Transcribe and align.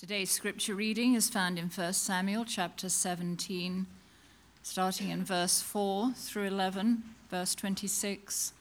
Today's 0.00 0.30
scripture 0.30 0.74
reading 0.74 1.12
is 1.12 1.28
found 1.28 1.58
in 1.58 1.68
1 1.68 1.92
Samuel 1.92 2.46
chapter 2.46 2.88
17, 2.88 3.86
starting 4.62 5.10
in 5.10 5.22
verse 5.22 5.60
4 5.60 6.12
through 6.14 6.46
11, 6.46 7.02
verse 7.30 7.54
26, 7.54 8.54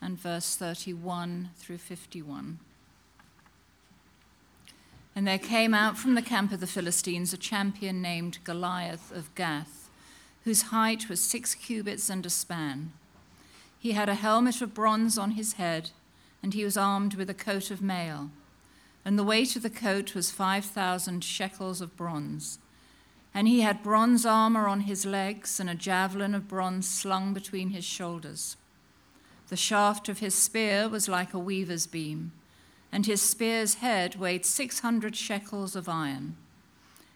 and 0.00 0.18
verse 0.18 0.56
31 0.56 1.50
through 1.58 1.76
51. 1.76 2.58
And 5.14 5.26
there 5.28 5.36
came 5.36 5.74
out 5.74 5.98
from 5.98 6.14
the 6.14 6.22
camp 6.22 6.50
of 6.50 6.60
the 6.60 6.66
Philistines 6.66 7.34
a 7.34 7.36
champion 7.36 8.00
named 8.00 8.38
Goliath 8.42 9.12
of 9.14 9.34
Gath, 9.34 9.90
whose 10.44 10.62
height 10.72 11.10
was 11.10 11.20
six 11.20 11.54
cubits 11.54 12.08
and 12.08 12.24
a 12.24 12.30
span. 12.30 12.94
He 13.78 13.92
had 13.92 14.08
a 14.08 14.14
helmet 14.14 14.62
of 14.62 14.72
bronze 14.72 15.18
on 15.18 15.32
his 15.32 15.52
head, 15.52 15.90
and 16.42 16.54
he 16.54 16.64
was 16.64 16.78
armed 16.78 17.16
with 17.16 17.28
a 17.28 17.34
coat 17.34 17.70
of 17.70 17.82
mail 17.82 18.30
and 19.06 19.16
the 19.16 19.22
weight 19.22 19.54
of 19.54 19.62
the 19.62 19.70
coat 19.70 20.16
was 20.16 20.32
5,000 20.32 21.22
shekels 21.22 21.80
of 21.80 21.96
bronze. 21.96 22.58
And 23.32 23.46
he 23.46 23.60
had 23.60 23.84
bronze 23.84 24.26
armor 24.26 24.66
on 24.66 24.80
his 24.80 25.06
legs 25.06 25.60
and 25.60 25.70
a 25.70 25.76
javelin 25.76 26.34
of 26.34 26.48
bronze 26.48 26.88
slung 26.88 27.32
between 27.32 27.70
his 27.70 27.84
shoulders. 27.84 28.56
The 29.48 29.56
shaft 29.56 30.08
of 30.08 30.18
his 30.18 30.34
spear 30.34 30.88
was 30.88 31.08
like 31.08 31.32
a 31.32 31.38
weaver's 31.38 31.86
beam, 31.86 32.32
and 32.90 33.06
his 33.06 33.22
spear's 33.22 33.74
head 33.74 34.16
weighed 34.16 34.44
600 34.44 35.14
shekels 35.14 35.76
of 35.76 35.88
iron. 35.88 36.36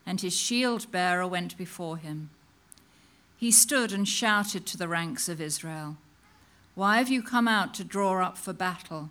And 0.06 0.20
his 0.20 0.36
shield 0.36 0.92
bearer 0.92 1.26
went 1.26 1.58
before 1.58 1.96
him. 1.96 2.30
He 3.36 3.50
stood 3.50 3.92
and 3.92 4.06
shouted 4.06 4.64
to 4.66 4.78
the 4.78 4.86
ranks 4.86 5.28
of 5.28 5.40
Israel 5.40 5.96
Why 6.76 6.98
have 6.98 7.08
you 7.08 7.20
come 7.20 7.48
out 7.48 7.74
to 7.74 7.84
draw 7.84 8.24
up 8.24 8.38
for 8.38 8.52
battle? 8.52 9.10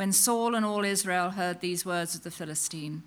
When 0.00 0.12
Saul 0.12 0.54
and 0.54 0.64
all 0.64 0.82
Israel 0.82 1.32
heard 1.32 1.60
these 1.60 1.84
words 1.84 2.14
of 2.14 2.22
the 2.22 2.30
Philistine, 2.30 3.02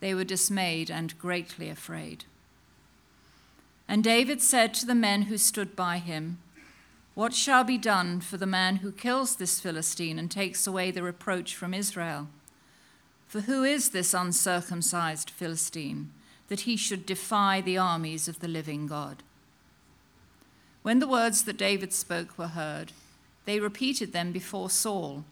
they 0.00 0.14
were 0.14 0.24
dismayed 0.24 0.90
and 0.90 1.18
greatly 1.18 1.70
afraid. 1.70 2.26
And 3.88 4.04
David 4.04 4.42
said 4.42 4.74
to 4.74 4.84
the 4.84 4.94
men 4.94 5.22
who 5.22 5.38
stood 5.38 5.74
by 5.74 5.96
him, 5.96 6.36
What 7.14 7.32
shall 7.32 7.64
be 7.64 7.78
done 7.78 8.20
for 8.20 8.36
the 8.36 8.44
man 8.44 8.76
who 8.76 8.92
kills 8.92 9.36
this 9.36 9.58
Philistine 9.58 10.18
and 10.18 10.30
takes 10.30 10.66
away 10.66 10.90
the 10.90 11.02
reproach 11.02 11.56
from 11.56 11.72
Israel? 11.72 12.28
For 13.26 13.40
who 13.40 13.64
is 13.64 13.88
this 13.88 14.12
uncircumcised 14.12 15.30
Philistine 15.30 16.10
that 16.48 16.60
he 16.68 16.76
should 16.76 17.06
defy 17.06 17.62
the 17.62 17.78
armies 17.78 18.28
of 18.28 18.40
the 18.40 18.48
living 18.48 18.86
God? 18.86 19.22
When 20.82 20.98
the 20.98 21.08
words 21.08 21.44
that 21.44 21.56
David 21.56 21.94
spoke 21.94 22.36
were 22.36 22.48
heard, 22.48 22.92
they 23.46 23.60
repeated 23.60 24.12
them 24.12 24.30
before 24.30 24.68
Saul 24.68 25.24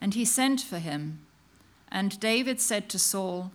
and 0.00 0.14
he 0.14 0.24
sent 0.24 0.60
for 0.60 0.78
him. 0.78 1.20
And 1.90 2.18
David 2.20 2.60
said 2.60 2.88
to 2.90 2.98
Saul, 2.98 3.50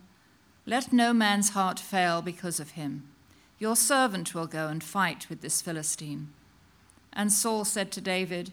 Let 0.65 0.91
no 0.91 1.13
man's 1.13 1.49
heart 1.49 1.79
fail 1.79 2.21
because 2.21 2.59
of 2.59 2.71
him. 2.71 3.03
Your 3.59 3.75
servant 3.75 4.33
will 4.33 4.47
go 4.47 4.67
and 4.67 4.83
fight 4.83 5.29
with 5.29 5.41
this 5.41 5.61
Philistine. 5.61 6.29
And 7.13 7.31
Saul 7.31 7.63
said 7.63 7.91
to 7.91 8.01
David, 8.01 8.51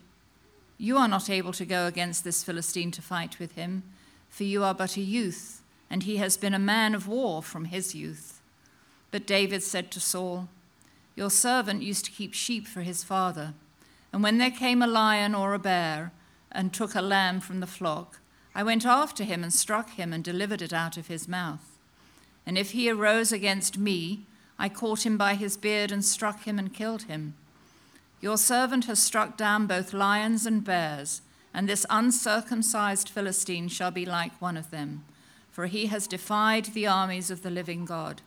You 0.79 0.99
are 0.99 1.09
not 1.09 1.31
able 1.31 1.53
to 1.55 1.65
go 1.65 1.87
against 1.87 2.25
this 2.25 2.45
Philistine 2.45 2.91
to 2.93 3.03
fight 3.03 3.39
with 3.39 3.53
him, 3.53 3.83
for 4.29 4.45
you 4.45 4.63
are 4.63 4.75
but 4.75 4.97
a 4.97 5.01
youth, 5.01 5.63
and 5.89 6.03
he 6.03 6.19
has 6.19 6.37
been 6.37 6.55
a 6.55 6.59
man 6.59 6.95
of 6.95 7.09
war 7.09 7.43
from 7.43 7.67
his 7.67 7.95
youth. 7.95 8.41
But 9.11 9.27
David 9.27 9.63
said 9.63 9.91
to 9.91 10.01
Saul, 10.01 10.49
Your 11.17 11.31
servant 11.31 11.83
used 11.83 12.05
to 12.05 12.13
keep 12.13 12.35
sheep 12.35 12.67
for 12.67 12.83
his 12.83 13.03
father, 13.03 13.55
and 14.13 14.23
when 14.23 14.39
there 14.39 14.51
came 14.51 14.83
a 14.83 14.87
lion 14.87 15.35
or 15.35 15.55
a 15.55 15.59
bear, 15.59 16.13
and 16.53 16.73
took 16.73 16.95
a 16.95 17.03
lamb 17.03 17.41
from 17.41 17.61
the 17.61 17.67
flock, 17.67 18.21
I 18.55 18.63
went 18.63 18.85
after 18.85 19.25
him 19.25 19.43
and 19.43 19.53
struck 19.53 19.91
him 19.91 20.13
and 20.13 20.25
delivered 20.25 20.63
it 20.63 20.73
out 20.73 20.97
of 20.97 21.07
his 21.07 21.29
mouth. 21.29 21.79
And 22.45 22.59
if 22.59 22.73
he 22.73 22.91
arose 22.91 23.33
against 23.33 23.79
me, 23.79 24.27
I 24.59 24.69
caught 24.69 25.07
him 25.07 25.17
by 25.17 25.35
his 25.35 25.57
beard 25.57 25.93
and 25.93 26.05
struck 26.05 26.45
him 26.45 26.59
and 26.59 26.75
killed 26.75 27.05
him. 27.05 27.35
Your 28.21 28.37
servant 28.37 28.85
has 28.87 29.03
struck 29.03 29.37
down 29.37 29.67
both 29.67 29.95
lions 29.95 30.45
and 30.45 30.63
bears, 30.63 31.23
and 31.55 31.69
this 31.69 31.87
uncircumcised 31.89 33.09
Philistine 33.09 33.69
shall 33.69 33.91
be 33.91 34.05
like 34.05 34.41
one 34.41 34.57
of 34.57 34.71
them, 34.71 35.05
for 35.51 35.67
he 35.67 35.87
has 35.87 36.07
defied 36.07 36.67
the 36.67 36.87
armies 36.87 37.31
of 37.31 37.43
the 37.43 37.51
living 37.51 37.85
God. 37.85 38.21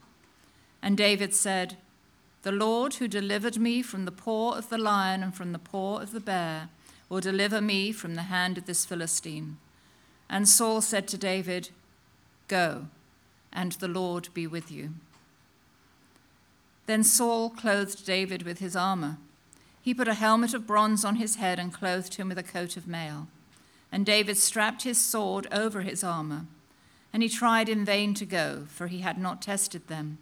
And 0.81 0.97
David 0.97 1.33
said, 1.35 1.77
The 2.41 2.51
Lord 2.51 2.95
who 2.95 3.07
delivered 3.07 3.59
me 3.59 3.81
from 3.81 4.05
the 4.05 4.11
paw 4.11 4.53
of 4.53 4.69
the 4.69 4.77
lion 4.77 5.21
and 5.21 5.35
from 5.35 5.51
the 5.51 5.59
paw 5.59 5.99
of 5.99 6.11
the 6.11 6.19
bear, 6.19 6.69
will 7.13 7.21
deliver 7.21 7.61
me 7.61 7.91
from 7.91 8.15
the 8.15 8.23
hand 8.23 8.57
of 8.57 8.65
this 8.65 8.85
Philistine. 8.85 9.57
And 10.27 10.49
Saul 10.49 10.81
said 10.81 11.07
to 11.09 11.17
David, 11.17 11.69
Go, 12.47 12.87
and 13.51 13.73
the 13.73 13.87
Lord 13.87 14.29
be 14.33 14.47
with 14.47 14.71
you. 14.71 14.95
Then 16.87 17.03
Saul 17.03 17.51
clothed 17.51 18.03
David 18.03 18.41
with 18.41 18.57
his 18.57 18.75
armor. 18.75 19.17
He 19.83 19.93
put 19.93 20.07
a 20.07 20.15
helmet 20.15 20.55
of 20.55 20.65
bronze 20.65 21.05
on 21.05 21.17
his 21.17 21.35
head 21.35 21.59
and 21.59 21.71
clothed 21.71 22.15
him 22.15 22.29
with 22.29 22.39
a 22.39 22.43
coat 22.43 22.77
of 22.77 22.87
mail. 22.87 23.27
And 23.91 24.07
David 24.07 24.37
strapped 24.37 24.81
his 24.81 24.99
sword 24.99 25.45
over 25.51 25.81
his 25.81 26.03
armor. 26.03 26.47
And 27.13 27.21
he 27.21 27.29
tried 27.29 27.69
in 27.69 27.85
vain 27.85 28.15
to 28.15 28.25
go, 28.25 28.63
for 28.69 28.87
he 28.87 29.01
had 29.01 29.19
not 29.19 29.39
tested 29.39 29.87
them. 29.87 30.17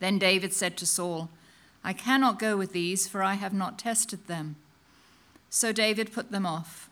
Then 0.00 0.18
David 0.18 0.52
said 0.52 0.76
to 0.78 0.86
Saul, 0.86 1.28
I 1.84 1.92
cannot 1.92 2.40
go 2.40 2.56
with 2.56 2.72
these, 2.72 3.06
for 3.06 3.22
I 3.22 3.34
have 3.34 3.54
not 3.54 3.78
tested 3.78 4.26
them. 4.26 4.56
So 5.54 5.70
David 5.70 6.12
put 6.12 6.32
them 6.32 6.44
off. 6.44 6.90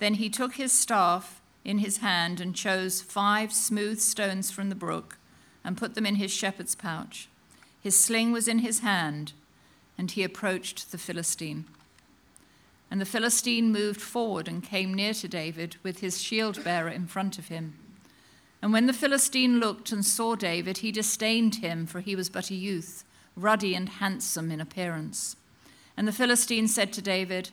Then 0.00 0.14
he 0.14 0.28
took 0.28 0.56
his 0.56 0.70
staff 0.70 1.40
in 1.64 1.78
his 1.78 1.96
hand 1.96 2.42
and 2.42 2.54
chose 2.54 3.00
five 3.00 3.54
smooth 3.54 4.00
stones 4.00 4.50
from 4.50 4.68
the 4.68 4.74
brook 4.74 5.16
and 5.64 5.78
put 5.78 5.94
them 5.94 6.04
in 6.04 6.16
his 6.16 6.30
shepherd's 6.30 6.74
pouch. 6.74 7.30
His 7.80 7.98
sling 7.98 8.32
was 8.32 8.48
in 8.48 8.58
his 8.58 8.80
hand, 8.80 9.32
and 9.96 10.10
he 10.10 10.22
approached 10.22 10.92
the 10.92 10.98
Philistine. 10.98 11.64
And 12.90 13.00
the 13.00 13.06
Philistine 13.06 13.72
moved 13.72 14.02
forward 14.02 14.46
and 14.46 14.62
came 14.62 14.92
near 14.92 15.14
to 15.14 15.26
David 15.26 15.76
with 15.82 16.00
his 16.00 16.20
shield 16.20 16.62
bearer 16.62 16.90
in 16.90 17.06
front 17.06 17.38
of 17.38 17.48
him. 17.48 17.78
And 18.60 18.74
when 18.74 18.84
the 18.84 18.92
Philistine 18.92 19.58
looked 19.58 19.90
and 19.90 20.04
saw 20.04 20.34
David, 20.34 20.78
he 20.78 20.92
disdained 20.92 21.56
him, 21.56 21.86
for 21.86 22.00
he 22.00 22.14
was 22.14 22.28
but 22.28 22.50
a 22.50 22.54
youth, 22.56 23.04
ruddy 23.34 23.74
and 23.74 23.88
handsome 23.88 24.50
in 24.50 24.60
appearance. 24.60 25.36
And 25.96 26.06
the 26.06 26.12
Philistine 26.12 26.68
said 26.68 26.92
to 26.92 27.00
David, 27.00 27.52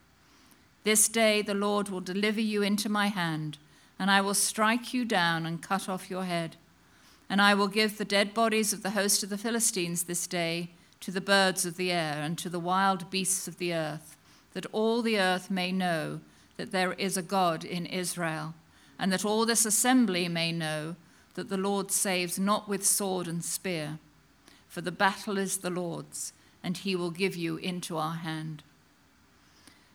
This 0.83 1.07
day 1.07 1.41
the 1.41 1.53
Lord 1.53 1.89
will 1.89 2.01
deliver 2.01 2.41
you 2.41 2.63
into 2.63 2.89
my 2.89 3.07
hand, 3.07 3.57
and 3.99 4.09
I 4.09 4.21
will 4.21 4.33
strike 4.33 4.93
you 4.93 5.05
down 5.05 5.45
and 5.45 5.61
cut 5.61 5.87
off 5.87 6.09
your 6.09 6.23
head. 6.23 6.55
And 7.29 7.41
I 7.41 7.53
will 7.53 7.67
give 7.67 7.97
the 7.97 8.05
dead 8.05 8.33
bodies 8.33 8.73
of 8.73 8.83
the 8.83 8.91
host 8.91 9.23
of 9.23 9.29
the 9.29 9.37
Philistines 9.37 10.03
this 10.03 10.27
day 10.27 10.71
to 11.01 11.11
the 11.11 11.21
birds 11.21 11.65
of 11.65 11.77
the 11.77 11.91
air 11.91 12.21
and 12.21 12.37
to 12.37 12.49
the 12.49 12.59
wild 12.59 13.09
beasts 13.09 13.47
of 13.47 13.57
the 13.57 13.73
earth, 13.73 14.17
that 14.53 14.65
all 14.71 15.01
the 15.01 15.19
earth 15.19 15.49
may 15.51 15.71
know 15.71 16.19
that 16.57 16.71
there 16.71 16.93
is 16.93 17.15
a 17.15 17.21
God 17.21 17.63
in 17.63 17.85
Israel, 17.85 18.53
and 18.99 19.11
that 19.11 19.25
all 19.25 19.45
this 19.45 19.65
assembly 19.65 20.27
may 20.27 20.51
know 20.51 20.95
that 21.35 21.49
the 21.49 21.57
Lord 21.57 21.91
saves 21.91 22.37
not 22.37 22.67
with 22.67 22.85
sword 22.85 23.27
and 23.27 23.43
spear, 23.43 23.99
for 24.67 24.81
the 24.81 24.91
battle 24.91 25.37
is 25.37 25.57
the 25.57 25.69
Lord's, 25.69 26.33
and 26.63 26.77
he 26.77 26.95
will 26.95 27.11
give 27.11 27.35
you 27.35 27.57
into 27.57 27.97
our 27.97 28.15
hand. 28.15 28.63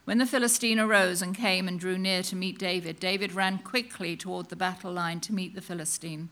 When 0.06 0.19
the 0.19 0.25
Philistine 0.25 0.79
arose 0.79 1.20
and 1.20 1.37
came 1.37 1.67
and 1.67 1.81
drew 1.81 1.99
near 1.99 2.23
to 2.23 2.37
meet 2.37 2.61
David, 2.61 3.00
David 3.00 3.32
ran 3.32 3.58
quickly 3.58 4.17
toward 4.17 4.50
the 4.50 4.55
battle 4.55 4.93
line 4.93 5.19
to 5.23 5.35
meet 5.35 5.56
the 5.56 5.61
Philistine. 5.61 6.29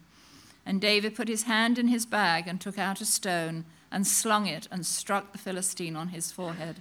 And 0.64 0.80
David 0.80 1.16
put 1.16 1.26
his 1.26 1.42
hand 1.42 1.76
in 1.76 1.88
his 1.88 2.06
bag 2.06 2.46
and 2.46 2.60
took 2.60 2.78
out 2.78 3.00
a 3.00 3.04
stone 3.04 3.64
and 3.90 4.06
slung 4.06 4.46
it 4.46 4.68
and 4.70 4.86
struck 4.86 5.32
the 5.32 5.38
Philistine 5.38 5.96
on 5.96 6.10
his 6.10 6.30
forehead. 6.30 6.76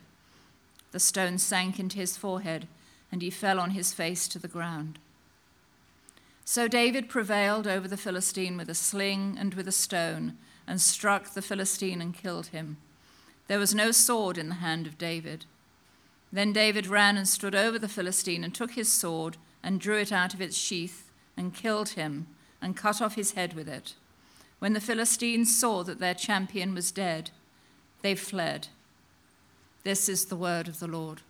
The 0.91 0.99
stone 0.99 1.39
sank 1.39 1.79
into 1.79 1.97
his 1.97 2.15
forehead, 2.15 2.67
and 3.11 3.23
he 3.23 3.31
fell 3.31 3.59
on 3.59 3.71
his 3.71 3.91
face 3.91 4.27
to 4.27 4.37
the 4.37 4.47
ground. 4.47 4.99
So 6.45 6.67
David 6.67 7.09
prevailed 7.09 7.65
over 7.65 7.87
the 7.87 7.97
Philistine 7.97 8.55
with 8.55 8.69
a 8.69 8.75
sling 8.75 9.35
and 9.39 9.55
with 9.55 9.67
a 9.67 9.71
stone, 9.71 10.37
and 10.67 10.79
struck 10.79 11.33
the 11.33 11.41
Philistine 11.41 12.03
and 12.03 12.13
killed 12.13 12.47
him. 12.47 12.77
There 13.47 13.59
was 13.59 13.73
no 13.73 13.91
sword 13.91 14.37
in 14.37 14.49
the 14.49 14.55
hand 14.55 14.85
of 14.85 14.99
David. 14.99 15.45
Then 16.33 16.51
David 16.51 16.87
ran 16.87 17.15
and 17.15 17.27
stood 17.27 17.53
over 17.53 17.77
the 17.77 17.87
Philistine 17.87 18.43
and 18.43 18.55
took 18.55 18.71
his 18.71 18.91
sword 18.91 19.37
and 19.61 19.79
drew 19.79 19.99
it 19.99 20.11
out 20.11 20.33
of 20.33 20.41
its 20.41 20.57
sheath 20.57 21.11
and 21.37 21.53
killed 21.53 21.89
him 21.89 22.25
and 22.59 22.75
cut 22.75 23.03
off 23.03 23.13
his 23.13 23.33
head 23.33 23.53
with 23.53 23.69
it. 23.69 23.93
When 24.57 24.73
the 24.73 24.81
Philistines 24.81 25.55
saw 25.55 25.83
that 25.83 25.99
their 25.99 26.15
champion 26.15 26.73
was 26.73 26.91
dead, 26.91 27.29
they 28.01 28.15
fled. 28.15 28.69
This 29.83 30.09
is 30.09 30.25
the 30.25 30.35
word 30.35 30.67
of 30.67 30.79
the 30.79 30.87
Lord. 30.87 31.21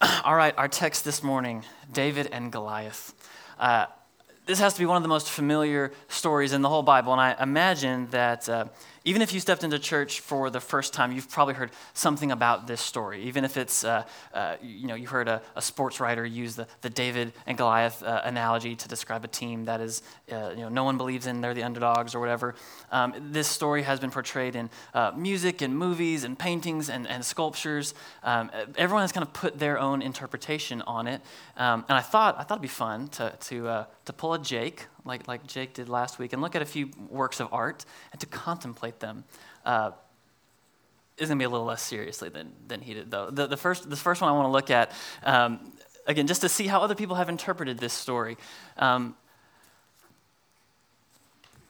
All 0.24 0.34
right, 0.34 0.56
our 0.56 0.68
text 0.68 1.04
this 1.04 1.22
morning 1.22 1.64
David 1.92 2.30
and 2.32 2.50
Goliath. 2.50 3.12
Uh, 3.58 3.86
this 4.46 4.58
has 4.60 4.72
to 4.72 4.78
be 4.78 4.86
one 4.86 4.96
of 4.96 5.02
the 5.02 5.08
most 5.10 5.28
familiar 5.28 5.92
stories 6.08 6.54
in 6.54 6.62
the 6.62 6.70
whole 6.70 6.82
Bible, 6.82 7.12
and 7.12 7.20
I 7.20 7.36
imagine 7.42 8.08
that 8.10 8.48
uh, 8.48 8.64
even 9.08 9.22
if 9.22 9.32
you 9.32 9.40
stepped 9.40 9.64
into 9.64 9.78
church 9.78 10.20
for 10.20 10.50
the 10.50 10.60
first 10.60 10.92
time, 10.92 11.12
you've 11.12 11.30
probably 11.30 11.54
heard 11.54 11.70
something 11.94 12.30
about 12.30 12.66
this 12.66 12.78
story. 12.78 13.22
Even 13.22 13.42
if 13.42 13.56
it's, 13.56 13.82
uh, 13.82 14.04
uh, 14.34 14.56
you 14.60 14.86
know, 14.86 14.94
you 14.94 15.06
heard 15.06 15.28
a, 15.28 15.40
a, 15.56 15.62
sports 15.62 15.98
writer 15.98 16.26
use 16.26 16.56
the, 16.56 16.66
the 16.82 16.90
David 16.90 17.32
and 17.46 17.56
Goliath 17.56 18.02
uh, 18.02 18.20
analogy 18.24 18.76
to 18.76 18.86
describe 18.86 19.24
a 19.24 19.28
team 19.28 19.64
that 19.64 19.80
is, 19.80 20.02
uh, 20.30 20.50
you 20.50 20.60
know, 20.60 20.68
no 20.68 20.84
one 20.84 20.98
believes 20.98 21.26
in, 21.26 21.40
they're 21.40 21.54
the 21.54 21.62
underdogs 21.62 22.14
or 22.14 22.20
whatever. 22.20 22.54
Um, 22.92 23.14
this 23.32 23.48
story 23.48 23.82
has 23.82 23.98
been 23.98 24.10
portrayed 24.10 24.54
in 24.54 24.68
uh, 24.92 25.12
music 25.16 25.62
and 25.62 25.74
movies 25.74 26.24
and 26.24 26.38
paintings 26.38 26.90
and, 26.90 27.08
and 27.08 27.24
sculptures. 27.24 27.94
Um, 28.22 28.50
everyone 28.76 29.04
has 29.04 29.12
kind 29.12 29.26
of 29.26 29.32
put 29.32 29.58
their 29.58 29.78
own 29.78 30.02
interpretation 30.02 30.82
on 30.82 31.06
it. 31.06 31.22
Um, 31.56 31.86
and 31.88 31.96
I 31.96 32.02
thought, 32.02 32.34
I 32.38 32.42
thought 32.42 32.56
it'd 32.56 32.62
be 32.62 32.68
fun 32.68 33.08
to, 33.08 33.32
to, 33.40 33.68
uh, 33.68 33.84
to 34.04 34.12
pull 34.12 34.34
a 34.34 34.38
Jake 34.38 34.86
like, 35.08 35.26
like 35.26 35.44
Jake 35.46 35.74
did 35.74 35.88
last 35.88 36.20
week, 36.20 36.32
and 36.32 36.40
look 36.40 36.54
at 36.54 36.62
a 36.62 36.66
few 36.66 36.90
works 37.10 37.40
of 37.40 37.48
art 37.52 37.84
and 38.12 38.20
to 38.20 38.26
contemplate 38.26 39.00
them. 39.00 39.24
Uh, 39.64 39.90
is 41.16 41.28
going 41.28 41.38
to 41.38 41.42
be 41.42 41.46
a 41.46 41.48
little 41.48 41.66
less 41.66 41.82
seriously 41.82 42.28
than, 42.28 42.52
than 42.68 42.80
he 42.80 42.94
did, 42.94 43.10
though. 43.10 43.28
The, 43.30 43.48
the, 43.48 43.56
first, 43.56 43.90
the 43.90 43.96
first 43.96 44.20
one 44.20 44.30
I 44.30 44.32
want 44.32 44.46
to 44.46 44.52
look 44.52 44.70
at, 44.70 44.92
um, 45.24 45.72
again, 46.06 46.28
just 46.28 46.42
to 46.42 46.48
see 46.48 46.68
how 46.68 46.80
other 46.80 46.94
people 46.94 47.16
have 47.16 47.28
interpreted 47.28 47.78
this 47.78 47.92
story. 47.92 48.36
Um, 48.76 49.16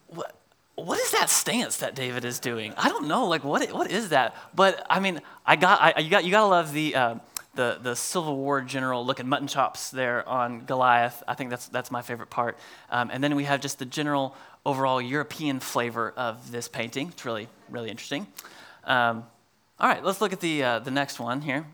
what, 0.08 0.34
what 0.74 0.98
is 0.98 1.12
that 1.12 1.30
stance 1.30 1.78
that 1.78 1.94
David 1.94 2.24
is 2.24 2.38
doing? 2.38 2.74
I 2.76 2.88
don't 2.88 3.08
know. 3.08 3.26
Like, 3.26 3.42
what, 3.42 3.66
what 3.72 3.90
is 3.90 4.10
that? 4.10 4.36
But 4.54 4.86
I 4.90 5.00
mean, 5.00 5.20
I 5.46 5.56
got, 5.56 5.80
I, 5.80 6.00
you 6.00 6.10
got, 6.10 6.24
you 6.24 6.30
got 6.30 6.40
to 6.40 6.46
love 6.46 6.72
the, 6.72 6.94
uh, 6.94 7.14
the, 7.58 7.76
the 7.82 7.96
Civil 7.96 8.36
War 8.36 8.60
general 8.60 9.04
looking 9.04 9.28
mutton 9.28 9.48
chops 9.48 9.90
there 9.90 10.26
on 10.28 10.60
Goliath. 10.60 11.24
I 11.26 11.34
think 11.34 11.50
that's, 11.50 11.66
that's 11.66 11.90
my 11.90 12.02
favorite 12.02 12.30
part. 12.30 12.56
Um, 12.88 13.10
and 13.12 13.22
then 13.22 13.34
we 13.34 13.44
have 13.44 13.60
just 13.60 13.80
the 13.80 13.84
general 13.84 14.36
overall 14.64 15.02
European 15.02 15.58
flavor 15.58 16.14
of 16.16 16.52
this 16.52 16.68
painting. 16.68 17.08
It's 17.08 17.24
really, 17.24 17.48
really 17.68 17.90
interesting. 17.90 18.28
Um, 18.84 19.24
all 19.80 19.88
right, 19.88 20.04
let's 20.04 20.20
look 20.20 20.32
at 20.32 20.38
the, 20.38 20.62
uh, 20.62 20.78
the 20.78 20.92
next 20.92 21.18
one 21.18 21.40
here. 21.40 21.66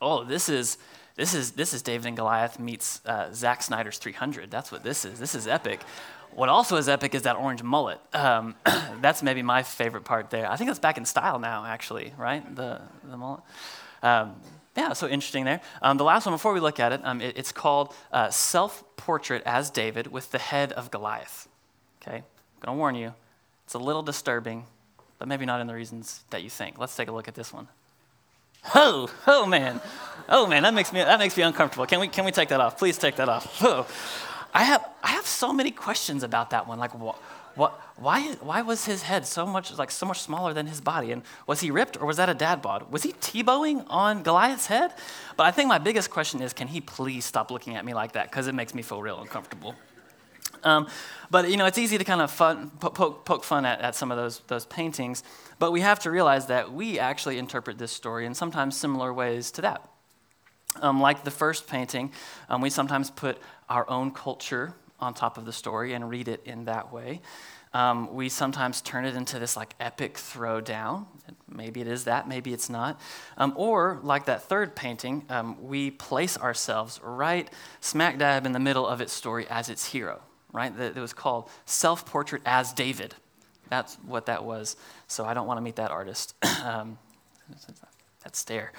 Oh, 0.00 0.22
this 0.22 0.48
is, 0.48 0.78
this 1.16 1.34
is, 1.34 1.50
this 1.50 1.74
is 1.74 1.82
David 1.82 2.06
and 2.06 2.16
Goliath 2.16 2.60
meets 2.60 3.04
uh, 3.04 3.32
Zack 3.32 3.64
Snyder's 3.64 3.98
300. 3.98 4.48
That's 4.48 4.70
what 4.70 4.84
this 4.84 5.04
is. 5.04 5.18
This 5.18 5.34
is 5.34 5.48
epic. 5.48 5.80
What 6.36 6.48
also 6.48 6.76
is 6.76 6.88
epic 6.88 7.16
is 7.16 7.22
that 7.22 7.34
orange 7.34 7.64
mullet. 7.64 7.98
Um, 8.12 8.54
that's 9.00 9.24
maybe 9.24 9.42
my 9.42 9.64
favorite 9.64 10.04
part 10.04 10.30
there. 10.30 10.48
I 10.48 10.54
think 10.54 10.70
that's 10.70 10.78
back 10.78 10.98
in 10.98 11.04
style 11.04 11.40
now, 11.40 11.64
actually, 11.64 12.12
right? 12.16 12.54
The, 12.54 12.80
the 13.02 13.16
mullet. 13.16 13.40
Um, 14.04 14.36
yeah, 14.76 14.92
so 14.92 15.06
interesting 15.06 15.44
there. 15.44 15.60
Um, 15.82 15.96
the 15.98 16.04
last 16.04 16.26
one, 16.26 16.34
before 16.34 16.52
we 16.52 16.60
look 16.60 16.80
at 16.80 16.92
it, 16.92 17.00
um, 17.04 17.20
it 17.20 17.38
it's 17.38 17.52
called 17.52 17.94
uh, 18.12 18.30
Self 18.30 18.84
Portrait 18.96 19.42
as 19.46 19.70
David 19.70 20.08
with 20.08 20.32
the 20.32 20.38
Head 20.38 20.72
of 20.72 20.90
Goliath. 20.90 21.48
Okay, 22.02 22.16
I'm 22.16 22.60
going 22.60 22.76
to 22.76 22.78
warn 22.78 22.94
you, 22.94 23.14
it's 23.64 23.74
a 23.74 23.78
little 23.78 24.02
disturbing, 24.02 24.66
but 25.18 25.28
maybe 25.28 25.46
not 25.46 25.60
in 25.60 25.66
the 25.66 25.74
reasons 25.74 26.24
that 26.30 26.42
you 26.42 26.50
think. 26.50 26.78
Let's 26.78 26.96
take 26.96 27.08
a 27.08 27.12
look 27.12 27.28
at 27.28 27.34
this 27.34 27.52
one. 27.52 27.68
Oh, 28.74 29.10
oh 29.26 29.46
man, 29.46 29.80
oh 30.28 30.46
man, 30.46 30.62
that 30.62 30.74
makes 30.74 30.92
me 30.92 31.00
that 31.00 31.18
makes 31.18 31.36
me 31.36 31.42
uncomfortable. 31.42 31.86
Can 31.86 32.00
we 32.00 32.08
can 32.08 32.24
we 32.24 32.32
take 32.32 32.48
that 32.48 32.60
off? 32.60 32.78
Please 32.78 32.98
take 32.98 33.16
that 33.16 33.28
off. 33.28 33.62
Oh, 33.62 33.86
I 34.54 34.64
have 34.64 34.88
I 35.02 35.10
have 35.10 35.26
so 35.26 35.52
many 35.52 35.70
questions 35.70 36.22
about 36.22 36.50
that 36.50 36.66
one. 36.66 36.78
Like 36.78 36.94
what 36.94 37.16
why, 37.56 38.32
why 38.40 38.62
was 38.62 38.86
his 38.86 39.02
head 39.02 39.26
so 39.26 39.46
much 39.46 39.76
like 39.78 39.90
so 39.90 40.06
much 40.06 40.20
smaller 40.20 40.52
than 40.52 40.66
his 40.66 40.80
body? 40.80 41.12
And 41.12 41.22
was 41.46 41.60
he 41.60 41.70
ripped 41.70 42.00
or 42.00 42.06
was 42.06 42.16
that 42.16 42.28
a 42.28 42.34
dad 42.34 42.60
bod? 42.60 42.90
Was 42.90 43.04
he 43.04 43.12
Tebowing 43.12 43.86
on 43.88 44.22
Goliath's 44.22 44.66
head? 44.66 44.92
But 45.36 45.46
I 45.46 45.52
think 45.52 45.68
my 45.68 45.78
biggest 45.78 46.10
question 46.10 46.42
is, 46.42 46.52
can 46.52 46.68
he 46.68 46.80
please 46.80 47.24
stop 47.24 47.50
looking 47.50 47.76
at 47.76 47.84
me 47.84 47.94
like 47.94 48.12
that? 48.12 48.30
Because 48.30 48.48
it 48.48 48.54
makes 48.54 48.74
me 48.74 48.82
feel 48.82 49.00
real 49.00 49.20
uncomfortable. 49.20 49.76
Um, 50.64 50.88
but 51.30 51.48
you 51.50 51.56
know, 51.56 51.66
it's 51.66 51.78
easy 51.78 51.98
to 51.98 52.04
kind 52.04 52.20
of 52.20 52.30
fun, 52.30 52.70
poke, 52.80 53.24
poke, 53.24 53.44
fun 53.44 53.64
at, 53.64 53.80
at 53.80 53.94
some 53.94 54.10
of 54.10 54.16
those, 54.16 54.40
those 54.48 54.66
paintings. 54.66 55.22
But 55.58 55.70
we 55.70 55.80
have 55.82 56.00
to 56.00 56.10
realize 56.10 56.46
that 56.46 56.72
we 56.72 56.98
actually 56.98 57.38
interpret 57.38 57.78
this 57.78 57.92
story 57.92 58.26
in 58.26 58.34
sometimes 58.34 58.76
similar 58.76 59.12
ways 59.12 59.50
to 59.52 59.62
that. 59.62 59.88
Um, 60.80 61.00
like 61.00 61.22
the 61.22 61.30
first 61.30 61.68
painting, 61.68 62.10
um, 62.48 62.60
we 62.60 62.70
sometimes 62.70 63.10
put 63.10 63.38
our 63.68 63.88
own 63.88 64.10
culture 64.10 64.74
on 65.00 65.14
top 65.14 65.38
of 65.38 65.44
the 65.44 65.52
story 65.52 65.92
and 65.92 66.08
read 66.08 66.28
it 66.28 66.42
in 66.44 66.64
that 66.64 66.92
way. 66.92 67.20
Um, 67.72 68.14
we 68.14 68.28
sometimes 68.28 68.80
turn 68.80 69.04
it 69.04 69.16
into 69.16 69.40
this 69.40 69.56
like 69.56 69.74
epic 69.80 70.14
throwdown. 70.14 71.06
Maybe 71.48 71.80
it 71.80 71.88
is 71.88 72.04
that, 72.04 72.28
maybe 72.28 72.52
it's 72.52 72.70
not. 72.70 73.00
Um, 73.36 73.52
or, 73.56 73.98
like 74.04 74.26
that 74.26 74.44
third 74.44 74.76
painting, 74.76 75.24
um, 75.28 75.56
we 75.60 75.90
place 75.90 76.38
ourselves 76.38 77.00
right 77.02 77.50
smack 77.80 78.18
dab 78.18 78.46
in 78.46 78.52
the 78.52 78.60
middle 78.60 78.86
of 78.86 79.00
its 79.00 79.12
story 79.12 79.46
as 79.50 79.68
its 79.68 79.86
hero, 79.86 80.22
right? 80.52 80.72
It 80.78 80.94
was 80.94 81.12
called 81.12 81.50
Self 81.66 82.06
Portrait 82.06 82.42
as 82.46 82.72
David. 82.72 83.16
That's 83.70 83.96
what 84.06 84.26
that 84.26 84.44
was. 84.44 84.76
So 85.08 85.24
I 85.24 85.34
don't 85.34 85.48
want 85.48 85.58
to 85.58 85.62
meet 85.62 85.76
that 85.76 85.90
artist. 85.90 86.34
Um, 86.64 86.96
that 88.22 88.34
stare. 88.34 88.72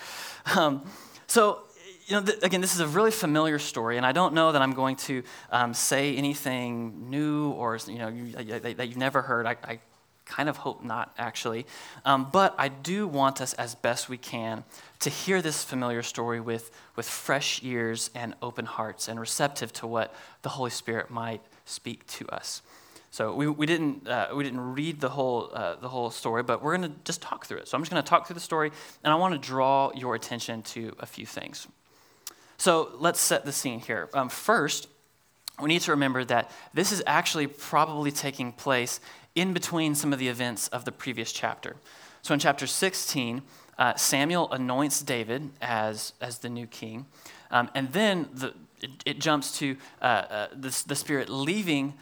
Um, 0.55 0.83
so 1.27 1.64
you 2.05 2.15
know, 2.15 2.21
th- 2.21 2.39
again, 2.43 2.61
this 2.61 2.73
is 2.75 2.79
a 2.79 2.87
really 2.87 3.11
familiar 3.11 3.59
story, 3.59 3.97
and 3.97 4.05
I 4.05 4.11
don't 4.11 4.33
know 4.33 4.51
that 4.51 4.61
I'm 4.61 4.73
going 4.73 4.95
to 4.97 5.23
um, 5.51 5.73
say 5.73 6.15
anything 6.15 7.09
new 7.09 7.51
or 7.51 7.77
you 7.87 7.97
know 7.97 8.07
you, 8.09 8.35
uh, 8.37 8.59
that 8.59 8.87
you've 8.87 8.97
never 8.97 9.21
heard. 9.21 9.45
I, 9.45 9.55
I 9.63 9.79
kind 10.25 10.49
of 10.49 10.57
hope 10.57 10.83
not, 10.83 11.13
actually. 11.17 11.65
Um, 12.03 12.29
but 12.31 12.55
I 12.57 12.67
do 12.67 13.07
want 13.07 13.41
us, 13.41 13.53
as 13.53 13.75
best 13.75 14.09
we 14.09 14.17
can, 14.17 14.63
to 14.99 15.09
hear 15.09 15.41
this 15.41 15.63
familiar 15.63 16.01
story 16.03 16.41
with, 16.41 16.71
with 16.95 17.07
fresh 17.07 17.63
ears 17.63 18.09
and 18.15 18.33
open 18.41 18.65
hearts 18.65 19.07
and 19.07 19.19
receptive 19.19 19.71
to 19.73 19.87
what 19.87 20.13
the 20.41 20.49
Holy 20.49 20.71
Spirit 20.71 21.09
might 21.09 21.41
speak 21.65 22.05
to 22.07 22.27
us. 22.29 22.61
So 23.11 23.33
we, 23.33 23.47
we, 23.47 23.65
didn't, 23.65 24.07
uh, 24.07 24.29
we 24.35 24.43
didn't 24.43 24.73
read 24.73 24.99
the 24.99 25.09
whole, 25.09 25.49
uh, 25.53 25.75
the 25.75 25.87
whole 25.87 26.09
story, 26.09 26.43
but 26.43 26.61
we're 26.61 26.75
going 26.75 26.91
to 26.91 26.97
just 27.05 27.21
talk 27.21 27.45
through 27.45 27.59
it. 27.59 27.67
So 27.67 27.77
I'm 27.77 27.81
just 27.81 27.91
going 27.91 28.03
to 28.03 28.09
talk 28.09 28.27
through 28.27 28.33
the 28.33 28.39
story, 28.41 28.71
and 29.03 29.13
I 29.13 29.15
want 29.15 29.33
to 29.33 29.47
draw 29.47 29.91
your 29.95 30.15
attention 30.15 30.63
to 30.63 30.93
a 30.99 31.05
few 31.05 31.25
things. 31.25 31.67
So 32.57 32.91
let's 32.99 33.19
set 33.19 33.45
the 33.45 33.51
scene 33.51 33.79
here. 33.79 34.09
Um, 34.13 34.29
first, 34.29 34.87
we 35.61 35.69
need 35.69 35.81
to 35.81 35.91
remember 35.91 36.23
that 36.25 36.51
this 36.73 36.91
is 36.91 37.03
actually 37.05 37.47
probably 37.47 38.11
taking 38.11 38.51
place 38.51 38.99
in 39.35 39.53
between 39.53 39.95
some 39.95 40.13
of 40.13 40.19
the 40.19 40.27
events 40.27 40.67
of 40.69 40.85
the 40.85 40.91
previous 40.91 41.31
chapter. 41.31 41.75
So 42.21 42.33
in 42.33 42.39
chapter 42.39 42.67
16, 42.67 43.41
uh, 43.77 43.95
Samuel 43.95 44.51
anoints 44.51 45.01
David 45.01 45.49
as, 45.61 46.13
as 46.21 46.39
the 46.39 46.49
new 46.49 46.65
king. 46.67 47.05
Um, 47.51 47.69
and 47.75 47.91
then 47.91 48.29
the, 48.33 48.53
it, 48.81 48.91
it, 49.05 49.19
jumps 49.19 49.57
to 49.59 49.77
uh, 50.01 50.05
uh, 50.05 50.47
the, 50.53 50.83
the 50.87 50.95
Spirit 50.95 51.29
leaving 51.29 51.93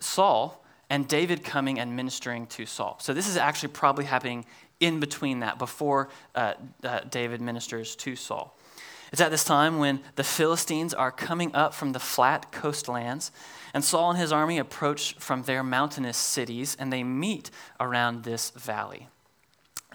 Saul 0.00 0.62
and 0.88 1.06
David 1.06 1.44
coming 1.44 1.78
and 1.78 1.94
ministering 1.94 2.46
to 2.48 2.66
Saul. 2.66 2.98
So 3.00 3.14
this 3.14 3.28
is 3.28 3.36
actually 3.36 3.70
probably 3.70 4.04
happening 4.04 4.44
in 4.80 4.98
between 4.98 5.40
that, 5.40 5.58
before 5.58 6.08
uh, 6.34 6.54
uh, 6.82 7.00
David 7.10 7.40
ministers 7.40 7.94
to 7.96 8.16
Saul. 8.16 8.56
It's 9.12 9.20
at 9.20 9.30
this 9.30 9.44
time 9.44 9.78
when 9.78 10.00
the 10.14 10.24
Philistines 10.24 10.94
are 10.94 11.10
coming 11.10 11.54
up 11.54 11.74
from 11.74 11.92
the 11.92 11.98
flat 11.98 12.52
coastlands, 12.52 13.32
and 13.74 13.84
Saul 13.84 14.10
and 14.10 14.18
his 14.18 14.32
army 14.32 14.58
approach 14.58 15.14
from 15.14 15.42
their 15.42 15.62
mountainous 15.62 16.16
cities, 16.16 16.76
and 16.78 16.92
they 16.92 17.02
meet 17.02 17.50
around 17.80 18.22
this 18.22 18.50
valley. 18.50 19.08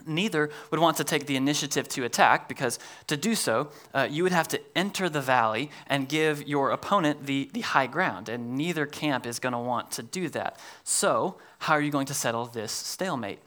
Neither 0.06 0.50
would 0.70 0.82
want 0.82 0.98
to 0.98 1.06
take 1.06 1.26
the 1.26 1.38
initiative 1.38 1.88
to 1.90 2.04
attack 2.04 2.50
because 2.50 2.78
to 3.08 3.16
do 3.16 3.34
so, 3.34 3.70
uh, 3.94 4.08
you 4.10 4.24
would 4.24 4.34
have 4.34 4.50
to 4.50 4.62
enter 4.76 5.08
the 5.08 5.22
valley 5.22 5.72
and 5.88 6.10
give 6.10 6.46
your 6.46 6.72
opponent 6.72 7.26
the, 7.26 7.50
the 7.54 7.62
high 7.62 7.88
ground, 7.88 8.28
and 8.28 8.58
neither 8.58 8.86
camp 8.86 9.26
is 9.26 9.40
going 9.40 9.54
to 9.54 9.60
want 9.60 9.92
to 9.92 10.04
do 10.04 10.28
that. 10.30 10.60
So, 10.84 11.38
how 11.60 11.74
are 11.74 11.82
you 11.82 11.92
going 11.92 12.08
to 12.08 12.14
settle 12.14 12.46
this 12.46 12.74
stalemate? 12.74 13.40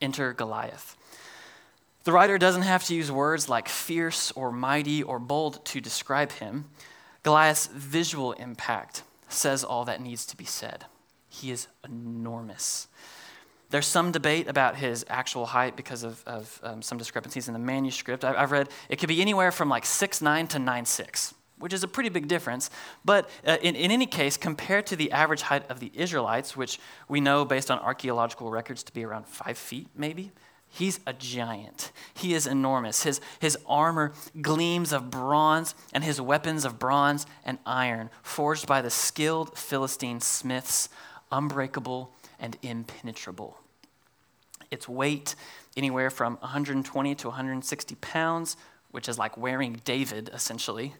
Enter 0.00 0.32
Goliath. 0.32 0.97
The 2.04 2.12
writer 2.12 2.38
doesn't 2.38 2.62
have 2.62 2.84
to 2.84 2.94
use 2.94 3.10
words 3.10 3.48
like 3.48 3.68
fierce 3.68 4.32
or 4.32 4.50
mighty 4.50 5.02
or 5.02 5.18
bold 5.18 5.64
to 5.66 5.80
describe 5.80 6.32
him. 6.32 6.66
Goliath's 7.22 7.66
visual 7.66 8.32
impact 8.32 9.02
says 9.28 9.64
all 9.64 9.84
that 9.84 10.00
needs 10.00 10.24
to 10.26 10.36
be 10.36 10.44
said. 10.44 10.86
He 11.28 11.50
is 11.50 11.68
enormous. 11.84 12.88
There's 13.70 13.86
some 13.86 14.12
debate 14.12 14.48
about 14.48 14.76
his 14.76 15.04
actual 15.08 15.44
height 15.46 15.76
because 15.76 16.02
of, 16.02 16.22
of 16.26 16.58
um, 16.62 16.80
some 16.80 16.96
discrepancies 16.96 17.48
in 17.48 17.52
the 17.52 17.60
manuscript. 17.60 18.24
I, 18.24 18.40
have 18.40 18.50
read 18.50 18.70
it 18.88 18.96
could 18.96 19.10
be 19.10 19.20
anywhere 19.20 19.52
from 19.52 19.68
like 19.68 19.84
6'9 19.84 20.48
to 20.48 20.58
9'6, 20.58 21.34
which 21.58 21.74
is 21.74 21.82
a 21.82 21.88
pretty 21.88 22.08
big 22.08 22.28
difference. 22.28 22.70
But 23.04 23.28
uh, 23.46 23.58
in, 23.60 23.76
in 23.76 23.90
any 23.90 24.06
case, 24.06 24.38
compared 24.38 24.86
to 24.86 24.96
the 24.96 25.12
average 25.12 25.42
height 25.42 25.70
of 25.70 25.80
the 25.80 25.92
Israelites, 25.94 26.56
which 26.56 26.80
we 27.08 27.20
know 27.20 27.44
based 27.44 27.70
on 27.70 27.78
archaeological 27.80 28.50
records 28.50 28.82
to 28.84 28.92
be 28.92 29.04
around 29.04 29.26
five 29.26 29.58
feet 29.58 29.88
maybe, 29.94 30.32
He's 30.70 31.00
a 31.06 31.12
giant. 31.12 31.92
He 32.14 32.34
is 32.34 32.46
enormous. 32.46 33.02
His, 33.02 33.20
his 33.40 33.56
armor 33.66 34.12
gleams 34.40 34.92
of 34.92 35.10
bronze, 35.10 35.74
and 35.92 36.04
his 36.04 36.20
weapons 36.20 36.64
of 36.64 36.78
bronze 36.78 37.26
and 37.44 37.58
iron, 37.64 38.10
forged 38.22 38.66
by 38.66 38.82
the 38.82 38.90
skilled 38.90 39.56
Philistine 39.56 40.20
smiths, 40.20 40.88
unbreakable 41.32 42.12
and 42.38 42.56
impenetrable. 42.62 43.58
Its 44.70 44.88
weight, 44.88 45.34
anywhere 45.76 46.10
from 46.10 46.36
120 46.36 47.14
to 47.14 47.28
160 47.28 47.94
pounds, 47.96 48.56
which 48.90 49.08
is 49.08 49.18
like 49.18 49.36
wearing 49.36 49.80
David, 49.84 50.30
essentially, 50.32 50.94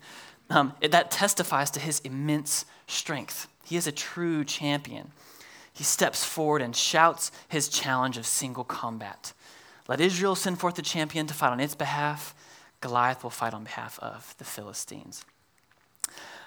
um, 0.51 0.73
it, 0.81 0.91
that 0.93 1.11
testifies 1.11 1.71
to 1.73 1.81
his 1.81 2.01
immense 2.01 2.65
strength. 2.87 3.49
He 3.65 3.77
is 3.77 3.87
a 3.87 3.93
true 3.93 4.45
champion. 4.45 5.13
He 5.73 5.85
steps 5.85 6.25
forward 6.25 6.63
and 6.63 6.75
shouts 6.75 7.31
his 7.49 7.69
challenge 7.69 8.17
of 8.17 8.27
single 8.27 8.65
combat. 8.65 9.33
Let 9.89 10.01
Israel 10.01 10.35
send 10.35 10.61
forth 10.61 10.79
a 10.79 10.83
champion 10.83 11.27
to 11.27 11.35
fight 11.35 11.51
on 11.51 11.61
its 11.61 11.75
behalf. 11.75 12.35
Goliath 12.81 13.23
will 13.23 13.31
fight 13.31 13.55
on 13.55 13.65
behalf 13.65 13.99
of 14.01 14.35
the 14.39 14.45
Philistines. 14.45 15.25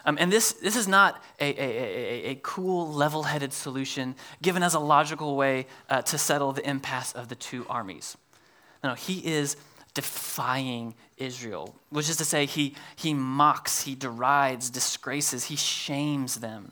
Um, 0.05 0.17
and 0.19 0.31
this, 0.31 0.53
this 0.53 0.75
is 0.75 0.88
not 0.88 1.21
a, 1.39 1.45
a, 1.45 2.27
a, 2.27 2.31
a 2.31 2.36
cool, 2.41 2.91
level 2.91 3.24
headed 3.24 3.53
solution 3.53 4.15
given 4.41 4.63
as 4.63 4.74
a 4.74 4.79
logical 4.79 5.36
way 5.36 5.67
uh, 5.89 6.01
to 6.03 6.17
settle 6.17 6.51
the 6.53 6.67
impasse 6.67 7.13
of 7.13 7.27
the 7.27 7.36
two 7.36 7.65
armies. 7.69 8.17
No, 8.83 8.95
he 8.95 9.19
is 9.19 9.57
defying 9.93 10.95
Israel, 11.17 11.75
which 11.89 12.10
is 12.10 12.17
to 12.17 12.25
say, 12.25 12.45
he, 12.45 12.75
he 12.95 13.13
mocks, 13.13 13.83
he 13.83 13.93
derides, 13.93 14.69
disgraces, 14.69 15.45
he 15.45 15.55
shames 15.55 16.36
them. 16.36 16.71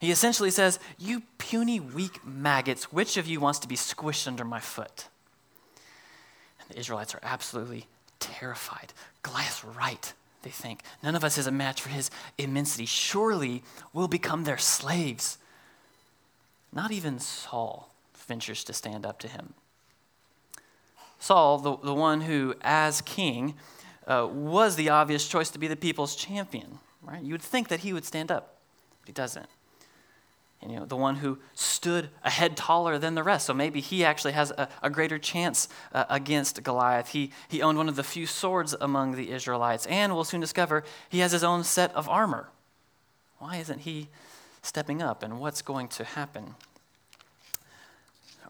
He 0.00 0.10
essentially 0.10 0.50
says, 0.50 0.78
You 0.98 1.22
puny, 1.38 1.80
weak 1.80 2.24
maggots, 2.24 2.92
which 2.92 3.16
of 3.16 3.26
you 3.26 3.40
wants 3.40 3.58
to 3.60 3.68
be 3.68 3.76
squished 3.76 4.28
under 4.28 4.44
my 4.44 4.60
foot? 4.60 5.08
And 6.68 6.76
the 6.76 6.80
Israelites 6.80 7.14
are 7.14 7.20
absolutely 7.22 7.86
terrified. 8.20 8.92
Goliath's 9.22 9.64
right, 9.64 10.12
they 10.42 10.50
think. 10.50 10.82
None 11.02 11.14
of 11.14 11.24
us 11.24 11.38
is 11.38 11.46
a 11.46 11.52
match 11.52 11.80
for 11.80 11.88
his 11.88 12.10
immensity. 12.38 12.86
Surely 12.86 13.62
we'll 13.92 14.08
become 14.08 14.44
their 14.44 14.58
slaves. 14.58 15.38
Not 16.72 16.90
even 16.90 17.18
Saul 17.18 17.94
ventures 18.14 18.64
to 18.64 18.72
stand 18.72 19.04
up 19.04 19.18
to 19.20 19.28
him. 19.28 19.54
Saul, 21.18 21.58
the, 21.58 21.76
the 21.76 21.94
one 21.94 22.22
who, 22.22 22.54
as 22.62 23.00
king, 23.00 23.54
uh, 24.06 24.28
was 24.30 24.76
the 24.76 24.90
obvious 24.90 25.26
choice 25.28 25.50
to 25.50 25.58
be 25.58 25.68
the 25.68 25.76
people's 25.76 26.16
champion, 26.16 26.78
right? 27.02 27.22
You 27.22 27.32
would 27.32 27.42
think 27.42 27.68
that 27.68 27.80
he 27.80 27.92
would 27.92 28.04
stand 28.04 28.30
up, 28.30 28.56
but 29.00 29.08
he 29.08 29.12
doesn't 29.12 29.46
and, 30.62 30.72
you 30.72 30.78
know, 30.78 30.86
the 30.86 30.96
one 30.96 31.16
who 31.16 31.38
stood 31.52 32.08
a 32.22 32.30
head 32.30 32.56
taller 32.56 32.98
than 32.98 33.14
the 33.14 33.22
rest. 33.22 33.46
So 33.46 33.52
maybe 33.52 33.80
he 33.80 34.02
actually 34.02 34.32
has 34.32 34.50
a, 34.52 34.68
a 34.82 34.88
greater 34.88 35.18
chance 35.18 35.68
uh, 35.92 36.04
against 36.08 36.62
Goliath. 36.62 37.08
He, 37.08 37.32
he 37.48 37.60
owned 37.60 37.76
one 37.76 37.88
of 37.88 37.96
the 37.96 38.02
few 38.02 38.26
swords 38.26 38.74
among 38.80 39.12
the 39.12 39.30
Israelites, 39.30 39.84
and 39.86 40.14
we'll 40.14 40.24
soon 40.24 40.40
discover 40.40 40.82
he 41.10 41.18
has 41.18 41.32
his 41.32 41.44
own 41.44 41.64
set 41.64 41.94
of 41.94 42.08
armor. 42.08 42.48
Why 43.38 43.56
isn't 43.58 43.80
he 43.80 44.08
stepping 44.62 45.02
up, 45.02 45.22
and 45.22 45.38
what's 45.38 45.60
going 45.60 45.88
to 45.88 46.04
happen? 46.04 46.54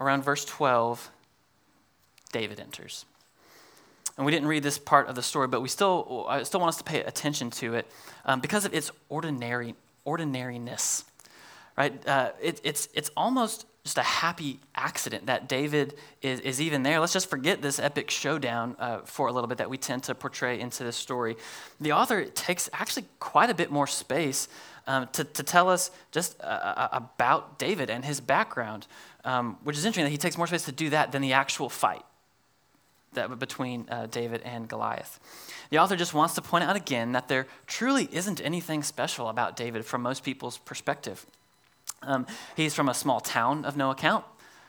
Around 0.01 0.23
verse 0.23 0.45
12, 0.45 1.11
David 2.31 2.61
enters. 2.61 3.05
And 4.17 4.25
we 4.25 4.31
didn't 4.31 4.47
read 4.47 4.63
this 4.63 4.79
part 4.79 5.09
of 5.09 5.17
the 5.17 5.23
story, 5.23 5.49
but 5.49 5.61
we 5.61 5.69
still, 5.69 6.27
I 6.29 6.45
still 6.45 6.61
want 6.61 6.69
us 6.69 6.79
to 6.79 6.85
pay 6.85 7.01
attention 7.03 7.51
to 7.53 7.75
it 7.75 7.91
um, 8.25 8.39
because 8.41 8.65
of 8.65 8.73
its 8.73 8.93
ordinary, 9.09 9.75
ordinariness 10.05 11.05
right? 11.77 12.07
Uh, 12.07 12.31
it, 12.41 12.61
it's, 12.65 12.89
it's 12.95 13.11
almost 13.17 13.67
just 13.85 13.99
a 13.99 14.03
happy 14.03 14.61
accident 14.75 15.27
that 15.27 15.47
David 15.47 15.95
is, 16.23 16.41
is 16.41 16.61
even 16.61 16.83
there. 16.83 17.01
Let's 17.01 17.13
just 17.13 17.29
forget 17.29 17.61
this 17.61 17.79
epic 17.79 18.11
showdown 18.11 18.77
uh, 18.79 19.01
for 19.01 19.29
a 19.29 19.33
little 19.33 19.47
bit 19.47 19.59
that 19.59 19.69
we 19.69 19.77
tend 19.77 20.05
to 20.05 20.15
portray 20.15 20.59
into 20.59 20.85
this 20.85 20.97
story. 20.97 21.37
The 21.81 21.93
author 21.93 22.25
takes 22.25 22.71
actually 22.73 23.05
quite 23.21 23.51
a 23.51 23.55
bit 23.55 23.71
more 23.71 23.87
space 23.87 24.49
um, 24.87 25.09
to, 25.13 25.25
to 25.25 25.43
tell 25.43 25.69
us 25.69 25.91
just 26.13 26.41
uh, 26.41 26.45
uh 26.45 26.89
about 26.93 27.59
David 27.59 27.91
and 27.91 28.05
his 28.05 28.21
background, 28.21 28.87
um, 29.25 29.59
which 29.65 29.77
is 29.77 29.85
interesting 29.85 30.05
that 30.05 30.11
he 30.11 30.19
takes 30.19 30.37
more 30.39 30.47
space 30.47 30.65
to 30.65 30.73
do 30.73 30.91
that 30.91 31.13
than 31.13 31.23
the 31.23 31.33
actual 31.33 31.69
fight 31.69 32.05
that 33.15 33.39
between 33.39 33.87
uh, 33.91 34.07
David 34.07 34.43
and 34.43 34.69
Goliath. 34.69 35.21
The 35.71 35.79
author 35.79 35.97
just 35.97 36.15
wants 36.15 36.35
to 36.35 36.43
point 36.43 36.65
out 36.65 36.77
again 36.77 37.13
that 37.13 37.29
there 37.29 37.47
truly 37.67 38.09
isn't 38.13 38.41
anything 38.41 38.83
special 38.83 39.29
about 39.29 39.57
David 39.57 39.85
from 39.85 40.03
most 40.03 40.23
people's 40.23 40.59
perspective. 40.59 41.27
Um, 42.07 42.27
he's 42.57 42.75
from 42.75 42.89
a 42.89 42.95
small 42.95 43.21
town 43.21 43.65
of 43.65 43.77
no 43.77 43.91
account, 43.91 44.25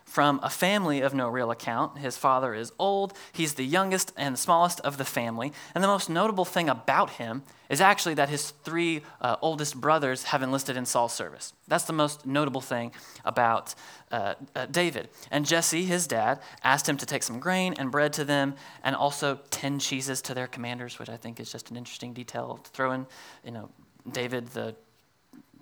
from 0.05 0.39
a 0.43 0.49
family 0.49 1.01
of 1.01 1.13
no 1.13 1.27
real 1.27 1.51
account. 1.51 1.97
His 1.97 2.17
father 2.17 2.53
is 2.53 2.71
old, 2.79 3.13
he's 3.33 3.55
the 3.55 3.65
youngest 3.65 4.13
and 4.15 4.37
smallest 4.37 4.79
of 4.81 4.97
the 4.97 5.05
family. 5.05 5.51
And 5.73 5.83
the 5.83 5.87
most 5.87 6.09
notable 6.09 6.45
thing 6.45 6.69
about 6.69 7.11
him 7.11 7.43
is 7.69 7.81
actually 7.81 8.13
that 8.15 8.29
his 8.29 8.51
three 8.51 9.01
uh, 9.21 9.37
oldest 9.41 9.79
brothers 9.81 10.25
have 10.25 10.43
enlisted 10.43 10.77
in 10.77 10.85
Saul's 10.85 11.13
service. 11.13 11.53
That's 11.67 11.85
the 11.85 11.93
most 11.93 12.25
notable 12.25 12.61
thing 12.61 12.91
about 13.23 13.73
uh, 14.11 14.35
uh, 14.55 14.67
David. 14.67 15.09
And 15.31 15.45
Jesse, 15.45 15.83
his 15.83 16.05
dad, 16.05 16.39
asked 16.63 16.87
him 16.87 16.97
to 16.97 17.05
take 17.05 17.23
some 17.23 17.39
grain 17.39 17.73
and 17.77 17.91
bread 17.91 18.13
to 18.13 18.23
them 18.23 18.55
and 18.83 18.95
also 18.95 19.39
10 19.49 19.79
cheeses 19.79 20.21
to 20.23 20.33
their 20.33 20.47
commanders, 20.47 20.99
which 20.99 21.09
I 21.09 21.17
think 21.17 21.39
is 21.39 21.51
just 21.51 21.71
an 21.71 21.77
interesting 21.77 22.13
detail 22.13 22.59
to 22.63 22.69
throw 22.71 22.91
in. 22.91 23.07
You 23.43 23.51
know, 23.51 23.69
David, 24.11 24.49
the 24.49 24.75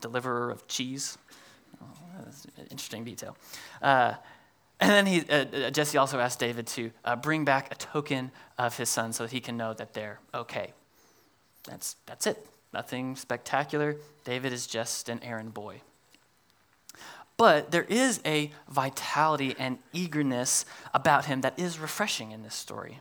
deliverer 0.02 0.52
of 0.52 0.68
cheese, 0.68 1.18
that's 2.26 2.46
an 2.46 2.68
interesting 2.72 3.04
detail. 3.04 3.36
Uh, 3.82 4.14
and 4.80 4.92
then 4.92 5.06
he, 5.06 5.22
uh, 5.30 5.46
uh, 5.46 5.70
Jesse 5.72 5.98
also 5.98 6.20
asked 6.20 6.40
David 6.40 6.68
to 6.68 6.92
uh, 7.06 7.16
bring 7.16 7.46
back 7.46 7.72
a 7.72 7.76
token 7.76 8.32
of 8.58 8.78
his 8.78 8.90
son 8.90 9.14
so 9.14 9.26
he 9.26 9.40
can 9.40 9.58
know 9.58 9.74
that 9.74 9.94
they're 9.94 10.20
okay. 10.34 10.74
That's, 11.66 11.96
that's 12.06 12.28
it. 12.28 12.46
Nothing 12.74 13.16
spectacular. 13.16 13.98
David 14.26 14.52
is 14.52 14.68
just 14.68 15.10
an 15.10 15.22
errand 15.24 15.54
boy. 15.54 15.82
But 17.38 17.72
there 17.72 17.84
is 17.84 18.22
a 18.26 18.52
vitality 18.70 19.56
and 19.58 19.80
eagerness 19.92 20.66
about 20.94 21.26
him 21.26 21.42
that 21.42 21.58
is 21.58 21.80
refreshing 21.80 22.32
in 22.32 22.44
this 22.44 22.56
story. 22.56 23.00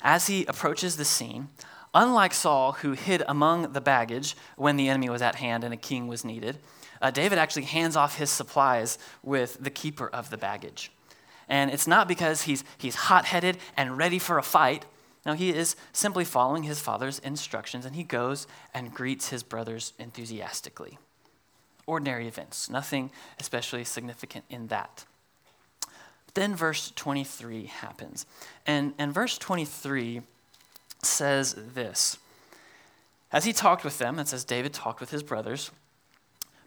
As 0.00 0.28
he 0.28 0.44
approaches 0.46 0.96
the 0.96 1.04
scene, 1.04 1.48
unlike 1.94 2.34
Saul, 2.34 2.72
who 2.72 2.92
hid 2.92 3.22
among 3.26 3.72
the 3.72 3.80
baggage 3.80 4.36
when 4.56 4.76
the 4.76 4.88
enemy 4.88 5.08
was 5.08 5.22
at 5.22 5.36
hand 5.36 5.64
and 5.64 5.74
a 5.74 5.78
king 5.78 6.06
was 6.06 6.24
needed, 6.24 6.58
uh, 7.00 7.10
David 7.10 7.38
actually 7.38 7.64
hands 7.64 7.96
off 7.96 8.18
his 8.18 8.30
supplies 8.30 8.98
with 9.22 9.56
the 9.60 9.70
keeper 9.70 10.08
of 10.08 10.30
the 10.30 10.38
baggage. 10.38 10.90
And 11.48 11.70
it's 11.70 11.86
not 11.86 12.08
because 12.08 12.42
he's, 12.42 12.64
he's 12.76 12.94
hot 12.94 13.24
headed 13.24 13.58
and 13.76 13.96
ready 13.96 14.18
for 14.18 14.38
a 14.38 14.42
fight. 14.42 14.84
No, 15.24 15.32
he 15.32 15.50
is 15.50 15.76
simply 15.92 16.24
following 16.24 16.64
his 16.64 16.80
father's 16.80 17.18
instructions 17.20 17.84
and 17.84 17.96
he 17.96 18.02
goes 18.02 18.46
and 18.74 18.94
greets 18.94 19.30
his 19.30 19.42
brothers 19.42 19.92
enthusiastically. 19.98 20.98
Ordinary 21.86 22.28
events, 22.28 22.68
nothing 22.68 23.10
especially 23.40 23.84
significant 23.84 24.44
in 24.50 24.66
that. 24.68 25.04
Then 26.34 26.54
verse 26.54 26.92
23 26.94 27.66
happens. 27.66 28.26
And, 28.66 28.92
and 28.98 29.12
verse 29.12 29.38
23 29.38 30.22
says 31.02 31.54
this 31.74 32.18
As 33.32 33.44
he 33.44 33.52
talked 33.52 33.84
with 33.84 33.98
them, 33.98 34.18
it 34.18 34.28
says 34.28 34.44
David 34.44 34.72
talked 34.74 35.00
with 35.00 35.10
his 35.10 35.22
brothers. 35.22 35.70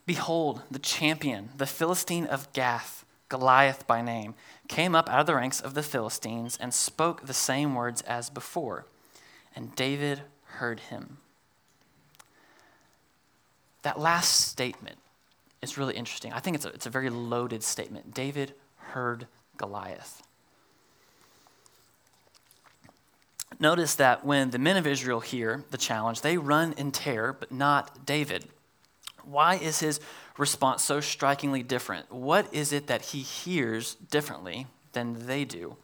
Behold, 0.06 0.62
the 0.70 0.78
champion, 0.78 1.50
the 1.56 1.66
Philistine 1.66 2.26
of 2.26 2.52
Gath, 2.52 3.04
Goliath 3.28 3.86
by 3.86 4.02
name, 4.02 4.34
came 4.68 4.94
up 4.94 5.08
out 5.08 5.20
of 5.20 5.26
the 5.26 5.34
ranks 5.34 5.60
of 5.60 5.74
the 5.74 5.82
Philistines 5.82 6.58
and 6.60 6.74
spoke 6.74 7.26
the 7.26 7.34
same 7.34 7.74
words 7.74 8.02
as 8.02 8.28
before. 8.28 8.86
And 9.54 9.74
David 9.76 10.22
heard 10.44 10.80
him. 10.80 11.18
That 13.82 13.98
last 13.98 14.48
statement 14.48 14.98
is 15.60 15.78
really 15.78 15.94
interesting. 15.94 16.32
I 16.32 16.40
think 16.40 16.56
it's 16.56 16.64
a, 16.64 16.68
it's 16.68 16.86
a 16.86 16.90
very 16.90 17.10
loaded 17.10 17.62
statement. 17.62 18.14
David 18.14 18.54
heard 18.76 19.26
Goliath. 19.56 20.22
Notice 23.60 23.94
that 23.96 24.24
when 24.24 24.50
the 24.50 24.58
men 24.58 24.76
of 24.76 24.86
Israel 24.86 25.20
hear 25.20 25.64
the 25.70 25.78
challenge, 25.78 26.22
they 26.22 26.36
run 26.36 26.72
in 26.76 26.90
terror, 26.90 27.32
but 27.32 27.52
not 27.52 28.04
David. 28.04 28.48
Why 29.24 29.56
is 29.56 29.80
his 29.80 30.00
response 30.38 30.82
so 30.82 31.00
strikingly 31.00 31.62
different? 31.62 32.10
What 32.10 32.52
is 32.52 32.72
it 32.72 32.86
that 32.86 33.02
he 33.02 33.20
hears 33.20 33.94
differently 33.94 34.66
than 34.92 35.26
they 35.26 35.44
do? 35.44 35.76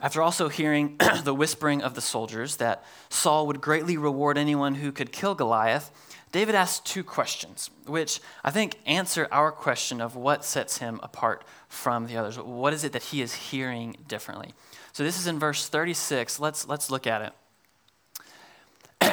After 0.00 0.22
also 0.22 0.48
hearing 0.48 0.98
the 1.24 1.34
whispering 1.34 1.82
of 1.82 1.94
the 1.94 2.00
soldiers 2.00 2.56
that 2.56 2.84
Saul 3.10 3.46
would 3.46 3.60
greatly 3.60 3.96
reward 3.96 4.38
anyone 4.38 4.76
who 4.76 4.92
could 4.92 5.12
kill 5.12 5.34
Goliath, 5.34 5.90
David 6.32 6.54
asks 6.54 6.80
two 6.80 7.02
questions, 7.02 7.70
which 7.86 8.20
I 8.44 8.50
think 8.50 8.78
answer 8.86 9.26
our 9.32 9.50
question 9.50 10.00
of 10.00 10.14
what 10.14 10.44
sets 10.44 10.78
him 10.78 11.00
apart 11.02 11.44
from 11.68 12.06
the 12.06 12.16
others. 12.16 12.38
What 12.38 12.72
is 12.72 12.84
it 12.84 12.92
that 12.92 13.04
he 13.04 13.20
is 13.20 13.34
hearing 13.34 13.96
differently? 14.06 14.54
So 14.92 15.02
this 15.02 15.18
is 15.18 15.26
in 15.26 15.38
verse 15.38 15.68
36. 15.68 16.38
Let's, 16.38 16.68
let's 16.68 16.90
look 16.90 17.06
at 17.06 17.22
it. 17.22 17.32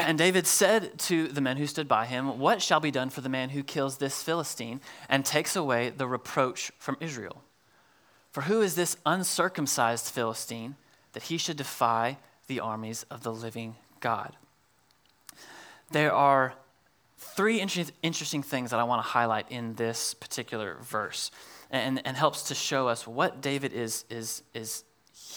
And 0.08 0.18
David 0.18 0.48
said 0.48 0.98
to 1.00 1.28
the 1.28 1.42
men 1.42 1.58
who 1.58 1.68
stood 1.68 1.90
by 1.90 2.06
him, 2.06 2.40
What 2.40 2.62
shall 2.62 2.80
be 2.80 2.92
done 2.92 3.10
for 3.10 3.20
the 3.20 3.28
man 3.28 3.50
who 3.50 3.62
kills 3.62 3.98
this 3.98 4.24
Philistine 4.24 4.80
and 5.10 5.26
takes 5.26 5.54
away 5.54 5.90
the 5.90 6.08
reproach 6.08 6.72
from 6.80 6.96
Israel? 7.02 7.44
For 8.32 8.44
who 8.44 8.62
is 8.62 8.76
this 8.76 8.96
uncircumcised 9.06 10.06
Philistine 10.06 10.78
that 11.12 11.24
he 11.24 11.38
should 11.38 11.58
defy 11.58 12.20
the 12.48 12.62
armies 12.62 13.06
of 13.12 13.24
the 13.24 13.34
living 13.34 13.76
God? 14.00 14.38
There 15.92 16.14
are 16.14 16.54
three 17.18 17.60
interesting 17.60 18.44
things 18.44 18.72
that 18.72 18.80
I 18.80 18.86
want 18.86 19.04
to 19.04 19.10
highlight 19.10 19.52
in 19.52 19.76
this 19.76 20.14
particular 20.14 20.78
verse 20.84 21.32
and, 21.70 22.02
and 22.06 22.16
helps 22.16 22.44
to 22.44 22.56
show 22.56 22.88
us 22.88 23.06
what 23.06 23.42
David 23.42 23.74
is, 23.74 24.06
is, 24.10 24.44
is 24.54 24.86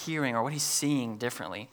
hearing 0.05 0.37
or 0.37 0.45
what 0.45 0.53
he's 0.53 0.63
seeing 0.63 1.19
differently. 1.19 1.69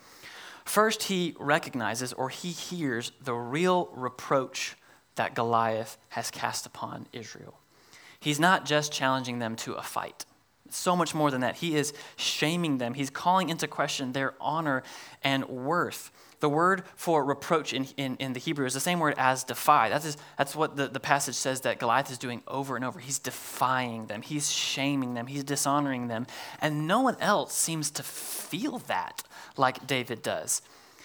First, 0.68 1.04
he 1.04 1.34
recognizes 1.40 2.12
or 2.12 2.28
he 2.28 2.52
hears 2.52 3.14
the 3.22 3.34
real 3.34 3.90
reproach 3.94 4.76
that 5.16 5.34
Goliath 5.34 5.98
has 6.10 6.30
cast 6.30 6.66
upon 6.66 7.08
Israel. 7.14 7.58
He's 8.20 8.38
not 8.40 8.66
just 8.66 8.92
challenging 8.92 9.40
them 9.40 9.56
to 9.58 9.74
a 9.74 9.82
fight. 9.82 10.26
So 10.70 10.94
much 10.94 11.16
more 11.16 11.32
than 11.32 11.40
that. 11.40 11.56
He 11.56 11.78
is 11.78 11.94
shaming 12.18 12.80
them. 12.80 12.96
He's 12.96 13.10
calling 13.10 13.48
into 13.48 13.66
question 13.66 14.12
their 14.12 14.34
honor 14.42 14.84
and 15.24 15.48
worth. 15.48 16.12
The 16.40 16.50
word 16.50 16.84
for 16.96 17.26
reproach 17.26 17.74
in, 17.74 17.86
in, 17.98 18.16
in 18.18 18.34
the 18.34 18.40
Hebrew 18.40 18.66
is 18.66 18.76
the 18.76 18.80
same 18.80 19.00
word 19.00 19.16
as 19.18 19.44
defy. 19.44 19.90
That's, 19.90 20.18
that's 20.38 20.56
what 20.56 20.76
the, 20.76 20.88
the 20.88 21.00
passage 21.00 21.34
says 21.34 21.62
that 21.62 21.80
Goliath 21.80 22.12
is 22.12 22.20
doing 22.20 22.44
over 22.48 22.76
and 22.76 22.86
over. 22.86 23.00
He's 23.00 23.18
defying 23.18 24.06
them, 24.06 24.22
he's 24.22 24.52
shaming 24.52 25.16
them, 25.16 25.28
he's 25.28 25.44
dishonoring 25.44 26.08
them. 26.08 26.28
And 26.62 26.88
no 26.88 27.02
one 27.02 27.18
else 27.20 27.56
seems 27.56 27.90
to 27.92 28.04
feel 28.04 28.78
that 28.88 29.24
like 29.58 29.88
David 29.88 30.22
does. 30.22 30.62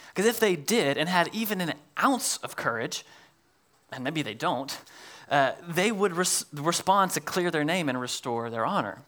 Because 0.08 0.26
if 0.26 0.38
they 0.38 0.54
did 0.54 0.98
and 0.98 1.08
had 1.08 1.30
even 1.32 1.62
an 1.62 1.72
ounce 2.02 2.36
of 2.38 2.54
courage, 2.54 3.04
and 3.90 4.04
maybe 4.04 4.20
they 4.20 4.34
don't, 4.34 4.78
uh, 5.30 5.52
they 5.66 5.90
would 5.90 6.14
res- 6.14 6.44
respond 6.52 7.12
to 7.12 7.20
clear 7.20 7.50
their 7.50 7.64
name 7.64 7.88
and 7.88 7.98
restore 7.98 8.50
their 8.50 8.66
honor. 8.66 8.98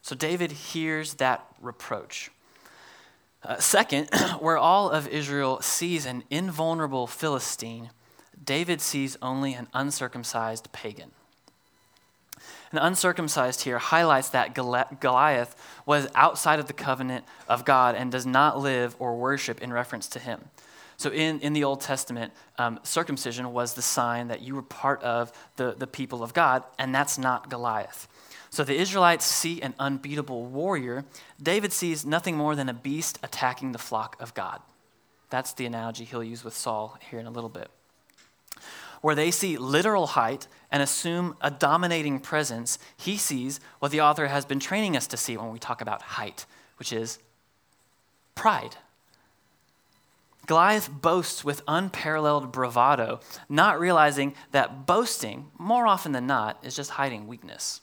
So 0.00 0.16
David 0.16 0.52
hears 0.52 1.14
that 1.14 1.44
reproach. 1.60 2.30
Uh, 3.42 3.58
second, 3.58 4.08
where 4.40 4.58
all 4.58 4.90
of 4.90 5.08
Israel 5.08 5.60
sees 5.60 6.06
an 6.06 6.24
invulnerable 6.30 7.06
Philistine, 7.06 7.90
David 8.42 8.80
sees 8.80 9.16
only 9.22 9.54
an 9.54 9.68
uncircumcised 9.74 10.70
pagan. 10.72 11.10
And 12.70 12.78
uncircumcised 12.80 13.62
here 13.62 13.78
highlights 13.78 14.28
that 14.30 14.54
Goliath 14.54 15.56
was 15.86 16.08
outside 16.14 16.60
of 16.60 16.66
the 16.66 16.72
covenant 16.72 17.24
of 17.48 17.64
God 17.64 17.96
and 17.96 18.12
does 18.12 18.26
not 18.26 18.58
live 18.58 18.94
or 18.98 19.16
worship 19.16 19.60
in 19.60 19.72
reference 19.72 20.06
to 20.08 20.18
him. 20.20 20.40
So, 20.96 21.10
in, 21.10 21.40
in 21.40 21.54
the 21.54 21.64
Old 21.64 21.80
Testament, 21.80 22.32
um, 22.58 22.78
circumcision 22.82 23.52
was 23.52 23.72
the 23.72 23.82
sign 23.82 24.28
that 24.28 24.42
you 24.42 24.54
were 24.54 24.62
part 24.62 25.02
of 25.02 25.32
the, 25.56 25.72
the 25.72 25.86
people 25.86 26.22
of 26.22 26.34
God, 26.34 26.62
and 26.78 26.94
that's 26.94 27.16
not 27.16 27.48
Goliath. 27.48 28.06
So 28.50 28.64
the 28.64 28.74
Israelites 28.74 29.24
see 29.24 29.62
an 29.62 29.74
unbeatable 29.78 30.44
warrior. 30.44 31.04
David 31.40 31.72
sees 31.72 32.04
nothing 32.04 32.36
more 32.36 32.56
than 32.56 32.68
a 32.68 32.74
beast 32.74 33.18
attacking 33.22 33.70
the 33.72 33.78
flock 33.78 34.20
of 34.20 34.34
God. 34.34 34.60
That's 35.30 35.52
the 35.52 35.66
analogy 35.66 36.04
he'll 36.04 36.24
use 36.24 36.42
with 36.42 36.56
Saul 36.56 36.98
here 37.08 37.20
in 37.20 37.26
a 37.26 37.30
little 37.30 37.48
bit. 37.48 37.70
Where 39.00 39.14
they 39.14 39.30
see 39.30 39.56
literal 39.56 40.08
height 40.08 40.48
and 40.70 40.82
assume 40.82 41.36
a 41.40 41.50
dominating 41.50 42.18
presence, 42.18 42.78
he 42.96 43.16
sees 43.16 43.60
what 43.78 43.92
the 43.92 44.00
author 44.00 44.26
has 44.26 44.44
been 44.44 44.60
training 44.60 44.96
us 44.96 45.06
to 45.06 45.16
see 45.16 45.36
when 45.36 45.52
we 45.52 45.60
talk 45.60 45.80
about 45.80 46.02
height, 46.02 46.44
which 46.78 46.92
is 46.92 47.20
pride. 48.34 48.76
Goliath 50.46 50.90
boasts 50.90 51.44
with 51.44 51.62
unparalleled 51.68 52.50
bravado, 52.50 53.20
not 53.48 53.78
realizing 53.78 54.34
that 54.50 54.84
boasting, 54.86 55.52
more 55.56 55.86
often 55.86 56.10
than 56.10 56.26
not, 56.26 56.58
is 56.64 56.74
just 56.74 56.90
hiding 56.90 57.28
weakness 57.28 57.80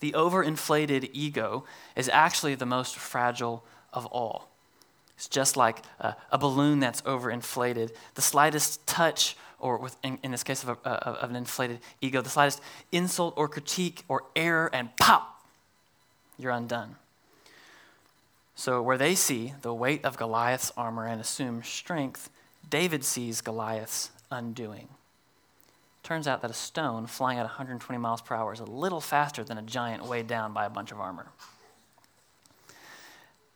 the 0.00 0.12
overinflated 0.12 1.10
ego 1.12 1.64
is 1.96 2.08
actually 2.08 2.54
the 2.54 2.66
most 2.66 2.96
fragile 2.96 3.64
of 3.92 4.06
all. 4.06 4.48
It's 5.16 5.28
just 5.28 5.56
like 5.56 5.82
a, 5.98 6.14
a 6.30 6.38
balloon 6.38 6.78
that's 6.78 7.02
overinflated. 7.02 7.90
The 8.14 8.22
slightest 8.22 8.86
touch, 8.86 9.36
or 9.58 9.76
with, 9.78 9.96
in, 10.04 10.18
in 10.22 10.30
this 10.30 10.44
case 10.44 10.62
of, 10.62 10.78
a, 10.84 10.88
of 10.88 11.30
an 11.30 11.36
inflated 11.36 11.80
ego, 12.00 12.20
the 12.20 12.30
slightest 12.30 12.60
insult 12.92 13.34
or 13.36 13.48
critique 13.48 14.04
or 14.06 14.24
error, 14.36 14.70
and 14.72 14.96
pop, 14.96 15.44
you're 16.38 16.52
undone. 16.52 16.94
So, 18.54 18.80
where 18.82 18.98
they 18.98 19.14
see 19.14 19.54
the 19.62 19.74
weight 19.74 20.04
of 20.04 20.16
Goliath's 20.16 20.72
armor 20.76 21.06
and 21.06 21.20
assume 21.20 21.62
strength, 21.62 22.30
David 22.68 23.04
sees 23.04 23.40
Goliath's 23.40 24.10
undoing. 24.30 24.88
Turns 26.08 26.26
out 26.26 26.40
that 26.40 26.50
a 26.50 26.54
stone 26.54 27.06
flying 27.06 27.38
at 27.38 27.42
120 27.42 27.98
miles 27.98 28.22
per 28.22 28.34
hour 28.34 28.50
is 28.54 28.60
a 28.60 28.64
little 28.64 29.02
faster 29.02 29.44
than 29.44 29.58
a 29.58 29.62
giant 29.62 30.06
weighed 30.06 30.26
down 30.26 30.54
by 30.54 30.64
a 30.64 30.70
bunch 30.70 30.90
of 30.90 30.98
armor. 30.98 31.26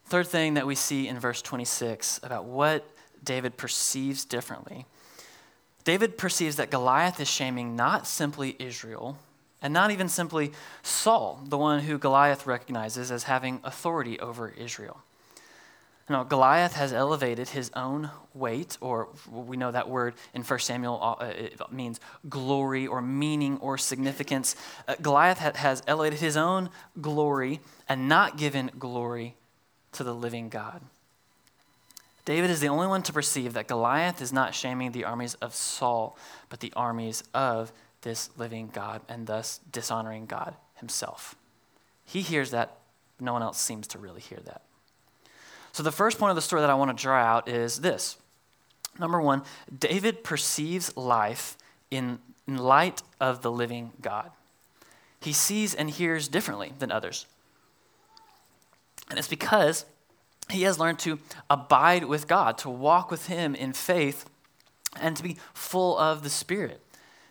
Third 0.04 0.26
thing 0.26 0.52
that 0.52 0.66
we 0.66 0.74
see 0.74 1.08
in 1.08 1.18
verse 1.18 1.40
26 1.40 2.20
about 2.22 2.44
what 2.44 2.86
David 3.24 3.56
perceives 3.56 4.26
differently 4.26 4.84
David 5.84 6.18
perceives 6.18 6.56
that 6.56 6.70
Goliath 6.70 7.20
is 7.20 7.28
shaming 7.28 7.74
not 7.74 8.06
simply 8.06 8.54
Israel, 8.58 9.16
and 9.62 9.72
not 9.72 9.90
even 9.90 10.10
simply 10.10 10.52
Saul, 10.82 11.40
the 11.46 11.56
one 11.56 11.80
who 11.80 11.96
Goliath 11.96 12.46
recognizes 12.46 13.10
as 13.10 13.22
having 13.22 13.60
authority 13.64 14.20
over 14.20 14.50
Israel. 14.50 15.02
Now, 16.08 16.24
Goliath 16.24 16.74
has 16.74 16.92
elevated 16.92 17.50
his 17.50 17.70
own 17.74 18.10
weight, 18.34 18.76
or 18.80 19.08
we 19.30 19.56
know 19.56 19.70
that 19.70 19.88
word 19.88 20.14
in 20.34 20.42
1 20.42 20.58
Samuel 20.58 20.98
uh, 21.00 21.26
it 21.26 21.60
means 21.70 22.00
glory 22.28 22.86
or 22.86 23.00
meaning 23.00 23.58
or 23.58 23.78
significance. 23.78 24.56
Uh, 24.88 24.96
Goliath 25.00 25.38
has 25.38 25.82
elevated 25.86 26.18
his 26.18 26.36
own 26.36 26.70
glory 27.00 27.60
and 27.88 28.08
not 28.08 28.36
given 28.36 28.70
glory 28.78 29.36
to 29.92 30.04
the 30.04 30.14
living 30.14 30.48
God. 30.48 30.82
David 32.24 32.50
is 32.50 32.60
the 32.60 32.68
only 32.68 32.86
one 32.86 33.02
to 33.02 33.12
perceive 33.12 33.52
that 33.54 33.66
Goliath 33.66 34.22
is 34.22 34.32
not 34.32 34.54
shaming 34.54 34.92
the 34.92 35.04
armies 35.04 35.34
of 35.34 35.54
Saul, 35.54 36.16
but 36.48 36.60
the 36.60 36.72
armies 36.76 37.24
of 37.34 37.72
this 38.02 38.30
living 38.36 38.70
God, 38.72 39.00
and 39.08 39.26
thus 39.26 39.60
dishonoring 39.70 40.26
God 40.26 40.54
himself. 40.74 41.36
He 42.04 42.20
hears 42.20 42.50
that, 42.50 42.78
no 43.20 43.32
one 43.32 43.42
else 43.42 43.60
seems 43.60 43.86
to 43.88 43.98
really 43.98 44.20
hear 44.20 44.40
that. 44.44 44.62
So, 45.72 45.82
the 45.82 45.92
first 45.92 46.18
point 46.18 46.30
of 46.30 46.36
the 46.36 46.42
story 46.42 46.60
that 46.62 46.70
I 46.70 46.74
want 46.74 46.96
to 46.96 47.02
draw 47.02 47.18
out 47.18 47.48
is 47.48 47.80
this. 47.80 48.16
Number 48.98 49.20
one, 49.20 49.42
David 49.76 50.22
perceives 50.22 50.94
life 50.96 51.56
in, 51.90 52.18
in 52.46 52.58
light 52.58 53.02
of 53.20 53.42
the 53.42 53.50
living 53.50 53.92
God. 54.00 54.30
He 55.20 55.32
sees 55.32 55.74
and 55.74 55.88
hears 55.88 56.28
differently 56.28 56.72
than 56.78 56.92
others. 56.92 57.26
And 59.08 59.18
it's 59.18 59.28
because 59.28 59.86
he 60.50 60.62
has 60.62 60.78
learned 60.78 60.98
to 61.00 61.18
abide 61.48 62.04
with 62.04 62.28
God, 62.28 62.58
to 62.58 62.70
walk 62.70 63.10
with 63.10 63.26
Him 63.26 63.54
in 63.54 63.72
faith, 63.72 64.26
and 65.00 65.16
to 65.16 65.22
be 65.22 65.38
full 65.54 65.96
of 65.98 66.22
the 66.22 66.30
Spirit. 66.30 66.80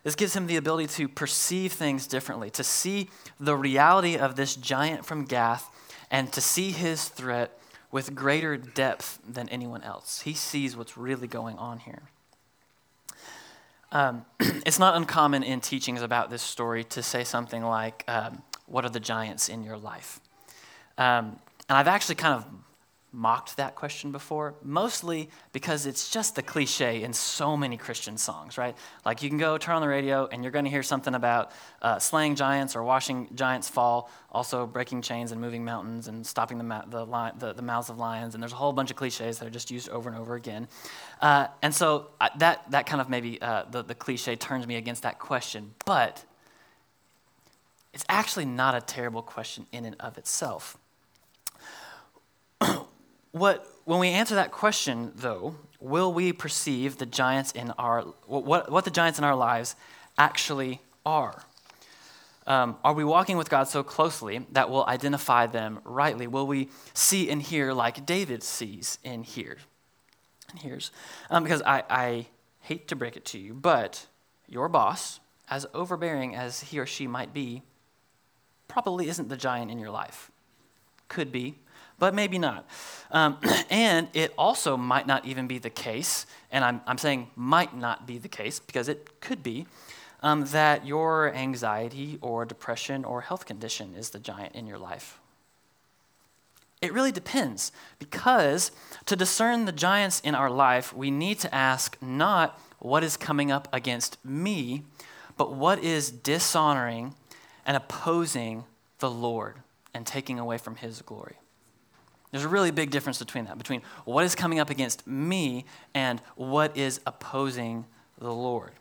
This 0.03 0.15
gives 0.15 0.35
him 0.35 0.47
the 0.47 0.55
ability 0.55 0.87
to 0.95 1.07
perceive 1.07 1.73
things 1.73 2.07
differently, 2.07 2.49
to 2.51 2.63
see 2.63 3.09
the 3.39 3.55
reality 3.55 4.17
of 4.17 4.35
this 4.35 4.55
giant 4.55 5.05
from 5.05 5.25
Gath, 5.25 5.69
and 6.09 6.31
to 6.33 6.41
see 6.41 6.71
his 6.71 7.07
threat 7.07 7.57
with 7.91 8.15
greater 8.15 8.57
depth 8.57 9.19
than 9.27 9.49
anyone 9.49 9.83
else. 9.83 10.21
He 10.21 10.33
sees 10.33 10.75
what's 10.75 10.97
really 10.97 11.27
going 11.27 11.57
on 11.57 11.79
here. 11.79 12.03
Um, 13.91 14.25
it's 14.39 14.79
not 14.79 14.95
uncommon 14.95 15.43
in 15.43 15.59
teachings 15.59 16.01
about 16.01 16.29
this 16.29 16.41
story 16.41 16.83
to 16.85 17.03
say 17.03 17.23
something 17.23 17.63
like, 17.63 18.03
um, 18.07 18.43
What 18.65 18.85
are 18.85 18.89
the 18.89 18.99
giants 18.99 19.49
in 19.49 19.63
your 19.63 19.77
life? 19.77 20.19
Um, 20.97 21.39
and 21.67 21.77
I've 21.77 21.87
actually 21.87 22.15
kind 22.15 22.35
of 22.35 22.45
mocked 23.13 23.57
that 23.57 23.75
question 23.75 24.11
before, 24.11 24.55
mostly 24.63 25.29
because 25.51 25.85
it's 25.85 26.09
just 26.09 26.35
the 26.35 26.41
cliche 26.41 27.03
in 27.03 27.11
so 27.11 27.57
many 27.57 27.75
Christian 27.75 28.17
songs, 28.17 28.57
right? 28.57 28.75
Like 29.05 29.21
you 29.21 29.27
can 29.27 29.37
go 29.37 29.57
turn 29.57 29.75
on 29.75 29.81
the 29.81 29.87
radio 29.87 30.27
and 30.27 30.43
you're 30.43 30.51
going 30.51 30.63
to 30.65 30.71
hear 30.71 30.83
something 30.83 31.13
about 31.13 31.51
uh, 31.81 31.99
slaying 31.99 32.35
giants 32.35 32.75
or 32.75 32.83
washing 32.83 33.27
giants 33.35 33.67
fall, 33.67 34.09
also 34.31 34.65
breaking 34.65 35.01
chains 35.01 35.33
and 35.33 35.41
moving 35.41 35.65
mountains 35.65 36.07
and 36.07 36.25
stopping 36.25 36.57
the, 36.57 36.63
ma- 36.63 36.85
the, 36.85 37.05
li- 37.05 37.31
the, 37.37 37.53
the, 37.53 37.61
mouths 37.61 37.89
of 37.89 37.97
lions. 37.97 38.33
And 38.33 38.41
there's 38.41 38.53
a 38.53 38.57
whole 38.57 38.71
bunch 38.71 38.91
of 38.91 38.97
cliches 38.97 39.39
that 39.39 39.45
are 39.45 39.51
just 39.51 39.71
used 39.71 39.89
over 39.89 40.09
and 40.09 40.17
over 40.17 40.35
again. 40.35 40.69
Uh, 41.21 41.47
and 41.61 41.75
so 41.75 42.07
uh, 42.21 42.29
that, 42.37 42.69
that 42.71 42.85
kind 42.85 43.01
of 43.01 43.09
maybe 43.09 43.41
uh, 43.41 43.65
the, 43.69 43.83
the 43.83 43.95
cliche 43.95 44.37
turns 44.37 44.65
me 44.65 44.77
against 44.77 45.03
that 45.03 45.19
question. 45.19 45.73
But 45.85 46.23
it's 47.93 48.05
actually 48.07 48.45
not 48.45 48.73
a 48.73 48.79
terrible 48.79 49.21
question 49.21 49.67
in 49.73 49.83
and 49.83 49.97
of 49.99 50.17
itself 50.17 50.77
what, 53.31 53.65
when 53.85 53.99
we 53.99 54.09
answer 54.09 54.35
that 54.35 54.51
question, 54.51 55.11
though, 55.15 55.55
will 55.79 56.13
we 56.13 56.33
perceive 56.33 56.97
the 56.97 57.05
giants 57.05 57.51
in 57.51 57.71
our 57.71 58.01
what, 58.27 58.71
what 58.71 58.85
the 58.85 58.91
giants 58.91 59.17
in 59.17 59.25
our 59.25 59.35
lives 59.35 59.75
actually 60.17 60.81
are? 61.05 61.43
Um, 62.47 62.77
are 62.83 62.93
we 62.93 63.03
walking 63.03 63.37
with 63.37 63.49
God 63.49 63.65
so 63.65 63.83
closely 63.83 64.45
that 64.51 64.69
we'll 64.69 64.85
identify 64.85 65.45
them 65.45 65.79
rightly? 65.83 66.27
Will 66.27 66.47
we 66.47 66.69
see 66.93 67.29
and 67.29 67.41
hear 67.41 67.71
like 67.71 68.05
David 68.05 68.43
sees 68.43 68.97
and 69.03 69.25
hears? 69.25 69.59
And 70.49 70.59
hears, 70.59 70.91
um, 71.29 71.43
because 71.43 71.61
I, 71.61 71.83
I 71.89 72.25
hate 72.61 72.87
to 72.89 72.95
break 72.95 73.15
it 73.15 73.25
to 73.25 73.39
you, 73.39 73.53
but 73.53 74.05
your 74.49 74.67
boss, 74.67 75.19
as 75.49 75.65
overbearing 75.73 76.35
as 76.35 76.61
he 76.61 76.79
or 76.79 76.85
she 76.85 77.07
might 77.07 77.33
be, 77.33 77.61
probably 78.67 79.07
isn't 79.07 79.29
the 79.29 79.37
giant 79.37 79.71
in 79.71 79.79
your 79.79 79.91
life. 79.91 80.31
Could 81.07 81.31
be, 81.31 81.55
but 82.01 82.15
maybe 82.15 82.39
not. 82.39 82.65
Um, 83.11 83.37
and 83.69 84.07
it 84.13 84.33
also 84.35 84.75
might 84.75 85.05
not 85.05 85.23
even 85.23 85.45
be 85.45 85.59
the 85.59 85.69
case, 85.69 86.25
and 86.51 86.65
I'm, 86.65 86.81
I'm 86.87 86.97
saying 86.97 87.29
might 87.35 87.77
not 87.77 88.07
be 88.07 88.17
the 88.17 88.27
case 88.27 88.59
because 88.59 88.89
it 88.89 89.21
could 89.21 89.43
be, 89.43 89.67
um, 90.23 90.45
that 90.45 90.83
your 90.83 91.31
anxiety 91.35 92.17
or 92.21 92.43
depression 92.43 93.05
or 93.05 93.21
health 93.21 93.45
condition 93.45 93.93
is 93.95 94.09
the 94.09 94.19
giant 94.19 94.55
in 94.55 94.65
your 94.65 94.79
life. 94.79 95.19
It 96.81 96.91
really 96.91 97.11
depends 97.11 97.71
because 97.99 98.71
to 99.05 99.15
discern 99.15 99.65
the 99.65 99.71
giants 99.71 100.21
in 100.21 100.33
our 100.33 100.49
life, 100.49 100.95
we 100.95 101.11
need 101.11 101.37
to 101.41 101.53
ask 101.53 101.97
not 102.01 102.59
what 102.79 103.03
is 103.03 103.15
coming 103.15 103.51
up 103.51 103.67
against 103.71 104.17
me, 104.25 104.85
but 105.37 105.53
what 105.53 105.83
is 105.83 106.09
dishonoring 106.09 107.13
and 107.63 107.77
opposing 107.77 108.63
the 108.97 109.11
Lord 109.11 109.57
and 109.93 110.07
taking 110.07 110.39
away 110.39 110.57
from 110.57 110.77
his 110.77 111.03
glory. 111.03 111.35
There's 112.31 112.45
a 112.45 112.49
really 112.49 112.71
big 112.71 112.91
difference 112.91 113.19
between 113.19 113.45
that, 113.45 113.57
between 113.57 113.81
what 114.05 114.23
is 114.23 114.35
coming 114.35 114.59
up 114.59 114.69
against 114.69 115.05
me 115.05 115.65
and 115.93 116.21
what 116.35 116.75
is 116.77 117.01
opposing 117.05 117.85
the 118.17 118.31
Lord. 118.31 118.71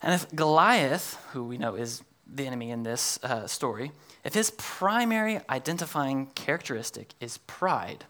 And 0.00 0.14
if 0.14 0.34
Goliath, 0.34 1.18
who 1.32 1.44
we 1.44 1.58
know 1.58 1.74
is 1.74 2.02
the 2.32 2.46
enemy 2.46 2.70
in 2.70 2.82
this 2.82 3.18
uh, 3.22 3.46
story, 3.46 3.92
if 4.24 4.34
his 4.34 4.50
primary 4.50 5.40
identifying 5.50 6.26
characteristic 6.34 7.14
is 7.20 7.38
pride, 7.38 8.04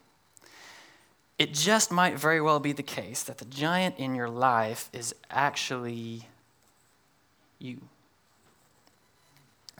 it 1.39 1.55
just 1.55 1.93
might 1.93 2.19
very 2.19 2.41
well 2.41 2.59
be 2.59 2.73
the 2.73 2.83
case 2.83 3.23
that 3.23 3.39
the 3.39 3.45
giant 3.45 3.97
in 3.99 4.15
your 4.15 4.29
life 4.29 4.91
is 4.93 5.15
actually 5.31 6.29
you. 7.59 7.81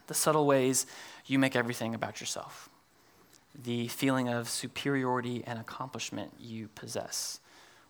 The 0.07 0.15
subtle 0.15 0.47
ways 0.47 0.87
you 1.27 1.39
make 1.39 1.57
everything 1.57 1.95
about 1.95 2.21
yourself, 2.21 2.68
the 3.63 3.89
feeling 3.89 4.29
of 4.29 4.49
superiority 4.49 5.43
and 5.47 5.59
accomplishment 5.59 6.33
you 6.39 6.69
possess, 6.69 7.41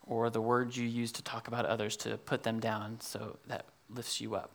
or 0.07 0.29
the 0.29 0.41
words 0.41 0.77
you 0.77 0.87
use 0.87 1.11
to 1.13 1.23
talk 1.23 1.47
about 1.47 1.65
others 1.65 1.95
to 1.97 2.17
put 2.17 2.43
them 2.43 2.59
down 2.59 2.97
so 2.99 3.37
that 3.47 3.65
lifts 3.93 4.19
you 4.19 4.35
up. 4.35 4.51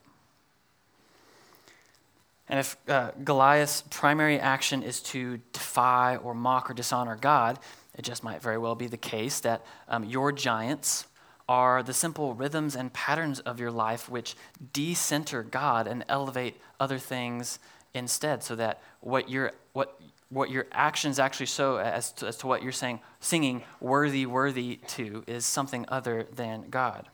And 2.48 2.58
if 2.58 2.76
uh, 2.88 3.12
Goliath's 3.22 3.84
primary 3.90 4.38
action 4.38 4.82
is 4.82 5.00
to 5.02 5.40
defy 5.52 6.16
or 6.16 6.34
mock 6.34 6.70
or 6.70 6.74
dishonor 6.74 7.16
God, 7.16 7.58
it 7.96 8.02
just 8.02 8.22
might 8.22 8.42
very 8.42 8.58
well 8.58 8.74
be 8.74 8.86
the 8.86 8.96
case 8.96 9.40
that 9.40 9.64
um, 9.88 10.04
your 10.04 10.30
giants 10.32 11.06
are 11.48 11.82
the 11.82 11.94
simple 11.94 12.34
rhythms 12.34 12.74
and 12.74 12.92
patterns 12.92 13.40
of 13.40 13.60
your 13.60 13.70
life 13.70 14.08
which 14.08 14.34
decenter 14.72 15.42
God 15.42 15.86
and 15.86 16.04
elevate 16.08 16.60
other 16.80 16.98
things 16.98 17.58
instead, 17.94 18.42
so 18.42 18.56
that 18.56 18.82
what 19.00 19.30
your 19.30 19.52
what 19.72 19.98
what 20.34 20.50
your 20.50 20.66
actions 20.72 21.18
actually 21.18 21.46
show 21.46 21.76
as 21.78 22.12
to, 22.12 22.26
as 22.26 22.36
to 22.38 22.46
what 22.46 22.62
you're 22.62 22.72
saying, 22.72 23.00
singing 23.20 23.62
worthy, 23.80 24.26
worthy 24.26 24.80
to, 24.88 25.22
is 25.26 25.46
something 25.46 25.84
other 25.88 26.26
than 26.34 26.68
God. 26.70 27.08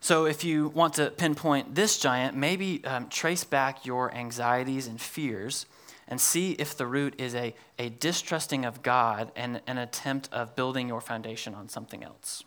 So, 0.00 0.26
if 0.26 0.44
you 0.44 0.68
want 0.68 0.94
to 0.94 1.10
pinpoint 1.10 1.74
this 1.74 1.98
giant, 1.98 2.36
maybe 2.36 2.84
um, 2.84 3.08
trace 3.08 3.42
back 3.42 3.84
your 3.84 4.14
anxieties 4.14 4.86
and 4.86 5.00
fears 5.00 5.66
and 6.06 6.20
see 6.20 6.52
if 6.52 6.76
the 6.76 6.86
root 6.86 7.14
is 7.18 7.34
a, 7.34 7.54
a 7.78 7.88
distrusting 7.88 8.64
of 8.64 8.82
God 8.82 9.32
and 9.34 9.60
an 9.66 9.76
attempt 9.76 10.28
of 10.32 10.54
building 10.54 10.86
your 10.86 11.00
foundation 11.00 11.54
on 11.54 11.68
something 11.68 12.04
else. 12.04 12.44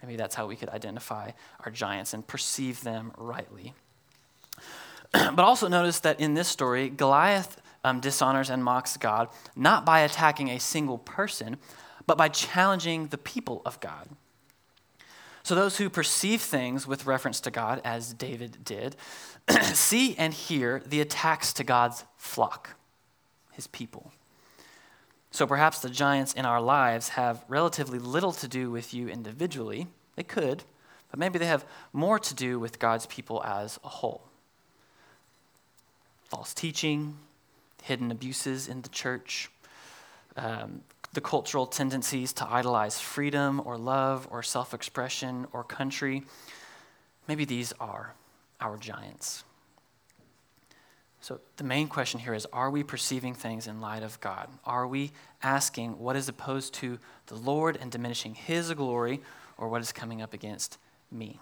Maybe 0.00 0.16
that's 0.16 0.36
how 0.36 0.46
we 0.46 0.54
could 0.54 0.70
identify 0.70 1.32
our 1.64 1.72
giants 1.72 2.14
and 2.14 2.26
perceive 2.26 2.82
them 2.82 3.12
rightly. 3.18 3.74
but 5.34 5.40
also 5.40 5.68
notice 5.68 6.00
that 6.00 6.20
in 6.20 6.34
this 6.34 6.48
story, 6.48 6.88
Goliath 6.88 7.60
um, 7.84 8.00
dishonors 8.00 8.50
and 8.50 8.62
mocks 8.62 8.96
God 8.96 9.28
not 9.56 9.84
by 9.84 10.00
attacking 10.00 10.48
a 10.48 10.58
single 10.58 10.98
person, 10.98 11.56
but 12.06 12.16
by 12.16 12.28
challenging 12.28 13.08
the 13.08 13.18
people 13.18 13.62
of 13.64 13.80
God. 13.80 14.08
So, 15.44 15.54
those 15.54 15.78
who 15.78 15.90
perceive 15.90 16.40
things 16.40 16.86
with 16.86 17.06
reference 17.06 17.40
to 17.40 17.50
God, 17.50 17.80
as 17.84 18.14
David 18.14 18.58
did, 18.64 18.94
see 19.72 20.14
and 20.16 20.32
hear 20.32 20.82
the 20.86 21.00
attacks 21.00 21.52
to 21.54 21.64
God's 21.64 22.04
flock, 22.16 22.76
his 23.52 23.66
people. 23.66 24.12
So, 25.32 25.46
perhaps 25.46 25.80
the 25.80 25.90
giants 25.90 26.32
in 26.32 26.46
our 26.46 26.60
lives 26.60 27.10
have 27.10 27.44
relatively 27.48 27.98
little 27.98 28.32
to 28.32 28.46
do 28.46 28.70
with 28.70 28.94
you 28.94 29.08
individually. 29.08 29.88
They 30.14 30.22
could, 30.22 30.62
but 31.10 31.18
maybe 31.18 31.40
they 31.40 31.46
have 31.46 31.64
more 31.92 32.20
to 32.20 32.34
do 32.34 32.60
with 32.60 32.78
God's 32.78 33.06
people 33.06 33.42
as 33.42 33.80
a 33.82 33.88
whole. 33.88 34.22
False 36.32 36.54
teaching, 36.54 37.18
hidden 37.82 38.10
abuses 38.10 38.66
in 38.66 38.80
the 38.80 38.88
church, 38.88 39.50
um, 40.34 40.80
the 41.12 41.20
cultural 41.20 41.66
tendencies 41.66 42.32
to 42.32 42.50
idolize 42.50 42.98
freedom 42.98 43.60
or 43.66 43.76
love 43.76 44.26
or 44.30 44.42
self 44.42 44.72
expression 44.72 45.46
or 45.52 45.62
country. 45.62 46.22
Maybe 47.28 47.44
these 47.44 47.74
are 47.78 48.14
our 48.62 48.78
giants. 48.78 49.44
So, 51.20 51.38
the 51.58 51.64
main 51.64 51.86
question 51.86 52.18
here 52.18 52.32
is 52.32 52.46
Are 52.50 52.70
we 52.70 52.82
perceiving 52.82 53.34
things 53.34 53.66
in 53.66 53.82
light 53.82 54.02
of 54.02 54.18
God? 54.20 54.48
Are 54.64 54.86
we 54.86 55.12
asking 55.42 55.98
what 55.98 56.16
is 56.16 56.30
opposed 56.30 56.72
to 56.76 56.98
the 57.26 57.36
Lord 57.36 57.76
and 57.78 57.92
diminishing 57.92 58.36
His 58.36 58.72
glory, 58.72 59.20
or 59.58 59.68
what 59.68 59.82
is 59.82 59.92
coming 59.92 60.22
up 60.22 60.32
against 60.32 60.78
me? 61.10 61.38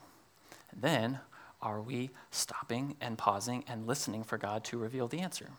And 0.73 0.83
then, 0.83 1.21
are 1.63 1.81
we 1.81 2.11
stopping 2.31 2.97
and 3.01 3.19
pausing 3.19 3.65
and 3.69 3.87
listening 3.87 4.25
for 4.25 4.39
God 4.39 4.65
to 4.65 4.79
reveal 4.79 5.09
the 5.09 5.21
answer? 5.21 5.51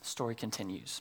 The 0.00 0.06
story 0.06 0.34
continues. 0.34 1.00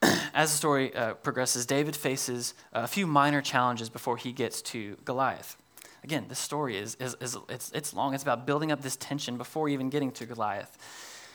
As 0.02 0.50
the 0.50 0.56
story 0.56 0.94
uh, 0.94 1.14
progresses, 1.14 1.66
David 1.66 1.94
faces 1.94 2.54
a 2.72 2.86
few 2.86 3.06
minor 3.06 3.42
challenges 3.42 3.90
before 3.90 4.16
he 4.16 4.32
gets 4.32 4.62
to 4.62 4.96
Goliath. 5.04 5.56
Again, 6.04 6.26
this 6.28 6.38
story 6.38 6.78
is, 6.78 6.96
is, 7.00 7.16
is 7.20 7.36
it's, 7.48 7.72
it's 7.72 7.92
long. 7.92 8.14
It's 8.14 8.22
about 8.22 8.46
building 8.46 8.72
up 8.72 8.82
this 8.82 8.96
tension 8.96 9.36
before 9.36 9.68
even 9.68 9.90
getting 9.90 10.12
to 10.12 10.26
Goliath. 10.26 10.78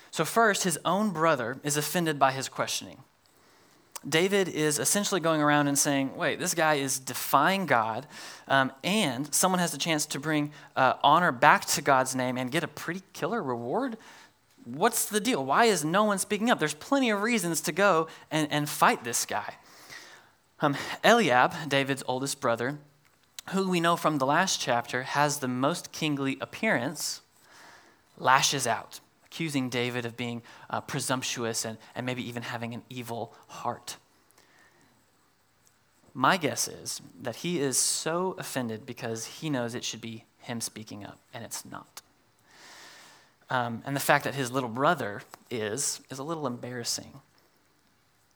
So, 0.09 0.25
first, 0.25 0.63
his 0.63 0.79
own 0.85 1.09
brother 1.09 1.57
is 1.63 1.75
offended 1.75 2.17
by 2.17 2.31
his 2.31 2.47
questioning. 2.47 2.99
David 4.07 4.47
is 4.49 4.79
essentially 4.79 5.21
going 5.21 5.41
around 5.41 5.67
and 5.67 5.77
saying, 5.77 6.15
wait, 6.15 6.39
this 6.39 6.53
guy 6.53 6.75
is 6.75 6.99
defying 6.99 7.65
God, 7.65 8.05
um, 8.47 8.71
and 8.83 9.33
someone 9.33 9.59
has 9.59 9.71
the 9.71 9.77
chance 9.77 10.05
to 10.07 10.19
bring 10.19 10.51
uh, 10.75 10.95
honor 11.03 11.31
back 11.31 11.65
to 11.67 11.81
God's 11.81 12.15
name 12.15 12.37
and 12.37 12.51
get 12.51 12.63
a 12.63 12.67
pretty 12.67 13.01
killer 13.13 13.41
reward 13.41 13.97
what's 14.65 15.05
the 15.05 15.19
deal? 15.19 15.43
Why 15.43 15.65
is 15.65 15.83
no 15.83 16.03
one 16.03 16.19
speaking 16.19 16.49
up? 16.49 16.59
There's 16.59 16.73
plenty 16.73 17.09
of 17.09 17.21
reasons 17.21 17.61
to 17.61 17.71
go 17.71 18.07
and, 18.31 18.47
and 18.51 18.69
fight 18.69 19.03
this 19.03 19.25
guy. 19.25 19.55
Um, 20.59 20.77
Eliab, 21.03 21.53
David's 21.67 22.03
oldest 22.07 22.39
brother, 22.39 22.77
who 23.49 23.69
we 23.69 23.79
know 23.79 23.95
from 23.95 24.17
the 24.17 24.25
last 24.25 24.61
chapter 24.61 25.03
has 25.03 25.39
the 25.39 25.47
most 25.47 25.91
kingly 25.91 26.37
appearance, 26.39 27.21
lashes 28.17 28.65
out, 28.65 28.99
accusing 29.33 29.67
David 29.67 30.05
of 30.05 30.15
being 30.15 30.43
uh, 30.69 30.79
presumptuous 30.79 31.65
and, 31.65 31.79
and 31.95 32.05
maybe 32.05 32.27
even 32.27 32.43
having 32.43 32.75
an 32.75 32.83
evil 32.87 33.33
heart. 33.47 33.97
My 36.13 36.37
guess 36.37 36.67
is 36.67 37.01
that 37.19 37.37
he 37.37 37.59
is 37.59 37.75
so 37.75 38.35
offended 38.37 38.85
because 38.85 39.25
he 39.25 39.49
knows 39.49 39.73
it 39.73 39.83
should 39.83 40.01
be 40.01 40.25
him 40.37 40.61
speaking 40.61 41.03
up, 41.03 41.17
and 41.33 41.43
it's 41.43 41.65
not. 41.65 42.03
Um, 43.49 43.81
and 43.87 43.95
the 43.95 43.99
fact 43.99 44.23
that 44.25 44.35
his 44.35 44.51
little 44.51 44.69
brother 44.69 45.23
is, 45.49 46.01
is 46.11 46.19
a 46.19 46.23
little 46.23 46.45
embarrassing. 46.45 47.19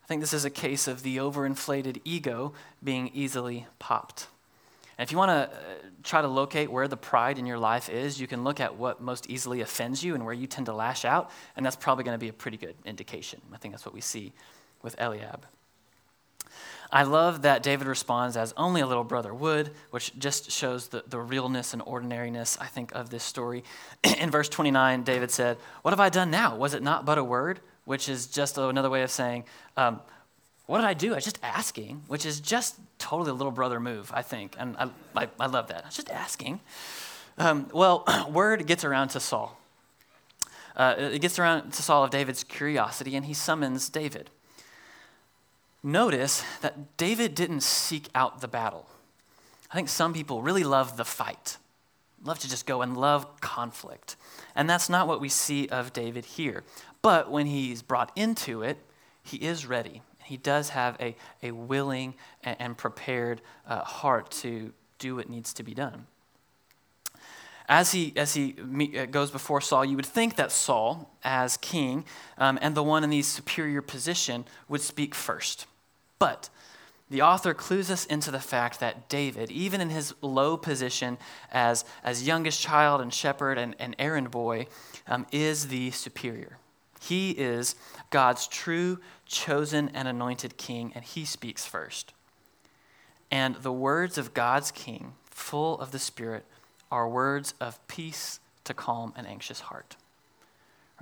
I 0.03 0.07
think 0.07 0.21
this 0.21 0.33
is 0.33 0.45
a 0.45 0.49
case 0.49 0.87
of 0.87 1.03
the 1.03 1.17
overinflated 1.17 2.01
ego 2.05 2.53
being 2.83 3.11
easily 3.13 3.67
popped. 3.77 4.27
And 4.97 5.07
if 5.07 5.11
you 5.11 5.17
want 5.17 5.29
to 5.29 5.55
uh, 5.55 5.63
try 6.03 6.21
to 6.21 6.27
locate 6.27 6.71
where 6.71 6.87
the 6.87 6.97
pride 6.97 7.37
in 7.37 7.45
your 7.45 7.57
life 7.59 7.89
is, 7.89 8.19
you 8.19 8.27
can 8.27 8.43
look 8.43 8.59
at 8.59 8.77
what 8.77 9.01
most 9.01 9.29
easily 9.29 9.61
offends 9.61 10.03
you 10.03 10.15
and 10.15 10.25
where 10.25 10.33
you 10.33 10.47
tend 10.47 10.65
to 10.67 10.73
lash 10.73 11.05
out, 11.05 11.29
and 11.55 11.65
that's 11.65 11.75
probably 11.75 12.03
going 12.03 12.15
to 12.15 12.19
be 12.19 12.29
a 12.29 12.33
pretty 12.33 12.57
good 12.57 12.75
indication. 12.85 13.41
I 13.53 13.57
think 13.57 13.73
that's 13.73 13.85
what 13.85 13.93
we 13.93 14.01
see 14.01 14.33
with 14.81 14.95
Eliab. 14.99 15.45
I 16.91 17.03
love 17.03 17.41
that 17.41 17.63
David 17.63 17.87
responds 17.87 18.37
as 18.37 18.53
only 18.55 18.81
a 18.81 18.87
little 18.87 19.03
brother 19.03 19.33
would, 19.33 19.71
which 19.91 20.17
just 20.17 20.49
shows 20.51 20.87
the, 20.87 21.03
the 21.05 21.19
realness 21.19 21.73
and 21.73 21.81
ordinariness, 21.81 22.57
I 22.59 22.67
think, 22.67 22.93
of 22.95 23.09
this 23.09 23.23
story. 23.23 23.63
In 24.19 24.31
verse 24.31 24.47
29, 24.47 25.03
David 25.03 25.29
said, 25.29 25.57
What 25.81 25.91
have 25.91 25.99
I 25.99 26.09
done 26.09 26.31
now? 26.31 26.55
Was 26.55 26.73
it 26.73 26.81
not 26.81 27.05
but 27.05 27.17
a 27.17 27.23
word? 27.23 27.59
Which 27.83 28.07
is 28.09 28.27
just 28.27 28.57
another 28.57 28.89
way 28.89 29.03
of 29.03 29.11
saying, 29.11 29.45
um, 29.75 29.99
what 30.67 30.79
did 30.79 30.85
I 30.85 30.93
do? 30.93 31.13
I 31.13 31.15
was 31.15 31.23
just 31.23 31.39
asking, 31.41 32.03
which 32.07 32.25
is 32.25 32.39
just 32.39 32.75
totally 32.99 33.31
a 33.31 33.33
little 33.33 33.51
brother 33.51 33.79
move, 33.79 34.11
I 34.13 34.21
think. 34.21 34.55
And 34.59 34.75
I, 34.77 34.89
I, 35.15 35.27
I 35.39 35.45
love 35.47 35.67
that. 35.69 35.83
I 35.83 35.87
was 35.87 35.95
just 35.95 36.09
asking. 36.09 36.59
Um, 37.37 37.69
well, 37.73 38.03
word 38.29 38.67
gets 38.67 38.83
around 38.83 39.09
to 39.09 39.19
Saul. 39.19 39.59
Uh, 40.75 40.95
it 40.97 41.21
gets 41.21 41.39
around 41.39 41.71
to 41.71 41.81
Saul 41.81 42.03
of 42.03 42.11
David's 42.11 42.43
curiosity, 42.43 43.15
and 43.15 43.25
he 43.25 43.33
summons 43.33 43.89
David. 43.89 44.29
Notice 45.81 46.43
that 46.61 46.97
David 46.97 47.33
didn't 47.33 47.61
seek 47.61 48.09
out 48.13 48.41
the 48.41 48.47
battle. 48.47 48.87
I 49.71 49.75
think 49.75 49.89
some 49.89 50.13
people 50.13 50.41
really 50.41 50.63
love 50.63 50.97
the 50.97 51.05
fight, 51.05 51.57
love 52.23 52.39
to 52.39 52.49
just 52.49 52.65
go 52.65 52.81
and 52.81 52.97
love 52.97 53.39
conflict. 53.39 54.17
And 54.53 54.69
that's 54.69 54.89
not 54.89 55.07
what 55.07 55.21
we 55.21 55.29
see 55.29 55.67
of 55.69 55.93
David 55.93 56.25
here. 56.25 56.63
But 57.01 57.31
when 57.31 57.47
he's 57.47 57.81
brought 57.81 58.11
into 58.15 58.61
it, 58.63 58.77
he 59.23 59.37
is 59.37 59.65
ready. 59.65 60.01
He 60.27 60.37
does 60.37 60.69
have 60.69 60.97
a, 60.99 61.15
a 61.41 61.51
willing 61.51 62.13
and, 62.43 62.57
and 62.59 62.77
prepared 62.77 63.41
uh, 63.67 63.79
heart 63.79 64.29
to 64.31 64.73
do 64.99 65.15
what 65.15 65.29
needs 65.29 65.53
to 65.53 65.63
be 65.63 65.73
done. 65.73 66.05
As 67.69 67.91
he, 67.91 68.13
as 68.15 68.33
he 68.33 68.55
uh, 68.97 69.05
goes 69.05 69.31
before 69.31 69.59
Saul, 69.61 69.83
you 69.83 69.95
would 69.95 70.05
think 70.05 70.35
that 70.35 70.51
Saul, 70.51 71.11
as 71.23 71.57
king 71.57 72.05
um, 72.37 72.57
and 72.61 72.75
the 72.75 72.83
one 72.83 73.03
in 73.03 73.09
the 73.09 73.21
superior 73.21 73.81
position, 73.81 74.45
would 74.69 74.81
speak 74.81 75.13
first. 75.13 75.65
But 76.19 76.49
the 77.09 77.21
author 77.21 77.53
clues 77.53 77.89
us 77.89 78.05
into 78.05 78.31
the 78.31 78.39
fact 78.39 78.79
that 78.79 79.07
David, 79.07 79.49
even 79.49 79.79
in 79.79 79.89
his 79.89 80.13
low 80.21 80.57
position 80.57 81.17
as, 81.51 81.85
as 82.03 82.27
youngest 82.27 82.61
child 82.61 83.01
and 83.01 83.13
shepherd 83.13 83.57
and, 83.57 83.75
and 83.79 83.95
errand 83.97 84.31
boy, 84.31 84.67
um, 85.07 85.25
is 85.31 85.67
the 85.67 85.91
superior. 85.91 86.57
He 86.99 87.31
is 87.31 87.75
God's 88.09 88.47
true, 88.47 88.99
chosen, 89.25 89.89
and 89.93 90.07
anointed 90.07 90.57
king, 90.57 90.91
and 90.95 91.03
he 91.03 91.25
speaks 91.25 91.65
first. 91.65 92.13
And 93.29 93.55
the 93.55 93.71
words 93.71 94.17
of 94.17 94.33
God's 94.33 94.71
king, 94.71 95.13
full 95.25 95.79
of 95.79 95.91
the 95.91 95.99
Spirit, 95.99 96.45
are 96.91 97.07
words 97.07 97.53
of 97.59 97.85
peace 97.87 98.39
to 98.63 98.73
calm 98.73 99.13
an 99.15 99.25
anxious 99.25 99.59
heart. 99.59 99.97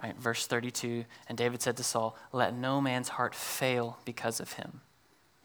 Right? 0.02 0.18
Verse 0.18 0.46
32 0.48 1.06
And 1.28 1.38
David 1.38 1.62
said 1.62 1.78
to 1.78 1.84
Saul, 1.84 2.18
Let 2.34 2.54
no 2.54 2.82
man's 2.82 3.10
heart 3.10 3.36
fail 3.36 4.00
because 4.04 4.40
of 4.40 4.54
him 4.54 4.82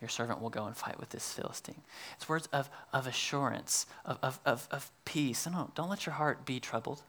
your 0.00 0.08
servant 0.08 0.40
will 0.40 0.50
go 0.50 0.64
and 0.64 0.76
fight 0.76 0.98
with 0.98 1.10
this 1.10 1.32
Philistine. 1.32 1.82
It's 2.16 2.28
words 2.28 2.48
of, 2.52 2.70
of 2.92 3.06
assurance, 3.06 3.86
of, 4.04 4.18
of, 4.22 4.40
of, 4.46 4.66
of 4.70 4.90
peace. 5.04 5.46
No, 5.46 5.70
don't 5.74 5.90
let 5.90 6.06
your 6.06 6.14
heart 6.14 6.46
be 6.46 6.58
troubled. 6.58 7.02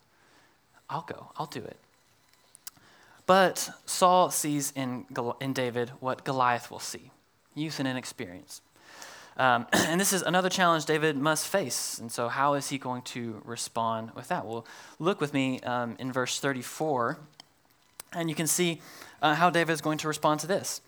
I'll 0.89 1.03
go, 1.03 1.31
I'll 1.37 1.45
do 1.45 1.63
it. 1.63 1.77
But 3.31 3.69
Saul 3.85 4.29
sees 4.29 4.73
in, 4.75 5.05
in 5.39 5.53
David 5.53 5.93
what 6.01 6.25
Goliath 6.25 6.69
will 6.69 6.79
see 6.79 7.11
youth 7.55 7.79
and 7.79 7.87
inexperience. 7.87 8.59
Um, 9.37 9.67
and 9.71 10.01
this 10.01 10.11
is 10.11 10.21
another 10.21 10.49
challenge 10.49 10.83
David 10.83 11.15
must 11.15 11.47
face. 11.47 11.97
And 11.97 12.11
so, 12.11 12.27
how 12.27 12.55
is 12.55 12.67
he 12.67 12.77
going 12.77 13.03
to 13.03 13.41
respond 13.45 14.11
with 14.15 14.27
that? 14.27 14.45
Well, 14.45 14.65
look 14.99 15.21
with 15.21 15.33
me 15.33 15.61
um, 15.61 15.95
in 15.97 16.11
verse 16.11 16.41
34, 16.41 17.19
and 18.11 18.27
you 18.27 18.35
can 18.35 18.47
see 18.47 18.81
uh, 19.21 19.35
how 19.35 19.49
David 19.49 19.71
is 19.71 19.79
going 19.79 19.99
to 19.99 20.09
respond 20.09 20.41
to 20.41 20.47
this. 20.47 20.81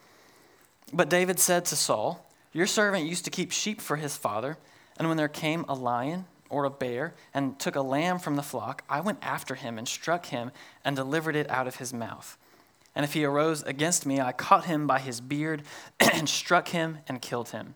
But 0.91 1.09
David 1.09 1.39
said 1.39 1.63
to 1.67 1.77
Saul, 1.77 2.29
Your 2.51 2.67
servant 2.67 3.05
used 3.05 3.23
to 3.23 3.31
keep 3.31 3.53
sheep 3.53 3.79
for 3.79 3.95
his 3.95 4.17
father, 4.17 4.57
and 4.99 5.07
when 5.07 5.15
there 5.15 5.29
came 5.29 5.63
a 5.69 5.75
lion 5.75 6.25
or 6.53 6.65
a 6.65 6.69
bear 6.69 7.15
and 7.33 7.59
took 7.59 7.75
a 7.75 7.81
lamb 7.81 8.19
from 8.19 8.35
the 8.35 8.43
flock, 8.43 8.83
I 8.87 9.01
went 9.01 9.19
after 9.21 9.55
him 9.55 9.77
and 9.77 9.87
struck 9.87 10.27
him 10.27 10.51
and 10.85 10.95
delivered 10.95 11.35
it 11.35 11.49
out 11.49 11.67
of 11.67 11.77
his 11.77 11.93
mouth. 11.93 12.37
And 12.95 13.03
if 13.03 13.13
he 13.13 13.25
arose 13.25 13.63
against 13.63 14.05
me, 14.05 14.21
I 14.21 14.31
caught 14.31 14.65
him 14.65 14.85
by 14.85 14.99
his 14.99 15.19
beard 15.19 15.63
and 15.99 16.29
struck 16.29 16.69
him 16.69 16.99
and 17.07 17.21
killed 17.21 17.49
him. 17.49 17.73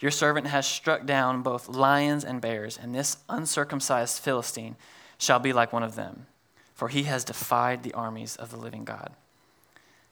Your 0.00 0.10
servant 0.10 0.46
has 0.46 0.66
struck 0.66 1.04
down 1.06 1.42
both 1.42 1.68
lions 1.68 2.24
and 2.24 2.40
bears, 2.40 2.78
and 2.80 2.94
this 2.94 3.18
uncircumcised 3.28 4.22
Philistine 4.22 4.76
shall 5.18 5.40
be 5.40 5.52
like 5.52 5.72
one 5.72 5.82
of 5.82 5.96
them, 5.96 6.26
for 6.72 6.88
he 6.88 7.02
has 7.02 7.24
defied 7.24 7.82
the 7.82 7.94
armies 7.94 8.36
of 8.36 8.50
the 8.50 8.56
living 8.56 8.84
God. 8.84 9.12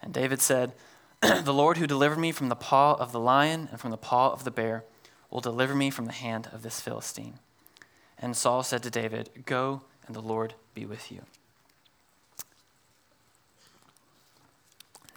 And 0.03 0.13
David 0.13 0.43
said, 0.43 0.73
the 1.23 1.55
Lord 1.55 1.79
who 1.79 1.87
delivered 1.87 2.19
me 2.19 2.33
from 2.33 2.49
the 2.49 2.57
paw 2.57 2.95
of 2.95 3.13
the 3.13 3.21
lion 3.21 3.69
and 3.71 3.81
from 3.81 3.93
the 3.93 3.97
paw 3.97 4.33
of 4.33 4.45
the 4.45 4.51
bear 4.51 4.85
will 5.31 5.41
deliver 5.41 5.75
me 5.75 5.91
from 5.91 6.07
the 6.07 6.13
hand 6.13 6.49
of 6.53 6.63
this 6.63 6.81
Philistine. 6.81 7.39
And 8.19 8.37
Saul 8.37 8.63
said 8.63 8.83
to 8.83 8.91
David, 8.91 9.31
Go, 9.45 9.83
and 10.07 10.15
the 10.15 10.21
Lord 10.21 10.55
be 10.75 10.87
with 10.87 11.13
you. 11.13 11.23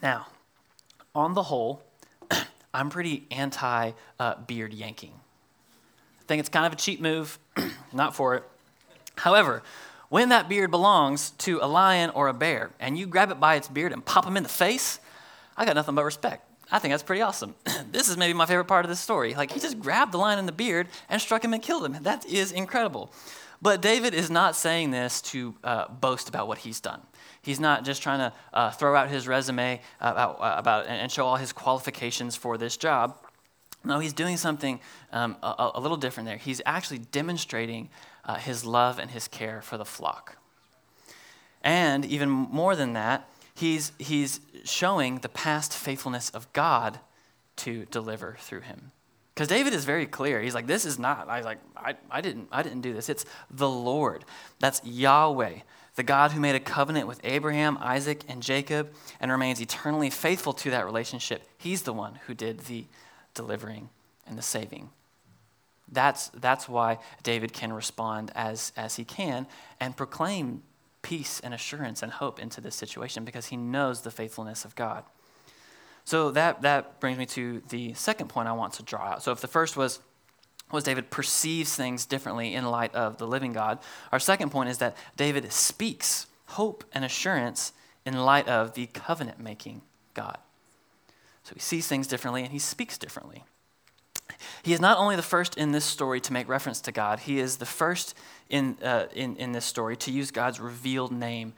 Now, 0.01 0.27
on 1.13 1.33
the 1.33 1.43
whole, 1.43 1.83
I'm 2.73 2.89
pretty 2.89 3.25
anti 3.31 3.91
uh, 4.19 4.35
beard 4.47 4.73
yanking. 4.73 5.13
I 6.21 6.23
think 6.27 6.39
it's 6.39 6.49
kind 6.49 6.65
of 6.65 6.73
a 6.73 6.75
cheap 6.75 7.01
move, 7.01 7.39
not 7.93 8.15
for 8.15 8.35
it. 8.35 8.43
However, 9.17 9.63
when 10.09 10.29
that 10.29 10.49
beard 10.49 10.71
belongs 10.71 11.31
to 11.31 11.59
a 11.61 11.67
lion 11.67 12.09
or 12.11 12.27
a 12.27 12.33
bear, 12.33 12.71
and 12.79 12.97
you 12.97 13.05
grab 13.05 13.31
it 13.31 13.39
by 13.39 13.55
its 13.55 13.67
beard 13.67 13.91
and 13.91 14.03
pop 14.03 14.25
him 14.25 14.37
in 14.37 14.43
the 14.43 14.49
face, 14.49 14.99
I 15.55 15.65
got 15.65 15.75
nothing 15.75 15.95
but 15.95 16.03
respect. 16.03 16.48
I 16.71 16.79
think 16.79 16.91
that's 16.91 17.03
pretty 17.03 17.21
awesome. 17.21 17.55
this 17.91 18.09
is 18.09 18.17
maybe 18.17 18.33
my 18.33 18.45
favorite 18.45 18.65
part 18.65 18.85
of 18.85 18.89
this 18.89 18.99
story. 18.99 19.33
Like, 19.33 19.51
he 19.51 19.59
just 19.59 19.79
grabbed 19.79 20.11
the 20.11 20.17
lion 20.17 20.39
in 20.39 20.45
the 20.45 20.51
beard 20.51 20.87
and 21.09 21.21
struck 21.21 21.43
him 21.43 21.53
and 21.53 21.63
killed 21.63 21.85
him. 21.85 21.97
That 22.03 22.25
is 22.25 22.51
incredible. 22.51 23.11
But 23.61 23.81
David 23.81 24.13
is 24.13 24.29
not 24.29 24.55
saying 24.55 24.91
this 24.91 25.21
to 25.23 25.55
uh, 25.63 25.87
boast 25.89 26.29
about 26.29 26.47
what 26.47 26.59
he's 26.59 26.79
done. 26.79 27.01
He's 27.41 27.59
not 27.59 27.83
just 27.85 28.01
trying 28.01 28.19
to 28.19 28.33
uh, 28.53 28.71
throw 28.71 28.95
out 28.95 29.09
his 29.09 29.27
resume 29.27 29.81
about, 29.99 30.39
uh, 30.39 30.55
about, 30.57 30.87
and 30.87 31.11
show 31.11 31.25
all 31.25 31.37
his 31.37 31.51
qualifications 31.51 32.35
for 32.35 32.57
this 32.57 32.77
job. 32.77 33.17
No, 33.83 33.99
he's 33.99 34.13
doing 34.13 34.37
something 34.37 34.79
um, 35.11 35.37
a, 35.41 35.71
a, 35.75 35.79
little 35.79 35.97
different 35.97 36.27
there. 36.27 36.37
He's 36.37 36.61
actually 36.65 36.99
demonstrating 36.99 37.89
uh, 38.25 38.35
his 38.35 38.65
love 38.65 38.99
and 38.99 39.09
his 39.09 39.27
care 39.27 39.61
for 39.61 39.77
the 39.77 39.85
flock. 39.85 40.37
And 41.63 42.05
even 42.05 42.29
more 42.29 42.75
than 42.75 42.93
that, 42.93 43.29
he's, 43.59 43.91
he's 43.99 44.39
showing 44.63 45.19
the 45.19 45.29
past 45.29 45.73
faithfulness 45.73 46.29
of 46.29 46.51
God 46.53 46.99
to 47.57 47.85
deliver 47.91 48.37
through 48.39 48.61
him. 48.61 48.91
Because 49.33 49.47
David 49.47 49.73
is 49.73 49.85
very 49.85 50.05
clear. 50.05 50.41
He's 50.41 50.55
like, 50.55 50.67
this 50.67 50.85
is 50.85 50.99
not, 50.99 51.29
I 51.29 51.37
was 51.37 51.45
like, 51.45 51.59
I, 51.75 51.95
I, 52.09 52.21
didn't, 52.21 52.49
I 52.51 52.61
didn't 52.61 52.81
do 52.81 52.93
this. 52.93 53.09
It's 53.09 53.25
the 53.49 53.69
Lord. 53.69 54.25
That's 54.59 54.81
Yahweh, 54.83 55.59
the 55.95 56.03
God 56.03 56.31
who 56.31 56.39
made 56.39 56.55
a 56.55 56.59
covenant 56.59 57.07
with 57.07 57.21
Abraham, 57.23 57.77
Isaac, 57.79 58.23
and 58.27 58.41
Jacob 58.41 58.93
and 59.19 59.31
remains 59.31 59.61
eternally 59.61 60.09
faithful 60.09 60.53
to 60.53 60.71
that 60.71 60.85
relationship. 60.85 61.43
He's 61.57 61.83
the 61.83 61.93
one 61.93 62.19
who 62.27 62.33
did 62.33 62.61
the 62.61 62.85
delivering 63.33 63.89
and 64.27 64.37
the 64.37 64.41
saving. 64.41 64.89
That's, 65.91 66.29
that's 66.29 66.69
why 66.69 66.99
David 67.23 67.53
can 67.53 67.73
respond 67.73 68.31
as, 68.35 68.71
as 68.77 68.97
he 68.97 69.03
can 69.03 69.47
and 69.79 69.95
proclaim 69.95 70.63
peace 71.01 71.39
and 71.39 71.53
assurance 71.53 72.03
and 72.03 72.11
hope 72.11 72.39
into 72.39 72.61
this 72.61 72.75
situation 72.75 73.25
because 73.25 73.47
he 73.47 73.57
knows 73.57 74.01
the 74.01 74.11
faithfulness 74.11 74.65
of 74.65 74.75
God. 74.75 75.03
So 76.05 76.31
that, 76.31 76.61
that 76.63 76.99
brings 76.99 77.17
me 77.17 77.25
to 77.27 77.61
the 77.69 77.93
second 77.93 78.29
point 78.29 78.47
I 78.47 78.53
want 78.53 78.73
to 78.73 78.83
draw 78.83 79.01
out. 79.01 79.23
So 79.23 79.31
if 79.31 79.41
the 79.41 79.47
first 79.47 79.77
was, 79.77 79.99
was 80.71 80.83
David 80.83 81.11
perceives 81.11 81.75
things 81.75 82.05
differently 82.05 82.53
in 82.53 82.65
light 82.65 82.93
of 82.95 83.17
the 83.17 83.27
living 83.27 83.53
God, 83.53 83.79
our 84.11 84.19
second 84.19 84.49
point 84.49 84.69
is 84.69 84.79
that 84.79 84.97
David 85.15 85.51
speaks 85.51 86.27
hope 86.47 86.83
and 86.93 87.05
assurance 87.05 87.73
in 88.05 88.17
light 88.17 88.47
of 88.47 88.73
the 88.73 88.87
covenant 88.87 89.39
making 89.39 89.81
God. 90.13 90.37
So 91.43 91.53
he 91.53 91.59
sees 91.59 91.87
things 91.87 92.07
differently 92.07 92.43
and 92.43 92.51
he 92.51 92.59
speaks 92.59 92.97
differently. 92.97 93.43
He 94.63 94.73
is 94.73 94.79
not 94.79 94.97
only 94.97 95.15
the 95.15 95.21
first 95.21 95.57
in 95.57 95.71
this 95.71 95.85
story 95.85 96.19
to 96.21 96.33
make 96.33 96.47
reference 96.47 96.81
to 96.81 96.91
God, 96.91 97.19
he 97.19 97.39
is 97.39 97.57
the 97.57 97.65
first 97.65 98.15
in, 98.49 98.77
uh, 98.83 99.07
in, 99.13 99.35
in 99.37 99.51
this 99.51 99.65
story 99.65 99.95
to 99.97 100.11
use 100.11 100.31
God's 100.31 100.59
revealed 100.59 101.11
name, 101.11 101.53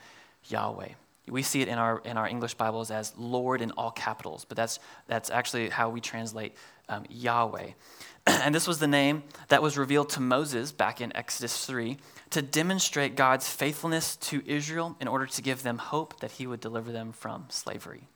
Yahweh. 0.46 0.90
We 1.28 1.44
see 1.44 1.62
it 1.62 1.68
in 1.68 1.78
our, 1.78 2.00
in 2.04 2.18
our 2.18 2.28
English 2.28 2.56
Bibles 2.56 2.92
as 2.92 3.14
Lord 3.18 3.62
in 3.62 3.72
all 3.72 3.92
capitals, 3.92 4.46
but 4.46 4.58
that's, 4.58 4.80
that's 5.08 5.30
actually 5.30 5.70
how 5.70 5.90
we 5.90 6.02
translate 6.02 6.56
um, 6.90 7.06
Yahweh. 7.10 7.70
and 8.28 8.54
this 8.54 8.68
was 8.68 8.80
the 8.80 8.88
name 8.88 9.24
that 9.48 9.62
was 9.62 9.78
revealed 9.78 10.10
to 10.10 10.20
Moses 10.20 10.72
back 10.72 11.00
in 11.00 11.16
Exodus 11.16 11.66
3 11.66 11.98
to 12.32 12.42
demonstrate 12.42 13.16
God's 13.16 13.48
faithfulness 13.48 14.16
to 14.18 14.44
Israel 14.46 14.96
in 15.00 15.08
order 15.08 15.26
to 15.26 15.42
give 15.42 15.64
them 15.64 15.78
hope 15.78 16.20
that 16.20 16.32
he 16.32 16.48
would 16.48 16.60
deliver 16.60 16.92
them 16.92 17.12
from 17.12 17.46
slavery. 17.50 18.08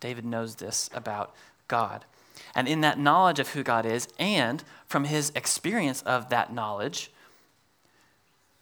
David 0.00 0.24
knows 0.24 0.56
this 0.56 0.88
about 0.94 1.34
God. 1.68 2.04
And 2.54 2.66
in 2.66 2.80
that 2.80 2.98
knowledge 2.98 3.38
of 3.38 3.50
who 3.50 3.62
God 3.62 3.86
is, 3.86 4.08
and 4.18 4.62
from 4.86 5.04
his 5.04 5.30
experience 5.34 6.02
of 6.02 6.30
that 6.30 6.52
knowledge, 6.52 7.10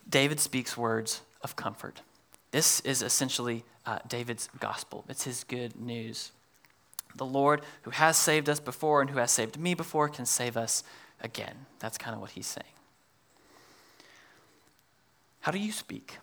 David 0.09 0.41
speaks 0.41 0.77
words 0.77 1.23
of 1.43 1.57
comfort. 1.57 2.03
This 2.51 2.81
is 2.81 3.03
essentially 3.03 3.65
uh, 3.87 3.99
David's 4.07 4.49
gospel, 4.61 5.05
it's 5.09 5.25
his 5.25 5.45
good 5.45 5.79
news. 5.81 6.33
The 7.17 7.25
Lord, 7.25 7.63
who 7.83 7.91
has 7.91 8.17
saved 8.17 8.49
us 8.49 8.61
before 8.61 9.01
and 9.01 9.11
who 9.11 9.19
has 9.19 9.33
saved 9.33 9.59
me 9.59 9.75
before, 9.75 10.09
can 10.09 10.27
save 10.27 10.57
us 10.57 10.85
again. 11.21 11.67
That's 11.79 11.99
kind 11.99 12.15
of 12.15 12.21
what 12.21 12.31
he's 12.33 12.47
saying. 12.47 12.67
How 15.41 15.51
do 15.51 15.59
you 15.59 15.73
speak? 15.73 16.19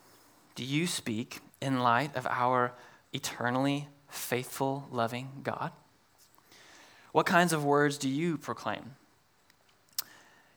Do 0.54 0.64
you 0.64 0.88
speak 0.88 1.40
in 1.62 1.80
light 1.80 2.16
of 2.16 2.28
our 2.28 2.74
eternally 3.12 3.88
faithful, 4.08 4.88
loving 4.92 5.30
God? 5.44 5.72
What 7.16 7.26
kinds 7.26 7.54
of 7.54 7.64
words 7.64 7.98
do 7.98 8.10
you 8.10 8.38
proclaim? 8.38 8.98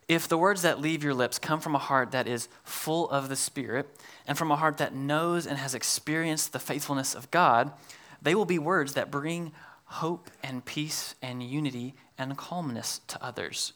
If 0.09 0.27
the 0.27 0.37
words 0.37 0.61
that 0.63 0.81
leave 0.81 1.05
your 1.05 1.13
lips 1.13 1.39
come 1.39 1.61
from 1.61 1.73
a 1.73 1.77
heart 1.77 2.11
that 2.11 2.27
is 2.27 2.49
full 2.65 3.09
of 3.11 3.29
the 3.29 3.37
Spirit, 3.37 3.89
and 4.27 4.37
from 4.37 4.51
a 4.51 4.57
heart 4.57 4.77
that 4.79 4.93
knows 4.93 5.47
and 5.47 5.57
has 5.57 5.73
experienced 5.73 6.51
the 6.51 6.59
faithfulness 6.59 7.15
of 7.15 7.31
God, 7.31 7.71
they 8.21 8.35
will 8.35 8.43
be 8.43 8.59
words 8.59 8.93
that 8.95 9.09
bring 9.09 9.53
hope 9.85 10.29
and 10.43 10.65
peace 10.65 11.15
and 11.21 11.41
unity 11.41 11.95
and 12.17 12.35
calmness 12.35 12.99
to 13.07 13.23
others, 13.23 13.71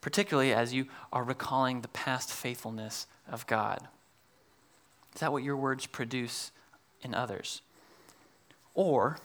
particularly 0.00 0.52
as 0.52 0.74
you 0.74 0.86
are 1.12 1.22
recalling 1.22 1.82
the 1.82 1.88
past 1.88 2.32
faithfulness 2.32 3.06
of 3.30 3.46
God. 3.46 3.86
Is 5.14 5.20
that 5.20 5.30
what 5.30 5.44
your 5.44 5.56
words 5.56 5.86
produce 5.86 6.50
in 7.00 7.14
others? 7.14 7.62
Or 8.74 9.18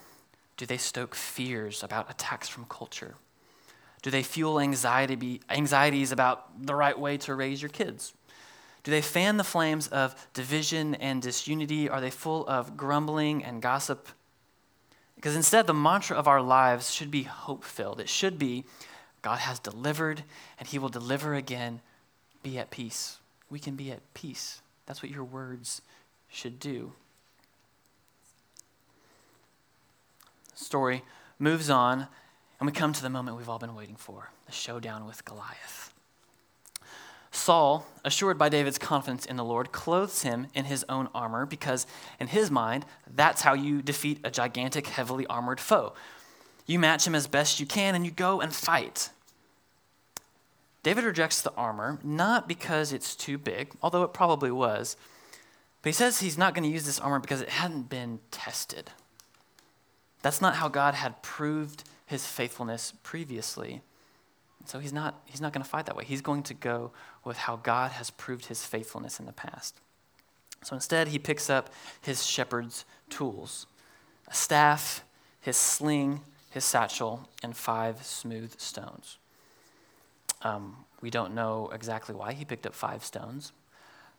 do 0.63 0.67
they 0.67 0.77
stoke 0.77 1.13
fears 1.13 1.83
about 1.83 2.09
attacks 2.09 2.47
from 2.47 2.63
culture? 2.69 3.15
Do 4.01 4.09
they 4.09 4.23
fuel 4.23 4.61
anxiety 4.61 5.41
anxieties 5.49 6.13
about 6.13 6.65
the 6.65 6.73
right 6.73 6.97
way 6.97 7.17
to 7.17 7.35
raise 7.35 7.61
your 7.61 7.67
kids? 7.67 8.13
Do 8.83 8.91
they 8.91 9.01
fan 9.01 9.35
the 9.35 9.43
flames 9.43 9.89
of 9.89 10.15
division 10.33 10.95
and 10.95 11.21
disunity? 11.21 11.89
Are 11.89 11.99
they 11.99 12.09
full 12.09 12.47
of 12.47 12.77
grumbling 12.77 13.43
and 13.43 13.61
gossip? 13.61 14.07
Because 15.17 15.35
instead, 15.35 15.67
the 15.67 15.73
mantra 15.73 16.15
of 16.15 16.29
our 16.29 16.41
lives 16.41 16.93
should 16.93 17.11
be 17.11 17.23
hope 17.23 17.65
filled. 17.65 17.99
It 17.99 18.07
should 18.07 18.39
be 18.39 18.63
God 19.21 19.39
has 19.39 19.59
delivered 19.59 20.23
and 20.57 20.65
he 20.65 20.79
will 20.79 20.87
deliver 20.87 21.33
again. 21.33 21.81
Be 22.41 22.57
at 22.57 22.71
peace. 22.71 23.17
We 23.49 23.59
can 23.59 23.75
be 23.75 23.91
at 23.91 24.13
peace. 24.13 24.61
That's 24.85 25.03
what 25.03 25.11
your 25.11 25.25
words 25.25 25.81
should 26.29 26.57
do. 26.57 26.93
Story 30.55 31.03
moves 31.39 31.69
on, 31.69 32.07
and 32.59 32.67
we 32.67 32.71
come 32.71 32.93
to 32.93 33.01
the 33.01 33.09
moment 33.09 33.37
we've 33.37 33.49
all 33.49 33.59
been 33.59 33.75
waiting 33.75 33.95
for 33.95 34.31
the 34.45 34.51
showdown 34.51 35.05
with 35.05 35.25
Goliath. 35.25 35.93
Saul, 37.31 37.87
assured 38.05 38.37
by 38.37 38.47
David's 38.47 38.77
confidence 38.77 39.25
in 39.25 39.37
the 39.37 39.43
Lord, 39.43 39.71
clothes 39.71 40.21
him 40.21 40.47
in 40.53 40.65
his 40.65 40.85
own 40.87 41.09
armor 41.15 41.47
because, 41.47 41.87
in 42.19 42.27
his 42.27 42.51
mind, 42.51 42.85
that's 43.11 43.41
how 43.41 43.53
you 43.53 43.81
defeat 43.81 44.19
a 44.23 44.29
gigantic, 44.29 44.87
heavily 44.87 45.25
armored 45.25 45.59
foe. 45.59 45.93
You 46.67 46.77
match 46.77 47.07
him 47.07 47.15
as 47.15 47.27
best 47.27 47.59
you 47.59 47.65
can 47.65 47.95
and 47.95 48.05
you 48.05 48.11
go 48.11 48.39
and 48.39 48.53
fight. 48.53 49.09
David 50.83 51.05
rejects 51.05 51.41
the 51.41 51.53
armor, 51.53 51.99
not 52.03 52.47
because 52.47 52.93
it's 52.93 53.15
too 53.15 53.37
big, 53.37 53.71
although 53.81 54.03
it 54.03 54.13
probably 54.13 54.51
was, 54.51 54.95
but 55.81 55.89
he 55.89 55.93
says 55.93 56.19
he's 56.19 56.37
not 56.37 56.53
going 56.53 56.63
to 56.63 56.73
use 56.73 56.85
this 56.85 56.99
armor 56.99 57.19
because 57.19 57.41
it 57.41 57.49
hadn't 57.49 57.89
been 57.89 58.19
tested. 58.31 58.91
That's 60.23 60.41
not 60.41 60.55
how 60.55 60.69
God 60.69 60.95
had 60.95 61.21
proved 61.21 61.83
his 62.07 62.25
faithfulness 62.25 62.93
previously. 63.03 63.81
So 64.65 64.79
he's 64.79 64.93
not, 64.93 65.21
he's 65.25 65.41
not 65.41 65.53
going 65.53 65.63
to 65.63 65.69
fight 65.69 65.85
that 65.85 65.95
way. 65.95 66.05
He's 66.05 66.21
going 66.21 66.43
to 66.43 66.53
go 66.53 66.91
with 67.23 67.37
how 67.37 67.57
God 67.57 67.91
has 67.91 68.09
proved 68.09 68.45
his 68.45 68.65
faithfulness 68.65 69.19
in 69.19 69.25
the 69.25 69.33
past. 69.33 69.79
So 70.63 70.75
instead, 70.75 71.09
he 71.09 71.19
picks 71.19 71.49
up 71.49 71.69
his 72.01 72.25
shepherd's 72.25 72.85
tools 73.09 73.67
a 74.29 74.33
staff, 74.33 75.03
his 75.41 75.57
sling, 75.57 76.21
his 76.49 76.63
satchel, 76.63 77.27
and 77.43 77.55
five 77.55 78.05
smooth 78.05 78.57
stones. 78.57 79.17
Um, 80.41 80.77
we 81.01 81.09
don't 81.09 81.35
know 81.35 81.69
exactly 81.73 82.15
why 82.15 82.31
he 82.31 82.45
picked 82.45 82.65
up 82.65 82.73
five 82.73 83.03
stones. 83.03 83.51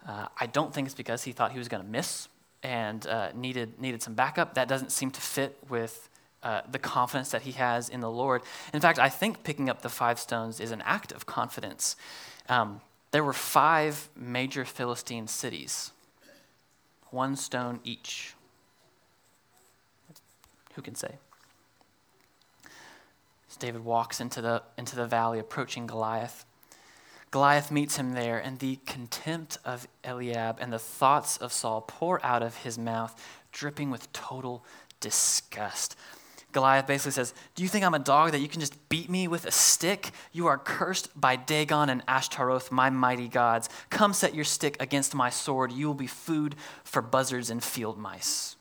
Uh, 0.06 0.26
I 0.38 0.44
don't 0.44 0.74
think 0.74 0.86
it's 0.86 0.94
because 0.94 1.22
he 1.22 1.32
thought 1.32 1.52
he 1.52 1.58
was 1.58 1.68
going 1.68 1.82
to 1.82 1.88
miss 1.88 2.28
and 2.64 3.07
uh, 3.07 3.31
needed, 3.35 3.79
needed 3.79 4.03
some 4.03 4.14
backup. 4.14 4.55
That 4.55 4.66
doesn't 4.66 4.90
seem 4.90 5.11
to 5.12 5.20
fit 5.20 5.59
with 5.68 6.09
uh, 6.42 6.62
the 6.70 6.79
confidence 6.79 7.31
that 7.31 7.42
he 7.42 7.53
has 7.53 7.88
in 7.88 8.00
the 8.00 8.11
Lord. 8.11 8.42
In 8.72 8.81
fact, 8.81 8.98
I 8.98 9.11
think 9.11 9.44
picking 9.44 9.68
up 9.68 9.83
the 9.83 9.88
five 9.90 10.18
stones 10.18 10.59
is 10.61 10.72
an 10.72 10.83
act 10.83 11.12
of 11.12 11.27
confidence. 11.27 11.94
Um, 12.48 12.81
there 13.11 13.22
were 13.22 13.35
five 13.35 14.09
major 14.16 14.64
Philistine 14.64 15.29
cities, 15.29 15.92
one 17.11 17.37
stone 17.37 17.81
each. 17.85 18.35
Who 20.74 20.83
can 20.83 20.94
say? 20.94 21.14
As 23.48 23.57
David 23.57 23.85
walks 23.85 24.20
into 24.20 24.40
the, 24.40 24.62
into 24.77 24.96
the 24.96 25.07
valley, 25.07 25.38
approaching 25.38 25.87
Goliath, 25.87 26.44
Goliath 27.34 27.72
meets 27.72 27.96
him 27.96 28.12
there, 28.12 28.38
and 28.38 28.60
the 28.60 28.76
contempt 28.86 29.58
of 29.64 29.88
Eliab 30.04 30.58
and 30.60 30.72
the 30.72 30.78
thoughts 30.78 31.36
of 31.36 31.52
Saul 31.52 31.80
pour 31.80 32.24
out 32.24 32.44
of 32.44 32.58
his 32.58 32.78
mouth, 32.78 33.20
dripping 33.50 33.90
with 33.90 34.12
total 34.12 34.64
disgust. 35.00 35.96
Goliath 36.52 36.86
basically 36.86 37.10
says, 37.10 37.34
Do 37.56 37.64
you 37.64 37.68
think 37.68 37.84
I'm 37.84 37.92
a 37.92 37.98
dog 37.98 38.30
that 38.30 38.38
you 38.38 38.46
can 38.46 38.60
just 38.60 38.88
beat 38.88 39.10
me 39.10 39.26
with 39.26 39.46
a 39.46 39.50
stick? 39.50 40.12
You 40.30 40.46
are 40.46 40.56
cursed 40.56 41.10
by 41.20 41.34
Dagon 41.34 41.88
and 41.88 42.04
Ashtaroth, 42.06 42.70
my 42.70 42.88
mighty 42.88 43.26
gods. 43.26 43.68
Come 43.90 44.12
set 44.12 44.36
your 44.36 44.44
stick 44.44 44.76
against 44.78 45.12
my 45.12 45.28
sword. 45.28 45.72
You 45.72 45.88
will 45.88 45.94
be 45.94 46.06
food 46.06 46.54
for 46.84 47.02
buzzards 47.02 47.50
and 47.50 47.64
field 47.64 47.98
mice. 47.98 48.54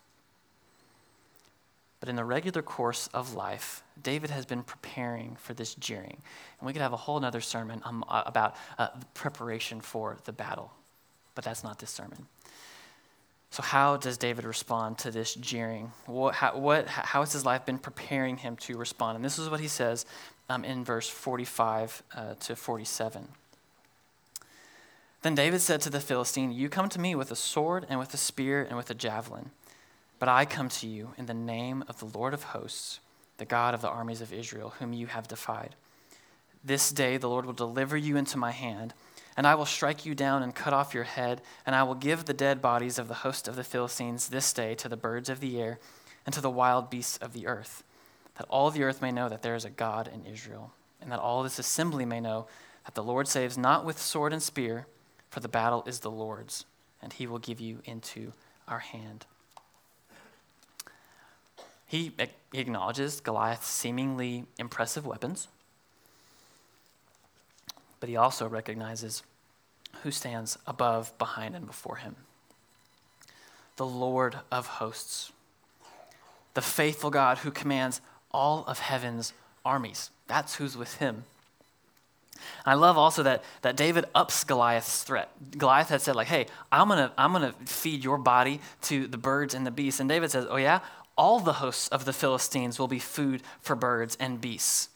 But 1.99 2.09
in 2.09 2.15
the 2.15 2.25
regular 2.25 2.63
course 2.63 3.07
of 3.13 3.35
life, 3.35 3.82
David 4.01 4.29
has 4.29 4.45
been 4.45 4.63
preparing 4.63 5.35
for 5.35 5.53
this 5.53 5.75
jeering. 5.75 6.21
And 6.59 6.67
we 6.67 6.73
could 6.73 6.81
have 6.81 6.93
a 6.93 6.97
whole 6.97 7.23
other 7.23 7.41
sermon 7.41 7.81
um, 7.85 8.03
uh, 8.07 8.23
about 8.25 8.55
uh, 8.77 8.89
preparation 9.13 9.81
for 9.81 10.17
the 10.25 10.31
battle. 10.31 10.71
But 11.35 11.43
that's 11.43 11.63
not 11.63 11.79
this 11.79 11.89
sermon. 11.89 12.27
So, 13.51 13.61
how 13.61 13.97
does 13.97 14.17
David 14.17 14.45
respond 14.45 14.97
to 14.99 15.11
this 15.11 15.35
jeering? 15.35 15.91
What, 16.07 16.33
how, 16.33 16.57
what, 16.57 16.87
how 16.87 17.19
has 17.19 17.33
his 17.33 17.45
life 17.45 17.67
been 17.67 17.77
preparing 17.77 18.37
him 18.37 18.55
to 18.57 18.77
respond? 18.77 19.15
And 19.15 19.23
this 19.23 19.37
is 19.37 19.47
what 19.47 19.59
he 19.59 19.67
says 19.67 20.07
um, 20.49 20.65
in 20.65 20.83
verse 20.83 21.07
45 21.07 22.01
uh, 22.15 22.33
to 22.39 22.55
47. 22.55 23.27
Then 25.21 25.35
David 25.35 25.61
said 25.61 25.81
to 25.81 25.89
the 25.89 25.99
Philistine, 25.99 26.51
You 26.51 26.67
come 26.67 26.89
to 26.89 26.99
me 26.99 27.15
with 27.15 27.31
a 27.31 27.35
sword 27.35 27.85
and 27.89 27.99
with 27.99 28.13
a 28.13 28.17
spear 28.17 28.63
and 28.63 28.75
with 28.75 28.89
a 28.89 28.95
javelin. 28.95 29.51
But 30.19 30.29
I 30.29 30.45
come 30.45 30.69
to 30.69 30.87
you 30.87 31.13
in 31.17 31.27
the 31.27 31.33
name 31.33 31.83
of 31.87 31.99
the 31.99 32.17
Lord 32.17 32.33
of 32.33 32.43
hosts, 32.43 32.99
the 33.37 33.45
God 33.45 33.73
of 33.73 33.81
the 33.81 33.89
armies 33.89 34.21
of 34.21 34.33
Israel, 34.33 34.73
whom 34.79 34.93
you 34.93 35.07
have 35.07 35.27
defied. 35.27 35.75
This 36.63 36.91
day 36.91 37.17
the 37.17 37.29
Lord 37.29 37.45
will 37.45 37.53
deliver 37.53 37.97
you 37.97 38.15
into 38.15 38.37
my 38.37 38.51
hand, 38.51 38.93
and 39.35 39.45
I 39.45 39.55
will 39.55 39.65
strike 39.65 40.05
you 40.05 40.15
down 40.15 40.43
and 40.43 40.55
cut 40.55 40.73
off 40.73 40.93
your 40.93 41.03
head, 41.03 41.41
and 41.65 41.75
I 41.75 41.83
will 41.83 41.95
give 41.95 42.25
the 42.25 42.33
dead 42.33 42.61
bodies 42.61 42.97
of 42.97 43.07
the 43.07 43.15
host 43.15 43.47
of 43.47 43.55
the 43.55 43.63
Philistines 43.63 44.29
this 44.29 44.53
day 44.53 44.75
to 44.75 44.87
the 44.87 44.95
birds 44.95 45.29
of 45.29 45.39
the 45.39 45.59
air 45.59 45.79
and 46.25 46.33
to 46.33 46.41
the 46.41 46.49
wild 46.49 46.89
beasts 46.89 47.17
of 47.17 47.33
the 47.33 47.47
earth, 47.47 47.83
that 48.35 48.47
all 48.49 48.71
the 48.71 48.83
earth 48.83 49.01
may 49.01 49.11
know 49.11 49.27
that 49.27 49.41
there 49.41 49.55
is 49.55 49.65
a 49.65 49.69
God 49.69 50.09
in 50.13 50.25
Israel, 50.25 50.71
and 51.01 51.11
that 51.11 51.19
all 51.19 51.43
this 51.43 51.59
assembly 51.59 52.05
may 52.05 52.21
know 52.21 52.47
that 52.85 52.95
the 52.95 53.03
Lord 53.03 53.27
saves 53.27 53.57
not 53.57 53.85
with 53.85 53.99
sword 53.99 54.31
and 54.31 54.41
spear, 54.41 54.87
for 55.29 55.39
the 55.39 55.49
battle 55.49 55.83
is 55.85 55.99
the 55.99 56.11
Lord's, 56.11 56.65
and 57.01 57.11
he 57.11 57.27
will 57.27 57.39
give 57.39 57.59
you 57.59 57.79
into 57.85 58.31
our 58.67 58.79
hand. 58.79 59.25
He 61.93 62.11
acknowledges 62.53 63.19
Goliath's 63.19 63.67
seemingly 63.67 64.45
impressive 64.57 65.05
weapons, 65.05 65.47
but 67.99 68.09
he 68.09 68.15
also 68.17 68.47
recognizes 68.47 69.21
who 70.01 70.09
stands 70.09 70.57
above, 70.65 71.15
behind, 71.19 71.55
and 71.55 71.67
before 71.67 71.97
him 71.97 72.15
the 73.75 73.85
Lord 73.85 74.37
of 74.51 74.65
hosts, 74.65 75.31
the 76.55 76.63
faithful 76.63 77.11
God 77.11 77.37
who 77.37 77.51
commands 77.51 78.01
all 78.31 78.63
of 78.65 78.79
heaven's 78.79 79.33
armies. 79.63 80.09
That's 80.25 80.55
who's 80.55 80.75
with 80.75 80.95
him. 80.95 81.25
I 82.65 82.73
love 82.73 82.97
also 82.97 83.21
that, 83.23 83.43
that 83.61 83.75
David 83.75 84.05
ups 84.15 84.43
Goliath's 84.43 85.03
threat. 85.03 85.29
Goliath 85.57 85.89
had 85.89 86.01
said, 86.01 86.15
like, 86.15 86.27
hey, 86.27 86.47
I'm 86.71 86.87
gonna, 86.87 87.11
I'm 87.19 87.31
gonna 87.31 87.53
feed 87.65 88.03
your 88.03 88.17
body 88.17 88.61
to 88.83 89.05
the 89.05 89.17
birds 89.17 89.53
and 89.53 89.65
the 89.65 89.71
beasts. 89.71 89.99
And 89.99 90.09
David 90.09 90.31
says, 90.31 90.47
oh 90.49 90.57
yeah, 90.57 90.79
all 91.17 91.39
the 91.39 91.53
hosts 91.53 91.87
of 91.89 92.05
the 92.05 92.13
Philistines 92.13 92.79
will 92.79 92.87
be 92.87 92.99
food 92.99 93.41
for 93.61 93.75
birds 93.75 94.17
and 94.19 94.41
beasts. 94.41 94.89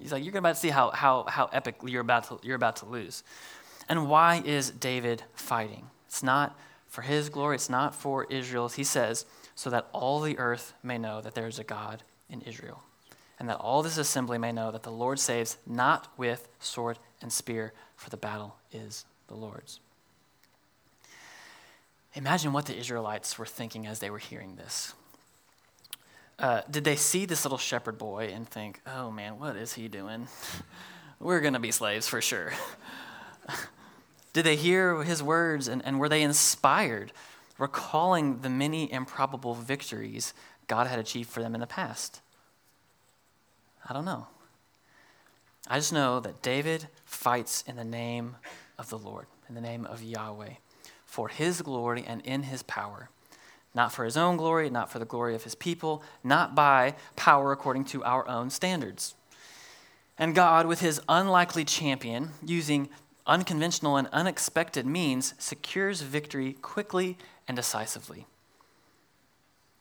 He's 0.00 0.12
like, 0.12 0.24
you're 0.24 0.38
about 0.38 0.54
to 0.54 0.60
see 0.60 0.68
how, 0.68 0.90
how, 0.90 1.24
how 1.24 1.46
epic 1.52 1.76
you're 1.84 2.00
about, 2.00 2.24
to, 2.28 2.38
you're 2.42 2.56
about 2.56 2.76
to 2.76 2.86
lose. 2.86 3.24
And 3.88 4.08
why 4.08 4.42
is 4.44 4.70
David 4.70 5.24
fighting? 5.34 5.86
It's 6.06 6.22
not 6.22 6.58
for 6.86 7.02
his 7.02 7.28
glory, 7.28 7.56
it's 7.56 7.68
not 7.68 7.94
for 7.94 8.24
Israel's. 8.30 8.74
He 8.74 8.84
says, 8.84 9.26
so 9.54 9.70
that 9.70 9.88
all 9.92 10.20
the 10.20 10.38
earth 10.38 10.72
may 10.82 10.98
know 10.98 11.20
that 11.20 11.34
there 11.34 11.48
is 11.48 11.58
a 11.58 11.64
God 11.64 12.02
in 12.30 12.40
Israel, 12.42 12.82
and 13.38 13.48
that 13.48 13.56
all 13.56 13.82
this 13.82 13.98
assembly 13.98 14.38
may 14.38 14.52
know 14.52 14.70
that 14.70 14.84
the 14.84 14.92
Lord 14.92 15.18
saves 15.18 15.58
not 15.66 16.08
with 16.16 16.48
sword 16.60 16.98
and 17.20 17.32
spear, 17.32 17.72
for 17.96 18.08
the 18.08 18.16
battle 18.16 18.56
is 18.72 19.04
the 19.26 19.34
Lord's. 19.34 19.80
Imagine 22.18 22.52
what 22.52 22.66
the 22.66 22.76
Israelites 22.76 23.38
were 23.38 23.46
thinking 23.46 23.86
as 23.86 24.00
they 24.00 24.10
were 24.10 24.18
hearing 24.18 24.56
this. 24.56 24.92
Uh, 26.36 26.62
did 26.68 26.82
they 26.82 26.96
see 26.96 27.26
this 27.26 27.44
little 27.44 27.58
shepherd 27.58 27.96
boy 27.96 28.32
and 28.34 28.48
think, 28.48 28.80
oh 28.88 29.12
man, 29.12 29.38
what 29.38 29.54
is 29.54 29.74
he 29.74 29.86
doing? 29.86 30.26
we're 31.20 31.38
going 31.38 31.52
to 31.52 31.60
be 31.60 31.70
slaves 31.70 32.08
for 32.08 32.20
sure. 32.20 32.52
did 34.32 34.44
they 34.44 34.56
hear 34.56 35.04
his 35.04 35.22
words 35.22 35.68
and, 35.68 35.80
and 35.84 36.00
were 36.00 36.08
they 36.08 36.22
inspired, 36.22 37.12
recalling 37.56 38.40
the 38.40 38.50
many 38.50 38.92
improbable 38.92 39.54
victories 39.54 40.34
God 40.66 40.88
had 40.88 40.98
achieved 40.98 41.30
for 41.30 41.40
them 41.40 41.54
in 41.54 41.60
the 41.60 41.68
past? 41.68 42.20
I 43.88 43.92
don't 43.92 44.04
know. 44.04 44.26
I 45.68 45.78
just 45.78 45.92
know 45.92 46.18
that 46.18 46.42
David 46.42 46.88
fights 47.04 47.62
in 47.64 47.76
the 47.76 47.84
name 47.84 48.34
of 48.76 48.90
the 48.90 48.98
Lord, 48.98 49.26
in 49.48 49.54
the 49.54 49.60
name 49.60 49.86
of 49.86 50.02
Yahweh, 50.02 50.54
for 51.08 51.28
his 51.28 51.62
glory 51.62 52.04
and 52.06 52.20
in 52.20 52.44
his 52.44 52.62
power. 52.62 53.08
Not 53.74 53.92
for 53.92 54.04
his 54.04 54.16
own 54.16 54.36
glory, 54.36 54.70
not 54.70 54.92
for 54.92 54.98
the 54.98 55.04
glory 55.04 55.34
of 55.34 55.44
his 55.44 55.54
people, 55.54 56.02
not 56.22 56.54
by 56.54 56.94
power 57.16 57.50
according 57.50 57.86
to 57.86 58.04
our 58.04 58.28
own 58.28 58.50
standards. 58.50 59.14
And 60.18 60.34
God, 60.34 60.66
with 60.66 60.80
his 60.80 61.00
unlikely 61.08 61.64
champion, 61.64 62.30
using 62.44 62.88
unconventional 63.26 63.96
and 63.96 64.08
unexpected 64.12 64.84
means, 64.84 65.34
secures 65.38 66.02
victory 66.02 66.54
quickly 66.60 67.16
and 67.46 67.56
decisively. 67.56 68.26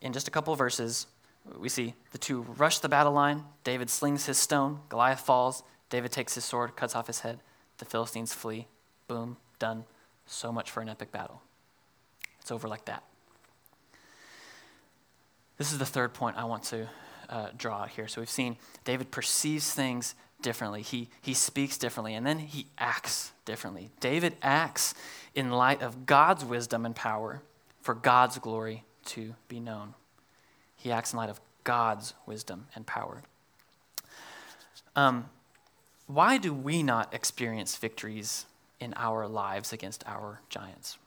In 0.01 0.13
just 0.13 0.28
a 0.28 0.32
couple 0.32 0.55
verses, 0.55 1.07
we 1.57 1.69
see 1.69 1.93
the 2.11 2.17
two 2.17 2.43
rush 2.57 2.80
the 2.80 2.89
battle 2.89 3.13
line. 3.13 3.43
David 3.63 3.89
slings 3.89 4.28
his 4.28 4.38
stone. 4.38 4.80
Goliath 4.89 5.21
falls. 5.21 5.63
David 5.89 6.11
takes 6.11 6.36
his 6.36 6.45
sword, 6.45 6.75
cuts 6.75 6.95
off 6.95 7.07
his 7.07 7.21
head. 7.21 7.39
The 7.80 7.86
Philistines 7.86 8.34
flee. 8.34 8.67
Boom, 9.07 9.38
done. 9.59 9.86
So 10.28 10.51
much 10.51 10.69
for 10.69 10.82
an 10.82 10.89
epic 10.89 11.11
battle. 11.11 11.41
It's 12.41 12.51
over 12.51 12.67
like 12.67 12.86
that. 12.86 13.03
This 15.57 15.71
is 15.71 15.80
the 15.80 15.86
third 15.86 16.13
point 16.13 16.38
I 16.38 16.43
want 16.43 16.63
to 16.63 16.88
uh, 17.30 17.47
draw 17.57 17.82
out 17.82 17.89
here. 17.89 18.07
So 18.07 18.21
we've 18.21 18.30
seen 18.30 18.57
David 18.86 19.11
perceives 19.11 19.73
things 19.73 20.15
differently, 20.41 20.84
he, 20.84 21.09
he 21.21 21.34
speaks 21.34 21.80
differently, 21.80 22.13
and 22.13 22.25
then 22.25 22.38
he 22.38 22.67
acts 22.78 23.32
differently. 23.43 23.89
David 23.99 24.36
acts 24.43 24.93
in 25.34 25.49
light 25.49 25.82
of 25.82 26.05
God's 26.05 26.45
wisdom 26.45 26.86
and 26.86 26.95
power 26.95 27.41
for 27.82 27.95
God's 27.95 28.38
glory 28.38 28.84
to 29.05 29.34
be 29.47 29.59
known. 29.59 29.95
He 30.75 30.91
acts 30.91 31.11
in 31.11 31.17
light 31.17 31.30
of 31.30 31.41
God's 31.63 32.13
wisdom 32.28 32.67
and 32.75 32.86
power. 32.86 33.23
Um, 34.95 35.30
why 36.05 36.38
do 36.38 36.53
we 36.53 36.84
not 36.84 37.13
experience 37.13 37.75
victories 37.75 38.45
in 38.80 38.93
our 38.95 39.28
lives 39.28 39.73
against 39.73 40.03
our 40.07 40.41
giants? 40.49 40.97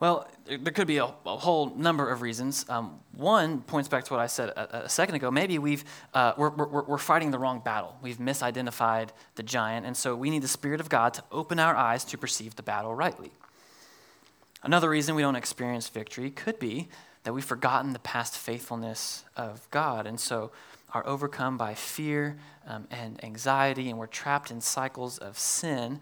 Well, 0.00 0.28
there 0.46 0.72
could 0.72 0.86
be 0.86 0.98
a, 0.98 1.06
a 1.06 1.36
whole 1.36 1.74
number 1.74 2.08
of 2.08 2.22
reasons. 2.22 2.64
Um, 2.68 3.00
one 3.16 3.62
points 3.62 3.88
back 3.88 4.04
to 4.04 4.12
what 4.12 4.20
I 4.20 4.28
said 4.28 4.50
a, 4.50 4.84
a 4.84 4.88
second 4.88 5.16
ago. 5.16 5.28
Maybe 5.28 5.58
we've, 5.58 5.84
uh, 6.14 6.34
we're, 6.36 6.50
we're, 6.50 6.82
we're 6.84 6.98
fighting 6.98 7.32
the 7.32 7.38
wrong 7.38 7.60
battle. 7.64 7.96
We've 8.00 8.18
misidentified 8.18 9.08
the 9.34 9.42
giant, 9.42 9.86
and 9.86 9.96
so 9.96 10.14
we 10.14 10.30
need 10.30 10.42
the 10.42 10.48
Spirit 10.48 10.80
of 10.80 10.88
God 10.88 11.14
to 11.14 11.24
open 11.32 11.58
our 11.58 11.74
eyes 11.74 12.04
to 12.04 12.18
perceive 12.18 12.54
the 12.54 12.62
battle 12.62 12.94
rightly. 12.94 13.32
Another 14.62 14.88
reason 14.88 15.16
we 15.16 15.22
don't 15.22 15.36
experience 15.36 15.88
victory 15.88 16.30
could 16.30 16.60
be 16.60 16.88
that 17.24 17.32
we've 17.32 17.44
forgotten 17.44 17.92
the 17.92 17.98
past 17.98 18.36
faithfulness 18.36 19.24
of 19.36 19.68
God, 19.72 20.06
and 20.06 20.20
so 20.20 20.52
are 20.94 21.04
overcome 21.06 21.56
by 21.56 21.74
fear 21.74 22.36
um, 22.68 22.86
and 22.90 23.22
anxiety, 23.24 23.90
and 23.90 23.98
we're 23.98 24.06
trapped 24.06 24.50
in 24.52 24.60
cycles 24.60 25.18
of 25.18 25.38
sin. 25.38 26.00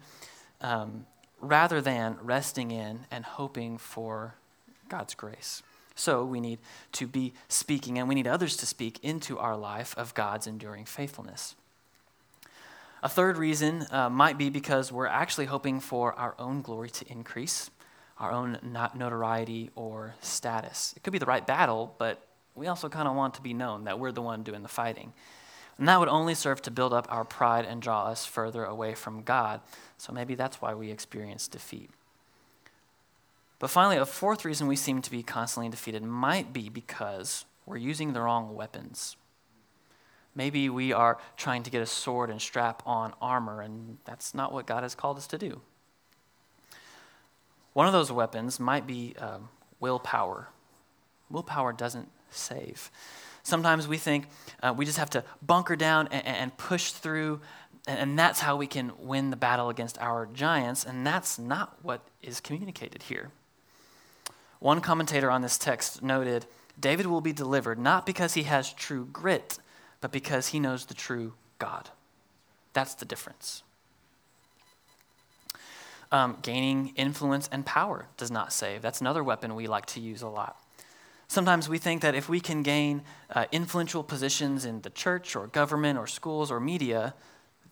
Um, 0.61 1.05
rather 1.39 1.81
than 1.81 2.17
resting 2.21 2.71
in 2.71 3.05
and 3.11 3.23
hoping 3.23 3.77
for 3.77 4.35
God's 4.89 5.13
grace. 5.13 5.61
So 5.95 6.23
we 6.23 6.39
need 6.39 6.59
to 6.93 7.07
be 7.07 7.33
speaking, 7.47 7.97
and 7.97 8.07
we 8.07 8.15
need 8.15 8.27
others 8.27 8.55
to 8.57 8.65
speak 8.65 8.99
into 9.03 9.39
our 9.39 9.57
life 9.57 9.95
of 9.97 10.13
God's 10.13 10.47
enduring 10.47 10.85
faithfulness. 10.85 11.55
A 13.03 13.09
third 13.09 13.37
reason 13.37 13.85
uh, 13.91 14.09
might 14.09 14.37
be 14.37 14.49
because 14.49 14.91
we're 14.91 15.07
actually 15.07 15.45
hoping 15.45 15.79
for 15.79 16.13
our 16.13 16.35
own 16.39 16.61
glory 16.61 16.89
to 16.91 17.11
increase, 17.11 17.69
our 18.19 18.31
own 18.31 18.59
not 18.63 18.97
notoriety 18.97 19.69
or 19.75 20.15
status. 20.21 20.93
It 20.95 21.03
could 21.03 21.13
be 21.13 21.19
the 21.19 21.25
right 21.25 21.45
battle, 21.45 21.95
but 21.97 22.21
we 22.55 22.67
also 22.67 22.89
kind 22.89 23.07
of 23.07 23.15
want 23.15 23.35
to 23.35 23.41
be 23.41 23.53
known 23.53 23.83
that 23.83 23.99
we're 23.99 24.11
the 24.11 24.21
one 24.21 24.43
doing 24.43 24.63
the 24.63 24.67
fighting. 24.67 25.13
And 25.77 25.87
that 25.87 25.99
would 25.99 26.09
only 26.09 26.33
serve 26.33 26.61
to 26.63 26.71
build 26.71 26.93
up 26.93 27.07
our 27.09 27.23
pride 27.23 27.65
and 27.65 27.81
draw 27.81 28.05
us 28.05 28.25
further 28.25 28.65
away 28.65 28.95
from 28.95 29.21
God. 29.21 29.61
So 29.97 30.11
maybe 30.11 30.35
that's 30.35 30.61
why 30.61 30.73
we 30.73 30.89
experience 30.89 31.47
defeat. 31.47 31.91
But 33.59 33.69
finally, 33.69 33.97
a 33.97 34.05
fourth 34.05 34.45
reason 34.45 34.67
we 34.67 34.75
seem 34.75 35.01
to 35.01 35.11
be 35.11 35.23
constantly 35.23 35.69
defeated 35.69 36.03
might 36.03 36.53
be 36.53 36.69
because 36.69 37.45
we're 37.65 37.77
using 37.77 38.13
the 38.13 38.21
wrong 38.21 38.55
weapons. 38.55 39.17
Maybe 40.35 40.69
we 40.69 40.93
are 40.93 41.17
trying 41.35 41.63
to 41.63 41.71
get 41.71 41.81
a 41.81 41.87
sword 41.87 42.29
and 42.29 42.39
strap 42.39 42.83
on 42.85 43.13
armor, 43.19 43.61
and 43.61 43.97
that's 44.05 44.35
not 44.35 44.53
what 44.53 44.67
God 44.67 44.83
has 44.83 44.93
called 44.93 45.17
us 45.17 45.25
to 45.27 45.37
do. 45.37 45.61
One 47.73 47.87
of 47.87 47.93
those 47.93 48.11
weapons 48.11 48.59
might 48.59 48.85
be 48.85 49.15
um, 49.19 49.49
willpower. 49.79 50.49
Willpower 51.29 51.73
doesn't 51.73 52.09
save. 52.29 52.91
Sometimes 53.47 53.87
we 53.87 53.97
think 53.97 54.27
uh, 54.61 54.73
we 54.75 54.83
just 54.83 54.97
have 54.97 55.09
to 55.11 55.23
bunker 55.41 55.77
down 55.77 56.09
and, 56.09 56.27
and 56.27 56.57
push 56.57 56.91
through 56.91 57.39
and 57.87 58.19
that's 58.19 58.41
how 58.41 58.57
we 58.57 58.67
can 58.67 58.91
win 58.99 59.29
the 59.29 59.37
battle 59.37 59.69
against 59.69 59.97
our 59.99 60.25
giants, 60.25 60.83
and 60.83 61.07
that's 61.07 61.39
not 61.39 61.77
what 61.81 62.01
is 62.21 62.41
communicated 62.41 63.03
here. 63.03 63.31
One 64.59 64.81
commentator 64.81 65.31
on 65.31 65.41
this 65.41 65.57
text 65.57 66.03
noted 66.03 66.45
David 66.77 67.05
will 67.05 67.21
be 67.21 67.31
delivered 67.31 67.79
not 67.79 68.05
because 68.05 68.33
he 68.33 68.43
has 68.43 68.73
true 68.73 69.07
grit, 69.13 69.57
but 70.01 70.11
because 70.11 70.47
he 70.47 70.59
knows 70.59 70.85
the 70.85 70.93
true 70.93 71.33
God. 71.59 71.89
That's 72.73 72.93
the 72.93 73.05
difference. 73.05 73.63
Um, 76.11 76.37
gaining 76.41 76.89
influence 76.97 77.47
and 77.51 77.65
power 77.65 78.07
does 78.17 78.31
not 78.31 78.51
save. 78.51 78.81
That's 78.81 78.99
another 78.99 79.23
weapon 79.23 79.55
we 79.55 79.67
like 79.67 79.85
to 79.87 80.01
use 80.01 80.21
a 80.21 80.27
lot. 80.27 80.57
Sometimes 81.27 81.67
we 81.67 81.77
think 81.77 82.01
that 82.01 82.15
if 82.15 82.29
we 82.29 82.39
can 82.39 82.63
gain 82.63 83.03
uh, 83.29 83.45
influential 83.51 84.03
positions 84.03 84.63
in 84.63 84.81
the 84.81 84.89
church 84.89 85.35
or 85.35 85.47
government 85.47 85.99
or 85.99 86.07
schools 86.07 86.49
or 86.49 86.59
media, 86.59 87.13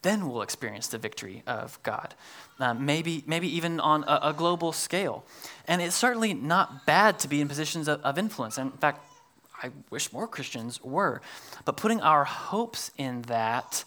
then 0.02 0.30
we'll 0.30 0.42
experience 0.42 0.88
the 0.88 0.98
victory 0.98 1.42
of 1.48 1.82
God. 1.82 2.14
Um, 2.60 2.86
maybe, 2.86 3.24
maybe 3.26 3.48
even 3.56 3.80
on 3.80 4.04
a, 4.04 4.20
a, 4.30 4.34
global 4.34 4.72
scale. 4.72 5.26
And 5.68 5.82
it's 5.82 5.96
certainly 5.96 6.34
not 6.34 6.86
bad 6.86 7.18
to 7.20 7.28
be 7.28 7.42
in 7.42 7.48
positions 7.48 7.88
of, 7.88 8.02
of 8.02 8.18
influence. 8.18 8.58
In 8.58 8.72
fact, 8.72 9.00
I 9.64 9.72
wish 9.90 10.14
more 10.14 10.28
Christians 10.28 10.82
were. 10.84 11.22
But 11.66 11.78
putting 11.78 12.02
our 12.02 12.24
hopes 12.24 12.92
in 12.98 13.24
that, 13.24 13.84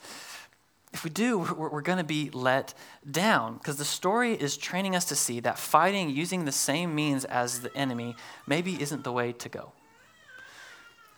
if 0.93 1.05
we 1.05 1.11
do, 1.11 1.39
we're, 1.39 1.69
we're 1.69 1.83
going 1.83 1.99
to 1.99 2.05
be 2.05 2.31
let 2.31 2.75
down 3.11 3.55
because 3.55 3.77
the 3.77 3.85
story 3.85 4.33
is 4.33 4.57
training 4.57 4.97
us 4.97 5.05
to 5.07 5.15
see 5.15 5.41
that 5.41 5.59
fighting 5.59 6.11
using 6.11 6.45
the 6.45 6.53
same 6.53 6.95
means 6.95 7.25
as 7.25 7.61
the 7.61 7.77
enemy 7.77 8.17
maybe 8.47 8.81
isn't 8.81 9.05
the 9.05 9.13
way 9.13 9.33
to 9.33 9.49
go. 9.49 9.73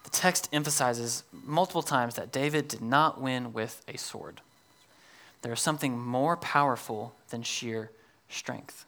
The 0.05 0.11
text 0.11 0.49
emphasizes 0.53 1.25
multiple 1.33 1.83
times 1.83 2.17
that 2.17 2.33
David 2.33 2.69
did 2.69 2.83
not 2.83 3.21
win 3.21 3.53
with 3.53 3.83
a 3.87 3.97
sword. 3.97 4.41
There 5.43 5.53
is 5.53 5.61
something 5.61 5.99
more 5.99 6.37
powerful 6.37 7.15
than 7.31 7.43
sheer 7.43 7.91
strength. 8.29 8.85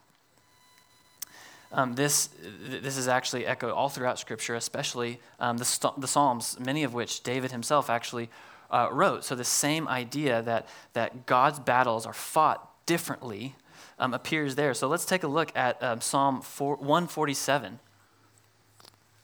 Um, 1.73 1.95
this, 1.95 2.29
this 2.61 2.99
is 2.99 3.09
actually 3.09 3.47
echoed 3.47 3.73
all 3.73 3.89
throughout 3.89 4.19
Scripture, 4.19 4.55
especially 4.57 5.21
um, 5.41 5.57
the, 5.57 5.93
the 5.97 6.07
Psalms, 6.07 6.61
many 6.61 6.85
of 6.85 6.93
which 6.93 7.23
David 7.23 7.51
himself 7.51 7.89
actually 7.89 8.29
uh, 8.73 8.89
wrote. 8.91 9.25
So, 9.25 9.35
the 9.35 9.45
same 9.45 9.87
idea 9.87 10.43
that, 10.43 10.67
that 10.95 11.27
God's 11.27 11.61
battles 11.61 12.07
are 12.07 12.13
fought 12.13 12.87
differently 12.87 13.55
um, 13.99 14.15
appears 14.15 14.57
there. 14.57 14.75
So, 14.75 14.89
let's 14.89 15.05
take 15.05 15.23
a 15.23 15.29
look 15.29 15.53
at 15.55 15.83
um, 15.83 16.01
Psalm 16.01 16.43
4, 16.43 16.77
147. 16.77 17.79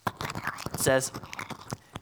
It 0.06 0.80
says, 0.80 1.10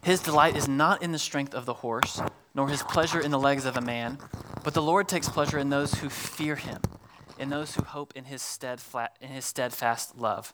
His 0.02 0.20
delight 0.20 0.56
is 0.56 0.68
not 0.68 1.02
in 1.02 1.12
the 1.12 1.18
strength 1.18 1.54
of 1.54 1.64
the 1.64 1.74
horse, 1.74 2.20
nor 2.54 2.68
his 2.68 2.82
pleasure 2.82 3.20
in 3.20 3.30
the 3.30 3.38
legs 3.38 3.64
of 3.64 3.76
a 3.76 3.80
man 3.80 4.18
but 4.66 4.74
the 4.74 4.82
Lord 4.82 5.06
takes 5.06 5.28
pleasure 5.28 5.60
in 5.60 5.70
those 5.70 5.94
who 5.94 6.08
fear 6.08 6.56
him, 6.56 6.80
in 7.38 7.50
those 7.50 7.76
who 7.76 7.84
hope 7.84 8.12
in 8.16 8.24
his, 8.24 8.42
steadfast, 8.42 9.12
in 9.20 9.28
his 9.28 9.44
steadfast 9.44 10.18
love. 10.18 10.52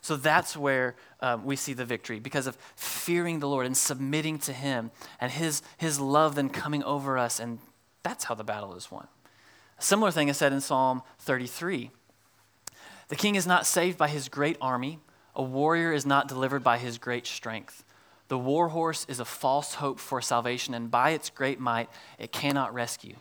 So 0.00 0.16
that's 0.16 0.56
where 0.56 0.96
um, 1.20 1.44
we 1.44 1.56
see 1.56 1.72
the 1.72 1.84
victory 1.84 2.20
because 2.20 2.46
of 2.46 2.56
fearing 2.76 3.40
the 3.40 3.48
Lord 3.48 3.66
and 3.66 3.76
submitting 3.76 4.38
to 4.40 4.52
him 4.52 4.90
and 5.20 5.32
his, 5.32 5.62
his 5.76 6.00
love 6.00 6.34
then 6.34 6.48
coming 6.48 6.82
over 6.84 7.18
us. 7.18 7.40
And 7.40 7.58
that's 8.02 8.24
how 8.24 8.34
the 8.34 8.44
battle 8.44 8.74
is 8.74 8.90
won. 8.90 9.08
A 9.78 9.82
similar 9.82 10.10
thing 10.10 10.28
is 10.28 10.36
said 10.36 10.52
in 10.52 10.60
Psalm 10.60 11.02
33 11.20 11.90
The 13.08 13.16
king 13.16 13.34
is 13.34 13.46
not 13.46 13.66
saved 13.66 13.98
by 13.98 14.08
his 14.08 14.28
great 14.28 14.56
army, 14.60 14.98
a 15.34 15.42
warrior 15.42 15.92
is 15.92 16.06
not 16.06 16.28
delivered 16.28 16.64
by 16.64 16.78
his 16.78 16.98
great 16.98 17.26
strength. 17.26 17.84
The 18.28 18.38
war 18.38 18.68
horse 18.68 19.06
is 19.08 19.20
a 19.20 19.24
false 19.24 19.74
hope 19.74 19.98
for 19.98 20.20
salvation, 20.20 20.74
and 20.74 20.90
by 20.90 21.10
its 21.10 21.30
great 21.30 21.58
might, 21.58 21.88
it 22.18 22.30
cannot 22.30 22.74
rescue. 22.74 23.16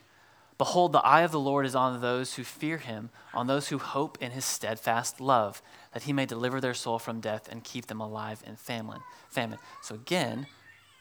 Behold, 0.58 0.92
the 0.92 1.06
eye 1.06 1.22
of 1.22 1.32
the 1.32 1.40
Lord 1.40 1.66
is 1.66 1.76
on 1.76 2.02
those 2.02 2.34
who 2.34 2.44
fear 2.44 2.78
him, 2.78 3.12
on 3.34 3.48
those 3.48 3.68
who 3.70 3.78
hope 3.78 4.18
in 4.20 4.32
his 4.32 4.44
steadfast 4.44 5.22
love, 5.22 5.62
that 5.98 6.04
he 6.04 6.14
may 6.14 6.28
deliver 6.28 6.62
their 6.62 6.76
soul 6.76 7.00
from 7.00 7.20
death 7.20 7.50
and 7.52 7.64
keep 7.64 7.88
them 7.88 8.00
alive 8.00 8.44
in 8.46 8.56
famine. 8.56 9.02
famine. 9.30 9.58
So 9.82 9.96
again, 9.96 10.46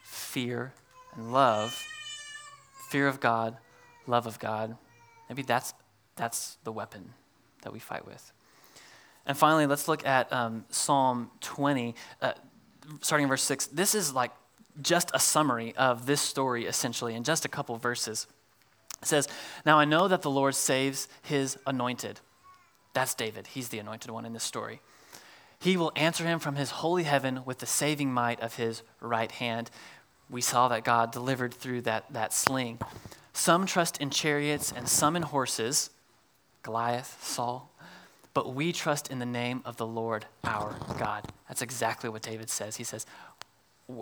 fear 0.03 0.73
and 1.15 1.35
love, 1.35 1.79
fear 2.89 3.07
of 3.07 3.21
God, 3.21 3.59
love 4.07 4.27
of 4.27 4.39
God. 4.39 4.75
Maybe 5.29 5.43
that's, 5.43 5.75
that's 6.15 6.57
the 6.65 6.73
weapon 6.73 7.13
that 7.61 7.75
we 7.75 7.79
fight 7.79 8.07
with. 8.07 8.33
And 9.27 9.37
finally, 9.37 9.67
let's 9.67 9.87
look 9.87 10.07
at 10.07 10.33
um, 10.33 10.65
Psalm 10.71 11.31
20, 11.43 11.95
uh, 12.23 12.33
starting 13.03 13.25
in 13.25 13.29
verse 13.29 13.43
6. 13.43 13.67
This 13.67 13.95
is 13.95 14.15
like 14.15 14.31
just 14.81 15.11
a 15.13 15.19
summary 15.19 15.75
of 15.77 16.07
this 16.07 16.23
story, 16.23 16.65
essentially, 16.65 17.15
in 17.15 17.23
just 17.23 17.45
a 17.45 17.49
couple 17.49 17.77
verses. 17.77 18.27
It 19.03 19.09
says, 19.09 19.29
Now 19.67 19.79
I 19.79 19.85
know 19.85 20.09
that 20.09 20.23
the 20.23 20.31
Lord 20.31 20.55
saves 20.55 21.07
his 21.21 21.59
anointed. 21.67 22.21
That's 22.97 23.13
David. 23.13 23.49
He's 23.49 23.69
the 23.69 23.79
anointed 23.79 24.11
one 24.11 24.25
in 24.25 24.33
this 24.33 24.43
story. 24.43 24.81
He 25.59 25.77
will 25.77 25.93
answer 25.97 26.25
him 26.25 26.39
from 26.39 26.57
his 26.57 26.71
holy 26.71 27.03
heaven 27.03 27.43
with 27.45 27.59
the 27.59 27.67
saving 27.67 28.11
might 28.11 28.41
of 28.41 28.55
his 28.55 28.83
right 29.03 29.31
hand. 29.31 29.71
We 30.31 30.41
saw 30.41 30.69
that 30.69 30.83
God 30.83 31.13
delivered 31.13 31.53
through 31.53 31.83
that, 31.83 32.11
that 32.15 32.33
sling. 32.33 32.79
Some 33.35 33.67
trust 33.67 33.99
in 33.99 34.09
chariots 34.09 34.73
and 34.75 34.89
some 34.89 35.15
in 35.15 35.25
horses, 35.25 35.91
Goliath, 36.63 37.23
Saul, 37.23 37.71
but 38.33 38.55
we 38.55 38.73
trust 38.73 39.11
in 39.11 39.19
the 39.19 39.27
name 39.27 39.61
of 39.67 39.77
the 39.77 39.87
Lord 39.87 40.25
our 40.45 40.75
God. 40.99 41.31
That's 41.49 41.61
exactly 41.61 42.09
what 42.09 42.23
David 42.23 42.49
says. 42.49 42.77
He 42.77 42.85
says, 42.85 43.05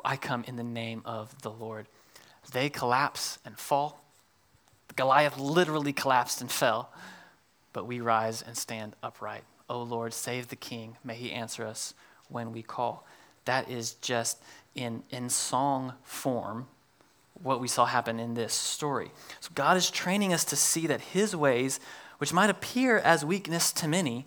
I 0.05 0.15
come 0.17 0.45
in 0.47 0.55
the 0.55 0.63
name 0.63 1.03
of 1.05 1.43
the 1.43 1.51
Lord. 1.51 1.89
They 2.53 2.71
collapse 2.71 3.41
and 3.45 3.59
fall. 3.59 4.05
Goliath 4.95 5.37
literally 5.37 5.93
collapsed 5.93 6.41
and 6.41 6.49
fell, 6.49 6.93
but 7.75 7.87
we 7.87 8.01
rise 8.01 8.41
and 8.41 8.57
stand 8.57 8.97
upright. 9.03 9.45
O 9.69 9.83
Lord, 9.83 10.15
save 10.15 10.49
the 10.49 10.57
king. 10.57 10.97
May 11.05 11.17
he 11.17 11.31
answer 11.31 11.67
us 11.67 11.93
when 12.31 12.53
we 12.53 12.63
call. 12.63 13.07
That 13.45 13.69
is 13.69 13.95
just 13.95 14.43
in, 14.75 15.03
in 15.11 15.29
song 15.29 15.93
form 16.03 16.67
what 17.43 17.61
we 17.61 17.69
saw 17.69 17.85
happen 17.85 18.21
in 18.21 18.35
this 18.35 18.55
story. 18.55 19.11
So 19.41 19.51
God 19.55 19.77
is 19.77 19.91
training 19.91 20.33
us 20.33 20.45
to 20.47 20.57
see 20.57 20.87
that 20.87 21.01
his 21.01 21.35
ways, 21.35 21.81
which 22.19 22.33
might 22.33 22.49
appear 22.49 22.99
as 22.99 23.25
weakness 23.25 23.73
to 23.73 23.89
many, 23.89 24.25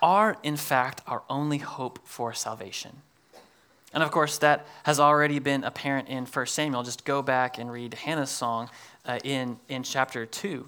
are 0.00 0.38
in 0.42 0.56
fact 0.56 1.02
our 1.06 1.22
only 1.28 1.58
hope 1.58 2.00
for 2.04 2.32
salvation. 2.32 3.02
And 3.92 4.02
of 4.02 4.10
course, 4.10 4.38
that 4.38 4.66
has 4.84 4.98
already 4.98 5.38
been 5.38 5.64
apparent 5.64 6.08
in 6.08 6.24
1 6.26 6.46
Samuel. 6.46 6.82
Just 6.82 7.04
go 7.04 7.22
back 7.22 7.58
and 7.58 7.70
read 7.70 7.94
Hannah's 7.94 8.30
song 8.30 8.70
uh, 9.04 9.18
in, 9.24 9.58
in 9.68 9.82
chapter 9.82 10.24
2. 10.26 10.66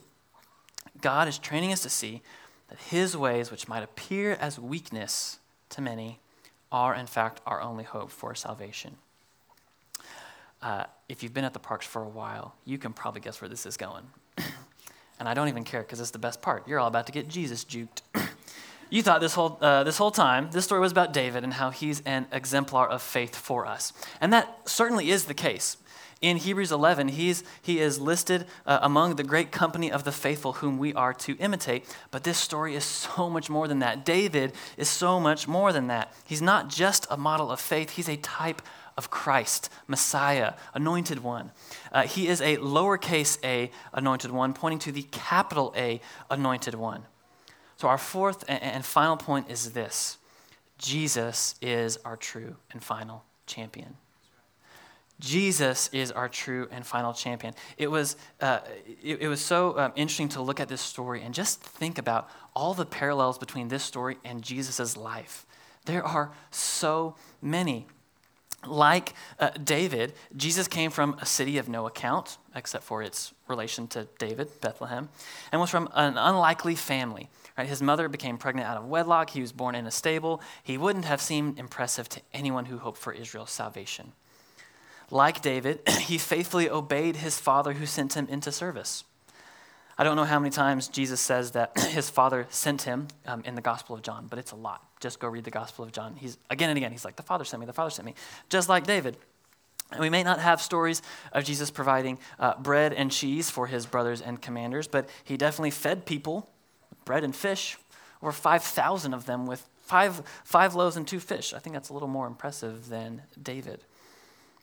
God 1.01 1.29
is 1.29 1.39
training 1.39 1.73
us 1.73 1.83
to 1.83 1.91
see 1.91 2.23
that 2.69 2.79
his 2.79 3.17
ways, 3.17 3.51
which 3.51 3.69
might 3.69 3.83
appear 3.83 4.33
as 4.41 4.59
weakness 4.59 5.39
to 5.71 5.81
many, 5.81 6.21
are 6.73 6.95
in 6.95 7.07
fact 7.07 7.41
our 7.47 7.61
only 7.61 7.85
hope 7.85 8.11
for 8.11 8.35
salvation. 8.35 8.97
Uh, 10.63 10.85
if 11.09 11.23
you've 11.23 11.35
been 11.35 11.45
at 11.45 11.53
the 11.53 11.59
parks 11.59 11.87
for 11.87 12.03
a 12.03 12.09
while, 12.09 12.55
you 12.65 12.79
can 12.79 12.93
probably 12.93 13.21
guess 13.21 13.41
where 13.41 13.49
this 13.49 13.65
is 13.67 13.77
going. 13.77 14.05
and 15.19 15.29
I 15.29 15.35
don't 15.35 15.49
even 15.49 15.65
care 15.65 15.81
because 15.81 16.01
it's 16.01 16.11
the 16.11 16.19
best 16.19 16.43
part. 16.43 16.69
You're 16.69 16.79
all 16.79 16.89
about 16.89 17.07
to 17.07 17.13
get 17.13 17.29
Jesus 17.29 17.65
juked. 17.65 18.03
you 18.91 19.03
thought 19.03 19.21
this 19.21 19.35
whole, 19.35 19.59
uh, 19.61 19.85
this 19.85 19.97
whole 19.97 20.11
time 20.11 20.51
this 20.53 20.65
story 20.65 20.81
was 20.81 20.93
about 20.93 21.13
David 21.13 21.45
and 21.45 21.55
how 21.55 21.71
he's 21.71 22.03
an 22.03 22.27
exemplar 22.31 22.89
of 22.89 23.01
faith 23.01 23.35
for 23.35 23.67
us. 23.67 23.93
And 24.21 24.33
that 24.33 24.69
certainly 24.69 25.11
is 25.11 25.25
the 25.25 25.35
case. 25.35 25.79
In 26.21 26.37
Hebrews 26.37 26.71
11, 26.71 27.09
he's, 27.09 27.43
he 27.63 27.79
is 27.81 27.99
listed 27.99 28.47
uh, 28.67 28.81
among 28.83 29.17
the 29.17 29.25
great 29.25 29.51
company 29.51 29.91
of 29.91 30.05
the 30.05 30.13
faithful 30.13 30.55
whom 30.55 30.77
we 30.77 30.93
are 30.93 31.15
to 31.15 31.35
imitate. 31.39 31.87
But 32.11 32.25
this 32.25 32.37
story 32.37 32.75
is 32.75 32.85
so 32.85 33.31
much 33.31 33.49
more 33.49 33.67
than 33.67 33.79
that. 33.79 34.05
David 34.05 34.53
is 34.77 34.89
so 34.89 35.19
much 35.19 35.49
more 35.49 35.73
than 35.73 35.87
that. 35.87 36.13
He's 36.25 36.43
not 36.43 36.69
just 36.69 37.07
a 37.11 37.17
model 37.17 37.51
of 37.51 37.59
faith, 37.59 37.91
he's 37.91 38.09
a 38.09 38.17
type 38.17 38.61
of 38.99 39.09
Christ, 39.09 39.71
Messiah, 39.87 40.55
anointed 40.75 41.23
one. 41.23 41.53
Uh, 41.91 42.03
he 42.03 42.29
is 42.29 42.43
a 42.43 42.59
lowercase 42.59 43.39
a 43.43 43.71
anointed 43.95 44.31
one, 44.31 44.53
pointing 44.53 44.79
to 44.81 44.93
the 44.93 45.05
capital 45.05 45.73
A 45.75 46.03
anointed 46.29 46.75
one. 46.75 47.05
So, 47.77 47.89
our 47.89 47.97
fourth 47.97 48.45
and 48.47 48.85
final 48.85 49.17
point 49.17 49.51
is 49.51 49.73
this 49.73 50.19
Jesus 50.77 51.55
is 51.63 51.97
our 52.05 52.19
true 52.19 52.57
and 52.73 52.85
final 52.85 53.25
champion. 53.47 53.97
Jesus 55.21 55.89
is 55.93 56.11
our 56.11 56.29
true 56.29 56.67
and 56.71 56.85
final 56.85 57.13
champion. 57.13 57.55
It 57.77 57.91
was, 57.91 58.17
uh, 58.41 58.61
it, 59.03 59.21
it, 59.23 59.29
was 59.29 59.41
so 59.41 59.79
um, 59.79 59.93
interesting 59.95 60.31
to 60.31 60.43
look 60.43 60.59
at 60.59 60.69
this 60.69 60.81
story 60.81 61.23
and 61.23 61.35
just 61.35 61.63
think 61.63 61.99
about 61.99 62.29
all 62.57 62.75
the 62.75 62.87
parallels 62.87 63.39
between 63.39 63.69
this 63.69 63.85
story 63.85 64.17
and 64.25 64.43
Jesus' 64.43 64.97
life. 64.97 65.47
There 65.85 66.05
are 66.05 66.33
so 66.51 67.17
many. 67.41 67.87
Like 68.67 69.15
uh, 69.39 69.51
David, 69.63 70.13
Jesus 70.37 70.69
came 70.69 70.91
from 70.91 71.17
a 71.21 71.27
city 71.27 71.57
of 71.57 71.69
no 71.69 71.87
account, 71.87 72.37
except 72.55 72.85
for 72.85 73.03
its 73.03 73.33
relation 73.49 73.87
to 73.89 74.07
David, 74.19 74.49
Bethlehem, 74.61 75.09
and 75.51 75.61
was 75.61 75.71
from 75.71 75.89
an 75.95 76.19
unlikely 76.19 76.75
family. 76.75 77.31
Right? 77.57 77.67
His 77.67 77.81
mother 77.81 78.09
became 78.09 78.37
pregnant 78.37 78.69
out 78.69 78.77
of 78.77 78.85
wedlock. 78.85 79.31
He 79.31 79.41
was 79.41 79.53
born 79.53 79.75
in 79.75 79.87
a 79.87 79.91
stable. 79.91 80.43
He 80.63 80.77
wouldn't 80.77 81.07
have 81.07 81.21
seemed 81.23 81.59
impressive 81.59 82.09
to 82.11 82.21
anyone 82.35 82.67
who 82.67 82.79
hoped 82.79 82.99
for 82.99 83.13
Israel's 83.13 83.51
salvation. 83.51 84.13
Like 85.11 85.43
David, 85.43 85.81
he 86.01 86.19
faithfully 86.19 86.69
obeyed 86.69 87.17
his 87.17 87.39
father 87.39 87.75
who 87.75 87.87
sent 87.87 88.15
him 88.15 88.27
into 88.29 88.53
service. 88.53 89.05
I 89.99 90.05
don't 90.05 90.17
know 90.17 90.25
how 90.25 90.39
many 90.39 90.51
times 90.51 90.89
Jesus 90.89 91.21
says 91.21 91.51
that 91.53 91.79
his 91.91 92.09
father 92.09 92.47
sent 92.51 92.83
him 92.83 93.09
um, 93.27 93.43
in 93.45 93.55
the 93.55 93.61
Gospel 93.61 93.95
of 93.95 94.03
John, 94.03 94.27
but 94.31 94.39
it's 94.39 94.53
a 94.53 94.57
lot. 94.57 94.83
Just 95.01 95.19
go 95.19 95.29
read 95.29 95.45
the 95.45 95.51
Gospel 95.51 95.85
of 95.85 95.93
John. 95.93 96.17
He's 96.17 96.39
again 96.49 96.71
and 96.71 96.77
again, 96.77 96.93
he's 96.93 97.05
like, 97.05 97.17
The 97.17 97.23
Father 97.23 97.45
sent 97.45 97.61
me, 97.61 97.67
the 97.67 97.73
Father 97.73 97.91
sent 97.91 98.07
me. 98.07 98.15
Just 98.49 98.69
like 98.69 98.87
David. 98.87 99.17
And 99.93 100.01
we 100.01 100.11
may 100.11 100.23
not 100.23 100.39
have 100.39 100.63
stories 100.63 101.03
of 101.33 101.45
Jesus 101.45 101.71
providing 101.71 102.19
uh, 102.39 102.55
bread 102.59 102.93
and 102.93 103.11
cheese 103.11 103.51
for 103.51 103.67
his 103.67 103.87
brothers 103.87 104.21
and 104.21 104.41
commanders, 104.41 104.87
but 104.87 105.09
he 105.25 105.37
definitely 105.37 105.73
fed 105.73 106.07
people 106.07 106.49
bread 107.05 107.25
and 107.25 107.35
fish, 107.35 107.77
over 108.23 108.31
5,000 108.31 109.13
of 109.15 109.27
them 109.27 109.47
with 109.47 109.67
five, 109.83 110.23
five 110.45 110.77
loaves 110.77 110.97
and 110.97 111.09
two 111.09 111.19
fish. 111.19 111.53
I 111.53 111.59
think 111.59 111.75
that's 111.75 111.89
a 111.89 111.93
little 111.93 112.09
more 112.09 112.29
impressive 112.29 112.89
than 112.89 113.23
David. 113.43 113.83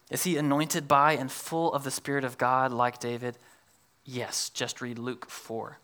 Is 0.10 0.24
he 0.24 0.38
anointed 0.38 0.88
by 0.88 1.14
and 1.14 1.32
full 1.32 1.74
of 1.74 1.84
the 1.84 1.92
Spirit 1.92 2.24
of 2.24 2.38
God 2.38 2.72
like 2.72 3.00
David? 3.00 3.38
Yes, 4.06 4.50
just 4.50 4.82
read 4.82 4.98
Luke 4.98 5.30
4. 5.30 5.80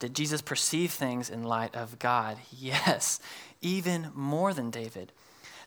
Did 0.00 0.14
Jesus 0.14 0.42
perceive 0.42 0.90
things 0.90 1.30
in 1.30 1.44
light 1.44 1.74
of 1.74 1.98
God? 1.98 2.38
Yes, 2.58 3.20
even 3.60 4.10
more 4.14 4.52
than 4.54 4.70
David. 4.70 5.12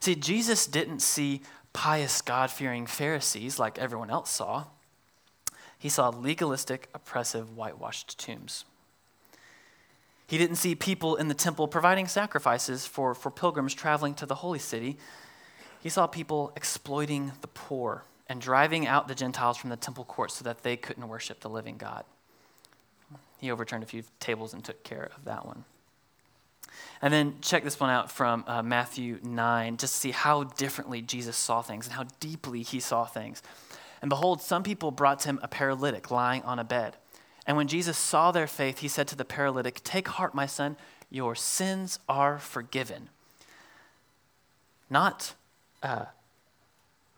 See, 0.00 0.14
Jesus 0.14 0.66
didn't 0.66 1.00
see 1.00 1.40
pious, 1.72 2.20
God 2.20 2.50
fearing 2.50 2.86
Pharisees 2.86 3.58
like 3.58 3.78
everyone 3.78 4.10
else 4.10 4.30
saw. 4.30 4.64
He 5.78 5.88
saw 5.88 6.08
legalistic, 6.08 6.88
oppressive, 6.94 7.56
whitewashed 7.56 8.18
tombs. 8.18 8.64
He 10.26 10.38
didn't 10.38 10.56
see 10.56 10.74
people 10.74 11.16
in 11.16 11.28
the 11.28 11.34
temple 11.34 11.68
providing 11.68 12.08
sacrifices 12.08 12.86
for, 12.86 13.14
for 13.14 13.30
pilgrims 13.30 13.74
traveling 13.74 14.14
to 14.14 14.26
the 14.26 14.36
holy 14.36 14.58
city. 14.58 14.98
He 15.84 15.90
saw 15.90 16.06
people 16.06 16.50
exploiting 16.56 17.32
the 17.42 17.46
poor 17.46 18.04
and 18.26 18.40
driving 18.40 18.86
out 18.86 19.06
the 19.06 19.14
Gentiles 19.14 19.58
from 19.58 19.68
the 19.68 19.76
temple 19.76 20.06
courts 20.06 20.36
so 20.36 20.44
that 20.44 20.62
they 20.62 20.78
couldn't 20.78 21.06
worship 21.06 21.40
the 21.40 21.50
living 21.50 21.76
God. 21.76 22.04
He 23.36 23.50
overturned 23.50 23.82
a 23.82 23.86
few 23.86 24.02
tables 24.18 24.54
and 24.54 24.64
took 24.64 24.82
care 24.82 25.10
of 25.14 25.26
that 25.26 25.44
one. 25.44 25.64
And 27.02 27.12
then 27.12 27.34
check 27.42 27.64
this 27.64 27.78
one 27.78 27.90
out 27.90 28.10
from 28.10 28.44
uh, 28.46 28.62
Matthew 28.62 29.18
9, 29.22 29.76
just 29.76 29.92
to 29.92 30.00
see 30.00 30.10
how 30.12 30.44
differently 30.44 31.02
Jesus 31.02 31.36
saw 31.36 31.60
things 31.60 31.86
and 31.86 31.94
how 31.94 32.06
deeply 32.18 32.62
he 32.62 32.80
saw 32.80 33.04
things. 33.04 33.42
And 34.00 34.08
behold, 34.08 34.40
some 34.40 34.62
people 34.62 34.90
brought 34.90 35.20
to 35.20 35.28
him 35.28 35.40
a 35.42 35.48
paralytic 35.48 36.10
lying 36.10 36.40
on 36.44 36.58
a 36.58 36.64
bed. 36.64 36.96
And 37.46 37.58
when 37.58 37.68
Jesus 37.68 37.98
saw 37.98 38.32
their 38.32 38.46
faith, 38.46 38.78
he 38.78 38.88
said 38.88 39.06
to 39.08 39.16
the 39.16 39.24
paralytic, 39.26 39.84
Take 39.84 40.08
heart, 40.08 40.34
my 40.34 40.46
son, 40.46 40.78
your 41.10 41.34
sins 41.34 41.98
are 42.08 42.38
forgiven. 42.38 43.10
Not 44.88 45.34
uh, 45.84 46.06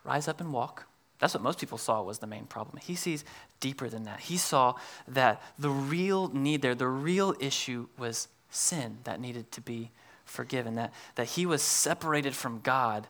rise 0.04 0.28
up 0.28 0.40
and 0.40 0.52
walk. 0.52 0.86
That's 1.18 1.32
what 1.32 1.42
most 1.42 1.58
people 1.58 1.78
saw 1.78 2.02
was 2.02 2.18
the 2.18 2.26
main 2.26 2.44
problem. 2.44 2.78
He 2.82 2.94
sees 2.94 3.24
deeper 3.60 3.88
than 3.88 4.02
that. 4.02 4.20
He 4.20 4.36
saw 4.36 4.74
that 5.08 5.40
the 5.58 5.70
real 5.70 6.28
need 6.28 6.60
there, 6.60 6.74
the 6.74 6.88
real 6.88 7.34
issue 7.40 7.86
was 7.96 8.28
sin 8.50 8.98
that 9.04 9.20
needed 9.20 9.50
to 9.52 9.62
be 9.62 9.90
forgiven, 10.26 10.74
that, 10.74 10.92
that 11.14 11.28
he 11.28 11.46
was 11.46 11.62
separated 11.62 12.34
from 12.34 12.60
God 12.60 13.06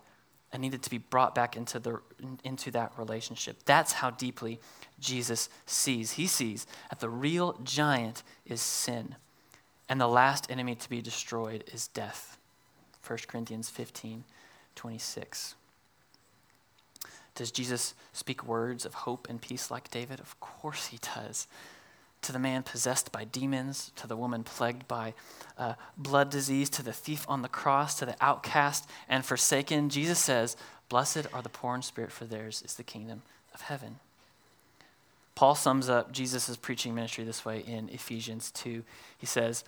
and 0.53 0.63
needed 0.63 0.83
to 0.85 0.91
be 0.91 0.99
brought 0.99 1.35
back 1.35 1.57
into, 1.57 1.81
the, 1.81 2.01
into 2.45 2.71
that 2.71 2.93
relationship. 2.97 3.57
That's 3.65 3.93
how 3.93 4.11
deeply 4.11 4.61
Jesus 5.01 5.49
sees. 5.65 6.13
He 6.13 6.29
sees 6.29 6.67
that 6.91 7.01
the 7.01 7.09
real 7.09 7.59
giant 7.65 8.23
is 8.45 8.61
sin, 8.61 9.17
and 9.89 10.01
the 10.01 10.07
last 10.07 10.49
enemy 10.51 10.77
to 10.77 10.89
be 10.89 11.03
destroyed 11.03 11.65
is 11.73 11.89
death. 11.89 12.39
1 13.05 13.19
Corinthians 13.27 13.69
15 13.69 14.25
26. 14.77 15.57
Does 17.35 17.51
Jesus 17.51 17.95
speak 18.12 18.47
words 18.47 18.87
of 18.87 18.95
hope 18.95 19.29
and 19.29 19.41
peace 19.41 19.70
like 19.70 19.91
David? 19.91 20.20
Of 20.20 20.39
course 20.41 20.87
he 20.87 20.99
does. 21.14 21.47
To 22.22 22.33
the 22.33 22.39
man 22.39 22.62
possessed 22.62 23.12
by 23.12 23.24
demons, 23.24 23.93
to 23.97 24.07
the 24.07 24.16
woman 24.16 24.43
plagued 24.43 24.89
by 24.89 25.12
uh, 25.59 25.74
blood 25.97 26.31
disease, 26.31 26.70
to 26.70 26.83
the 26.83 26.95
thief 26.95 27.27
on 27.29 27.43
the 27.43 27.49
cross, 27.49 27.99
to 27.99 28.07
the 28.07 28.16
outcast 28.20 28.89
and 29.09 29.24
forsaken, 29.24 29.91
Jesus 29.91 30.18
says, 30.18 30.57
Blessed 30.89 31.27
are 31.33 31.43
the 31.43 31.49
poor 31.49 31.74
in 31.74 31.83
spirit, 31.83 32.11
for 32.11 32.24
theirs 32.24 32.62
is 32.64 32.74
the 32.74 32.83
kingdom 32.83 33.22
of 33.55 33.61
heaven. 33.62 33.97
Paul 35.35 35.55
sums 35.55 35.91
up 35.91 36.12
Jesus' 36.12 36.57
preaching 36.57 36.95
ministry 36.95 37.22
this 37.22 37.45
way 37.45 37.61
in 37.61 37.91
Ephesians 37.91 38.51
2. 38.53 38.83
He 39.18 39.27
says, 39.27 39.64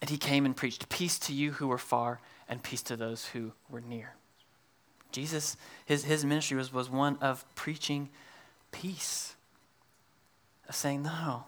And 0.00 0.10
he 0.10 0.18
came 0.18 0.44
and 0.44 0.56
preached 0.56 0.88
peace 0.88 1.18
to 1.20 1.32
you 1.32 1.52
who 1.52 1.68
were 1.68 1.78
far 1.78 2.20
and 2.48 2.62
peace 2.62 2.82
to 2.82 2.96
those 2.96 3.26
who 3.26 3.52
were 3.68 3.80
near. 3.80 4.14
Jesus, 5.12 5.56
his, 5.84 6.04
his 6.04 6.24
ministry 6.24 6.56
was, 6.56 6.72
was 6.72 6.90
one 6.90 7.16
of 7.20 7.44
preaching 7.54 8.08
peace, 8.72 9.34
of 10.68 10.74
saying, 10.74 11.04
no, 11.04 11.44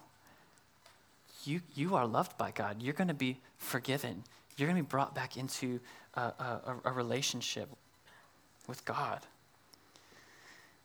you, 1.43 1.61
you 1.75 1.95
are 1.95 2.07
loved 2.07 2.37
by 2.37 2.51
God. 2.51 2.81
You're 2.81 2.93
going 2.93 3.09
to 3.09 3.13
be 3.13 3.39
forgiven. 3.57 4.23
You're 4.57 4.67
going 4.67 4.77
to 4.77 4.83
be 4.83 4.89
brought 4.89 5.13
back 5.13 5.37
into 5.37 5.79
a, 6.15 6.21
a, 6.21 6.75
a 6.85 6.91
relationship 6.91 7.69
with 8.67 8.83
God. 8.85 9.19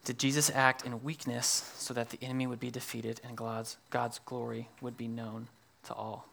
Did 0.05 0.19
Jesus 0.19 0.51
act 0.51 0.85
in 0.85 1.03
weakness 1.03 1.73
so 1.79 1.95
that 1.95 2.11
the 2.11 2.19
enemy 2.23 2.47
would 2.47 2.61
be 2.61 2.71
defeated 2.71 3.21
and 3.27 3.37
God's, 3.37 3.79
God's 3.91 4.21
glory 4.27 4.69
would 4.83 4.97
be 4.97 5.09
known 5.09 5.49
to 5.85 5.95
all? 5.95 6.29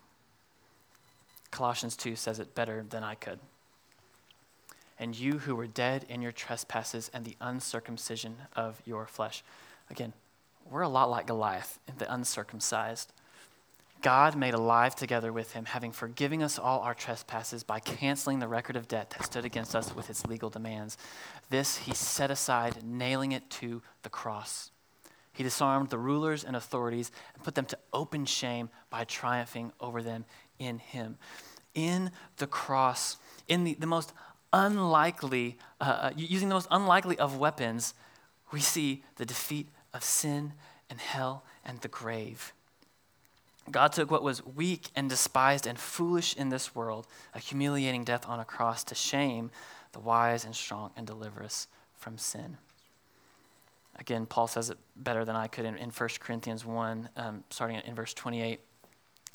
Colossians 1.52 1.96
2 1.96 2.16
says 2.16 2.40
it 2.40 2.54
better 2.56 2.84
than 2.90 3.04
I 3.04 3.16
could. 3.16 3.40
And 5.02 5.20
you 5.20 5.40
who 5.40 5.56
were 5.56 5.68
dead 5.68 6.06
in 6.08 6.22
your 6.22 6.32
trespasses 6.32 7.10
and 7.12 7.26
the 7.26 7.36
uncircumcision 7.42 8.36
of 8.56 8.82
your 8.86 9.08
flesh. 9.08 9.44
Again, 9.90 10.14
we're 10.70 10.84
a 10.84 10.90
lot 10.90 11.10
like 11.10 11.26
Goliath, 11.26 11.80
the 11.98 12.12
uncircumcised. 12.14 13.12
God 14.04 14.36
made 14.36 14.54
alive 14.54 14.96
together 14.96 15.34
with 15.34 15.54
him, 15.54 15.66
having 15.66 15.92
forgiven 15.92 16.44
us 16.44 16.60
all 16.60 16.82
our 16.82 16.94
trespasses 16.94 17.64
by 17.64 17.80
canceling 17.80 18.40
the 18.40 18.48
record 18.48 18.76
of 18.76 18.88
debt 18.88 19.10
that 19.12 19.26
stood 19.26 19.44
against 19.44 19.76
us 19.76 19.96
with 19.96 20.10
its 20.10 20.26
legal 20.28 20.52
demands. 20.52 20.98
This 21.50 21.78
he 21.78 21.94
set 21.94 22.30
aside, 22.30 22.84
nailing 22.84 23.32
it 23.32 23.50
to 23.50 23.82
the 24.04 24.10
cross. 24.10 24.72
He 25.34 25.44
disarmed 25.44 25.90
the 25.90 25.98
rulers 25.98 26.44
and 26.44 26.56
authorities 26.56 27.12
and 27.34 27.44
put 27.44 27.56
them 27.56 27.66
to 27.66 27.78
open 27.92 28.26
shame 28.26 28.70
by 28.92 29.04
triumphing 29.04 29.72
over 29.80 30.04
them 30.04 30.26
in 30.60 30.78
him. 30.78 31.18
In 31.74 32.12
the 32.38 32.48
cross, 32.48 33.18
in 33.48 33.64
the, 33.64 33.76
the 33.76 33.88
most 33.88 34.14
unlikely, 34.54 35.58
uh, 35.80 35.84
uh 35.84 36.12
using 36.16 36.50
the 36.50 36.56
most 36.56 36.68
unlikely 36.72 37.18
of 37.20 37.38
weapons, 37.38 37.94
we 38.52 38.60
see 38.60 39.04
the 39.16 39.26
defeat 39.26 39.68
of 39.94 40.04
sin 40.04 40.54
and 40.90 41.00
hell 41.00 41.44
and 41.66 41.80
the 41.82 41.88
grave. 41.88 42.54
God 43.70 43.94
took 43.94 44.10
what 44.10 44.24
was 44.24 44.46
weak 44.46 44.90
and 44.96 45.10
despised 45.10 45.68
and 45.68 45.78
foolish 45.78 46.36
in 46.36 46.50
this 46.50 46.74
world, 46.76 47.08
a 47.34 47.40
humiliating 47.40 48.04
death 48.04 48.28
on 48.28 48.40
a 48.40 48.46
cross, 48.46 48.84
to 48.86 48.96
shame 48.96 49.52
the 49.92 50.00
wise 50.00 50.46
and 50.46 50.56
strong 50.56 50.92
and 50.98 51.06
deliver 51.06 51.44
us 51.44 51.68
from 51.96 52.18
sin. 52.18 52.58
Again, 54.00 54.26
Paul 54.26 54.48
says 54.48 54.70
it 54.70 54.78
better 54.96 55.26
than 55.26 55.36
I 55.36 55.48
could 55.48 55.66
in, 55.66 55.78
in 55.78 55.90
1 55.90 56.10
Corinthians 56.20 56.66
1, 56.66 57.10
um, 57.18 57.44
starting 57.50 57.78
in 57.86 57.94
verse 57.94 58.14
28. 58.14 58.54
It 58.54 58.60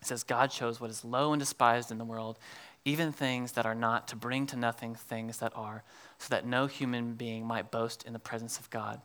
says, 0.03 0.25
God 0.25 0.51
chose 0.51 0.81
what 0.81 0.91
is 0.91 1.05
low 1.05 1.33
and 1.33 1.41
despised 1.41 1.91
in 1.91 1.99
the 1.99 2.05
world, 2.05 2.39
even 2.87 3.11
things 3.11 3.53
that 3.53 3.67
are 3.67 3.75
not, 3.75 4.07
to 4.09 4.17
bring 4.17 4.47
to 4.47 4.57
nothing 4.57 4.95
things 4.95 5.39
that 5.39 5.53
are, 5.57 5.83
so 6.19 6.29
that 6.31 6.47
no 6.47 6.67
human 6.67 7.15
being 7.15 7.45
might 7.45 7.73
boast 7.73 8.05
in 8.05 8.13
the 8.13 8.19
presence 8.19 8.59
of 8.59 8.71
God. 8.71 9.01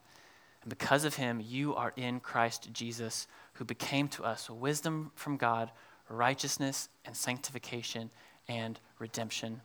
And 0.61 0.69
because 0.69 1.03
of 1.03 1.15
him, 1.15 1.41
you 1.43 1.75
are 1.75 1.91
in 1.97 2.19
Christ 2.19 2.69
Jesus, 2.71 3.27
who 3.53 3.65
became 3.65 4.07
to 4.09 4.23
us 4.23 4.49
wisdom 4.49 5.11
from 5.15 5.35
God, 5.35 5.71
righteousness 6.07 6.89
and 7.05 7.17
sanctification 7.17 8.11
and 8.47 8.79
redemption. 8.99 9.61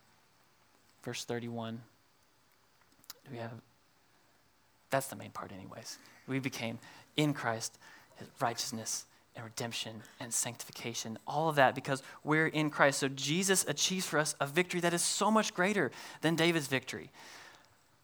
Verse 1.03 1.25
31. 1.25 1.83
Do 3.27 3.33
we 3.33 3.39
have 3.39 3.53
that's 4.89 5.09
the 5.09 5.17
main 5.17 5.31
part, 5.31 5.53
anyways. 5.53 5.99
We 6.27 6.39
became 6.39 6.79
in 7.17 7.35
Christ, 7.35 7.77
righteousness 8.41 9.05
and 9.37 9.45
redemption 9.45 10.03
and 10.19 10.33
sanctification, 10.33 11.19
all 11.27 11.49
of 11.49 11.57
that 11.57 11.75
because 11.75 12.03
we're 12.25 12.49
in 12.49 12.71
Christ. 12.71 12.99
So 12.99 13.09
Jesus 13.09 13.65
achieves 13.69 14.07
for 14.07 14.19
us 14.19 14.35
a 14.41 14.47
victory 14.47 14.81
that 14.81 14.95
is 14.95 15.03
so 15.03 15.31
much 15.31 15.55
greater 15.55 15.91
than 16.23 16.35
David's 16.35 16.67
victory 16.67 17.11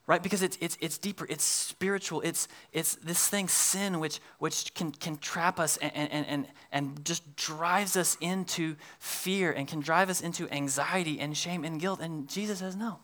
right? 0.07 0.23
Because 0.23 0.43
it's, 0.43 0.59
it's, 0.61 0.77
it's 0.81 0.99
deeper. 0.99 1.27
It's 1.29 1.45
spiritual. 1.45 2.21
It's, 2.23 2.49
it's 2.73 2.97
this 2.97 3.29
thing 3.29 3.49
sin 3.49 4.01
which, 4.01 4.21
which 4.39 4.75
can, 4.75 4.91
can 4.91 5.17
trap 5.17 5.61
us 5.61 5.77
and, 5.77 5.93
and, 5.95 6.27
and, 6.27 6.47
and 6.73 7.05
just 7.05 7.37
drives 7.37 7.97
us 7.97 8.17
into 8.21 8.77
fear 8.99 9.53
and 9.53 9.69
can 9.69 9.81
drive 9.81 10.11
us 10.11 10.21
into 10.21 10.51
anxiety 10.51 11.21
and 11.21 11.37
shame 11.37 11.65
and 11.65 11.81
guilt. 11.81 12.01
And 12.01 12.29
jesus 12.29 12.59
says 12.59 12.77
no 12.77 12.99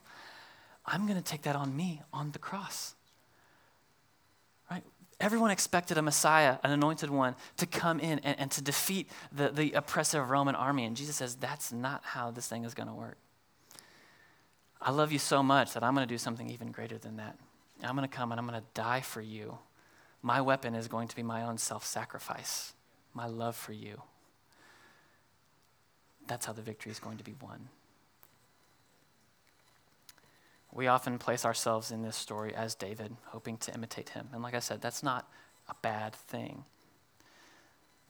i'm 0.86 1.06
going 1.06 1.18
to 1.18 1.24
take 1.24 1.42
that 1.42 1.56
on 1.56 1.76
me 1.76 2.02
on 2.12 2.30
the 2.32 2.38
cross 2.38 2.94
everyone 5.20 5.50
expected 5.50 5.98
a 5.98 6.02
messiah 6.02 6.58
an 6.62 6.70
anointed 6.70 7.10
one 7.10 7.34
to 7.56 7.66
come 7.66 7.98
in 8.00 8.18
and, 8.20 8.38
and 8.38 8.50
to 8.50 8.62
defeat 8.62 9.10
the, 9.32 9.48
the 9.48 9.72
oppressive 9.72 10.30
roman 10.30 10.54
army 10.54 10.84
and 10.84 10.96
jesus 10.96 11.16
says 11.16 11.34
that's 11.36 11.72
not 11.72 12.02
how 12.04 12.30
this 12.30 12.46
thing 12.48 12.64
is 12.64 12.74
going 12.74 12.88
to 12.88 12.94
work 12.94 13.18
I 14.80 14.90
love 14.90 15.12
you 15.12 15.18
so 15.18 15.42
much 15.42 15.74
that 15.74 15.82
I'm 15.82 15.94
going 15.94 16.06
to 16.06 16.12
do 16.12 16.18
something 16.18 16.48
even 16.50 16.70
greater 16.70 16.98
than 16.98 17.16
that. 17.16 17.36
I'm 17.82 17.96
going 17.96 18.08
to 18.08 18.16
come 18.16 18.32
and 18.32 18.40
I'm 18.40 18.46
going 18.46 18.60
to 18.60 18.66
die 18.74 19.00
for 19.00 19.20
you. 19.20 19.58
My 20.22 20.40
weapon 20.40 20.74
is 20.74 20.88
going 20.88 21.08
to 21.08 21.16
be 21.16 21.22
my 21.22 21.42
own 21.42 21.58
self 21.58 21.84
sacrifice, 21.84 22.74
my 23.14 23.26
love 23.26 23.56
for 23.56 23.72
you. 23.72 24.02
That's 26.26 26.46
how 26.46 26.52
the 26.52 26.62
victory 26.62 26.92
is 26.92 26.98
going 26.98 27.18
to 27.18 27.24
be 27.24 27.34
won. 27.40 27.68
We 30.72 30.86
often 30.86 31.18
place 31.18 31.44
ourselves 31.44 31.90
in 31.90 32.02
this 32.02 32.16
story 32.16 32.54
as 32.54 32.74
David, 32.74 33.16
hoping 33.26 33.56
to 33.58 33.74
imitate 33.74 34.10
him. 34.10 34.28
And 34.32 34.42
like 34.42 34.54
I 34.54 34.60
said, 34.60 34.80
that's 34.80 35.02
not 35.02 35.28
a 35.68 35.74
bad 35.82 36.14
thing. 36.14 36.64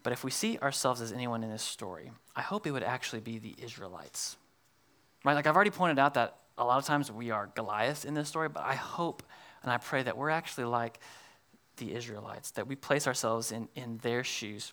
But 0.03 0.13
if 0.13 0.25
we 0.25 0.31
see 0.31 0.59
ourselves 0.59 1.01
as 1.01 1.13
anyone 1.13 1.43
in 1.43 1.51
this 1.51 1.63
story, 1.63 2.11
I 2.35 2.43
hope 2.43 2.67
it 2.67 2.71
would 2.71 2.83
actually 2.83 3.21
be 3.21 3.39
the 3.39 3.55
Israelites. 3.63 4.37
Right? 5.25 5.35
Like 5.35 5.47
I've 5.47 5.57
already 5.57 5.71
pointed 5.71 5.99
out 5.99 6.15
that 6.15 6.37
a 6.57 6.65
lot 6.65 6.79
of 6.79 6.85
times 6.85 7.11
we 7.11 7.31
are 7.31 7.51
Goliath 7.55 8.05
in 8.05 8.15
this 8.15 8.29
story, 8.29 8.49
but 8.49 8.65
I 8.65 8.75
hope 8.75 9.23
and 9.63 9.73
I 9.73 9.79
pray 9.79 10.03
that 10.03 10.17
we're 10.17 10.31
actually 10.31 10.65
like 10.65 10.99
the 11.77 11.95
Israelites, 11.95 12.53
that 12.53 12.67
we 12.67 12.77
place 12.77 13.07
ourselves 13.07 13.53
in, 13.53 13.69
in 13.75 13.99
their 13.99 14.25
shoes. 14.25 14.73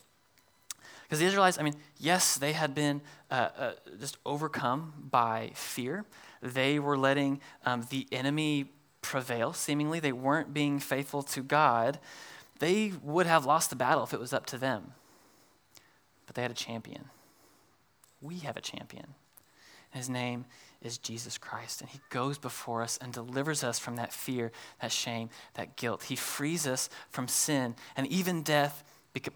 Because 1.03 1.19
the 1.19 1.25
Israelites, 1.25 1.59
I 1.59 1.63
mean, 1.63 1.75
yes, 1.99 2.37
they 2.37 2.53
had 2.53 2.73
been 2.73 3.01
uh, 3.29 3.49
uh, 3.57 3.71
just 3.99 4.17
overcome 4.25 4.93
by 5.11 5.51
fear. 5.53 6.05
They 6.41 6.79
were 6.79 6.97
letting 6.97 7.41
um, 7.65 7.85
the 7.89 8.07
enemy 8.11 8.71
prevail, 9.01 9.53
seemingly. 9.53 9.99
They 9.99 10.11
weren't 10.11 10.53
being 10.53 10.79
faithful 10.79 11.23
to 11.23 11.41
God. 11.41 11.99
They 12.59 12.93
would 13.03 13.25
have 13.25 13.45
lost 13.45 13.69
the 13.69 13.75
battle 13.75 14.03
if 14.03 14.13
it 14.13 14.19
was 14.19 14.33
up 14.33 14.45
to 14.47 14.57
them. 14.57 14.93
But 16.25 16.35
they 16.35 16.41
had 16.41 16.51
a 16.51 16.55
champion. 16.55 17.05
We 18.21 18.39
have 18.39 18.57
a 18.57 18.61
champion. 18.61 19.13
His 19.91 20.09
name 20.09 20.45
is 20.81 20.97
Jesus 20.97 21.37
Christ. 21.37 21.81
And 21.81 21.89
he 21.89 21.99
goes 22.09 22.37
before 22.37 22.81
us 22.81 22.97
and 23.01 23.13
delivers 23.13 23.63
us 23.63 23.79
from 23.79 23.95
that 23.95 24.11
fear, 24.11 24.51
that 24.81 24.91
shame, 24.91 25.29
that 25.53 25.75
guilt. 25.75 26.03
He 26.03 26.15
frees 26.15 26.67
us 26.67 26.89
from 27.09 27.27
sin 27.27 27.75
and 27.95 28.07
even 28.07 28.43
death 28.43 28.83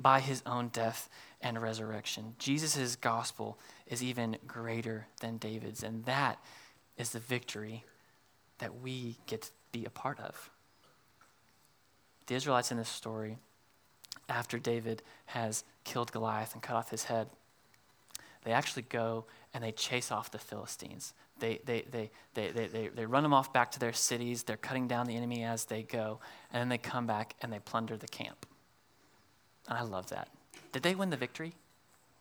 by 0.02 0.20
his 0.20 0.43
own 0.45 0.68
death 0.70 1.10
and 1.41 1.62
resurrection. 1.62 2.36
Jesus' 2.38 2.95
gospel 2.95 3.58
is 3.88 4.04
even 4.04 4.38
greater 4.45 5.08
than 5.22 5.38
David's. 5.38 5.84
And 5.84 6.04
that 6.06 6.43
is 7.00 7.10
the 7.10 7.20
victory 7.20 7.84
that 8.60 8.82
we 8.82 9.18
get 9.26 9.41
to 9.43 9.50
be 9.72 9.86
a 9.86 9.89
part 9.89 10.20
of. 10.20 10.52
The 12.28 12.36
Israelites 12.36 12.72
in 12.72 12.78
this 12.78 12.89
story, 12.89 13.38
after 14.28 14.60
David 14.60 15.02
has 15.28 15.64
killed 15.84 16.12
Goliath 16.12 16.54
and 16.54 16.62
cut 16.62 16.76
off 16.76 16.91
his 16.91 17.06
head, 17.06 17.28
they 18.43 18.52
actually 18.52 18.84
go 18.84 19.26
and 19.54 19.64
they 19.64 19.72
chase 19.72 20.12
off 20.12 20.30
the 20.30 20.38
Philistines. 20.38 21.14
They, 21.39 21.62
they, 21.66 21.86
they, 21.89 22.12
they, 22.34 22.52
they, 22.52 22.68
they, 22.68 22.88
they 22.89 23.06
run 23.06 23.24
them 23.24 23.34
off 23.34 23.52
back 23.54 23.72
to 23.72 23.80
their 23.80 23.93
cities. 23.93 24.43
They're 24.43 24.58
cutting 24.58 24.88
down 24.88 25.08
the 25.08 25.16
enemy 25.16 25.43
as 25.43 25.66
they 25.66 25.84
go. 25.84 26.20
And 26.52 26.62
then 26.62 26.70
they 26.70 26.78
come 26.78 27.08
back 27.08 27.36
and 27.41 27.52
they 27.52 27.60
plunder 27.60 27.97
the 27.97 28.08
camp. 28.08 28.45
And 29.68 29.78
I 29.78 29.82
love 29.84 30.10
that. 30.10 30.28
Did 30.72 30.84
they 30.84 30.95
win 30.95 31.10
the 31.10 31.18
victory? 31.18 31.54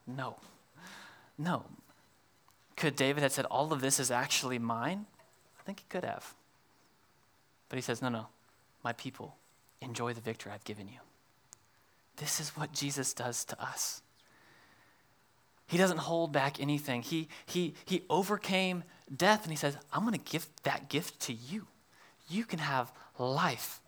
No. 0.07 0.37
No. 1.37 1.65
Could 2.79 2.95
David 2.95 3.23
have 3.23 3.33
said, 3.33 3.43
All 3.45 3.73
of 3.73 3.81
this 3.81 3.99
is 3.99 4.09
actually 4.09 4.57
mine? 4.57 5.05
I 5.59 5.63
think 5.63 5.81
he 5.81 5.85
could 5.89 6.05
have. 6.05 6.33
But 7.67 7.75
he 7.75 7.81
says, 7.81 8.01
No, 8.01 8.07
no. 8.07 8.27
My 8.85 8.93
people, 8.93 9.35
enjoy 9.81 10.13
the 10.13 10.21
victory 10.21 10.53
I've 10.53 10.63
given 10.63 10.87
you. 10.87 10.99
This 12.15 12.39
is 12.39 12.55
what 12.55 12.71
Jesus 12.71 13.13
does 13.13 13.43
to 13.45 13.61
us. 13.61 14.01
He 15.67 15.77
doesn't 15.77 15.97
hold 15.97 16.31
back 16.31 16.61
anything. 16.61 17.01
He, 17.01 17.27
he, 17.45 17.73
he 17.83 18.03
overcame 18.09 18.85
death 19.13 19.43
and 19.43 19.51
he 19.51 19.57
says, 19.57 19.75
I'm 19.91 20.03
going 20.03 20.17
to 20.17 20.31
give 20.31 20.47
that 20.63 20.87
gift 20.87 21.19
to 21.23 21.33
you. 21.33 21.67
You 22.29 22.45
can 22.45 22.59
have 22.59 22.93
life. 23.17 23.81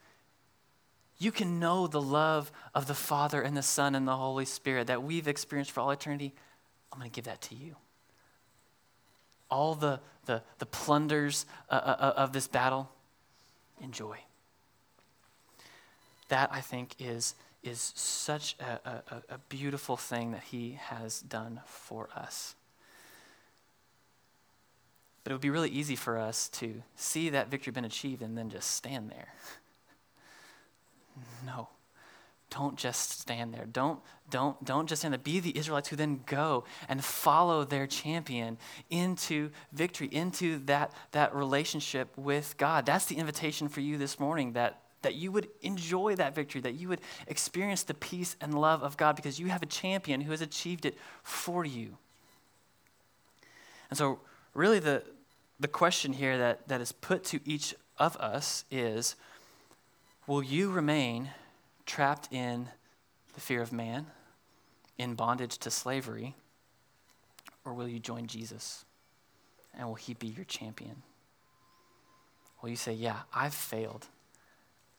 You 1.18 1.32
can 1.32 1.62
know 1.62 1.88
the 1.88 2.02
love 2.02 2.52
of 2.76 2.88
the 2.88 2.94
Father 2.94 3.42
and 3.42 3.56
the 3.56 3.64
Son 3.64 3.96
and 3.96 4.06
the 4.06 4.18
Holy 4.18 4.46
Spirit 4.46 4.88
that 4.88 5.02
we've 5.02 5.30
experienced 5.30 5.72
for 5.72 5.80
all 5.80 5.92
eternity. 5.92 6.34
I'm 6.92 7.00
going 7.00 7.10
to 7.10 7.16
give 7.16 7.26
that 7.26 7.40
to 7.44 7.56
you. 7.56 7.78
All 9.52 9.76
the, 9.76 10.00
the, 10.26 10.42
the 10.58 10.66
plunders 10.66 11.46
uh, 11.70 11.74
uh, 11.74 11.96
uh, 12.00 12.14
of 12.18 12.34
this 12.34 12.48
battle, 12.48 12.90
enjoy. 13.82 14.18
That, 16.30 16.50
I 16.52 16.62
think, 16.62 16.96
is 16.98 17.36
is 17.64 17.94
such 17.96 18.56
a, 18.60 19.04
a, 19.12 19.34
a 19.36 19.38
beautiful 19.50 19.96
thing 19.96 20.32
that 20.32 20.44
he 20.46 20.80
has 20.82 21.22
done 21.22 21.62
for 21.68 22.10
us. 22.16 22.56
But 25.24 25.32
it 25.32 25.34
would 25.36 25.42
be 25.42 25.52
really 25.52 25.70
easy 25.70 25.96
for 25.96 26.18
us 26.18 26.50
to 26.50 26.82
see 26.96 27.30
that 27.30 27.50
victory 27.50 27.72
been 27.72 27.86
achieved 27.86 28.24
and 28.24 28.36
then 28.36 28.50
just 28.50 28.72
stand 28.72 29.12
there. 29.12 29.34
no. 31.46 31.68
Don't 32.52 32.76
just 32.78 33.22
stand 33.22 33.54
there. 33.54 33.66
Don't, 33.66 34.00
don't, 34.30 34.64
don't 34.64 34.88
just 34.88 35.02
stand 35.02 35.14
there. 35.14 35.20
Be 35.20 35.40
the 35.40 35.58
Israelites 35.58 35.88
who 35.88 35.96
then 35.96 36.20
go 36.26 36.66
and 36.90 37.04
follow 37.04 37.64
their 37.64 37.88
champion 37.88 38.58
into 38.90 39.52
victory, 39.72 40.10
into 40.12 40.60
that, 40.66 40.94
that 41.14 41.34
relationship 41.34 42.10
with 42.18 42.56
God. 42.58 42.86
That's 42.86 43.06
the 43.06 43.16
invitation 43.16 43.70
for 43.70 43.80
you 43.80 43.98
this 43.98 44.20
morning 44.20 44.52
that, 44.54 44.82
that 45.02 45.16
you 45.16 45.32
would 45.32 45.48
enjoy 45.62 46.16
that 46.16 46.36
victory, 46.36 46.60
that 46.62 46.74
you 46.74 46.90
would 46.90 47.00
experience 47.26 47.84
the 47.84 47.94
peace 47.94 48.36
and 48.42 48.54
love 48.54 48.84
of 48.84 48.98
God 48.98 49.16
because 49.16 49.40
you 49.40 49.48
have 49.48 49.64
a 49.64 49.68
champion 49.68 50.20
who 50.20 50.32
has 50.32 50.42
achieved 50.42 50.86
it 50.86 50.98
for 51.24 51.64
you. 51.64 51.98
And 53.90 53.98
so, 53.98 54.20
really, 54.54 54.80
the, 54.80 55.04
the 55.58 55.70
question 55.70 56.12
here 56.12 56.38
that, 56.38 56.68
that 56.68 56.82
is 56.82 56.92
put 56.92 57.24
to 57.26 57.40
each 57.46 57.74
of 57.98 58.18
us 58.18 58.66
is 58.70 59.16
Will 60.28 60.44
you 60.44 60.70
remain 60.70 61.30
trapped 61.86 62.32
in 62.32 62.68
the 63.34 63.42
fear 63.42 63.62
of 63.62 63.72
man, 63.72 64.08
in 64.98 65.16
bondage 65.16 65.58
to 65.60 65.72
slavery, 65.72 66.36
or 67.66 67.74
will 67.74 67.88
you 67.88 68.00
join 68.00 68.28
Jesus? 68.28 68.86
And 69.78 69.88
will 69.88 69.96
he 69.96 70.14
be 70.14 70.28
your 70.28 70.46
champion? 70.46 71.04
Will 72.62 72.70
you 72.70 72.76
say, 72.76 72.94
Yeah, 72.94 73.18
I've 73.34 73.54
failed. 73.54 74.08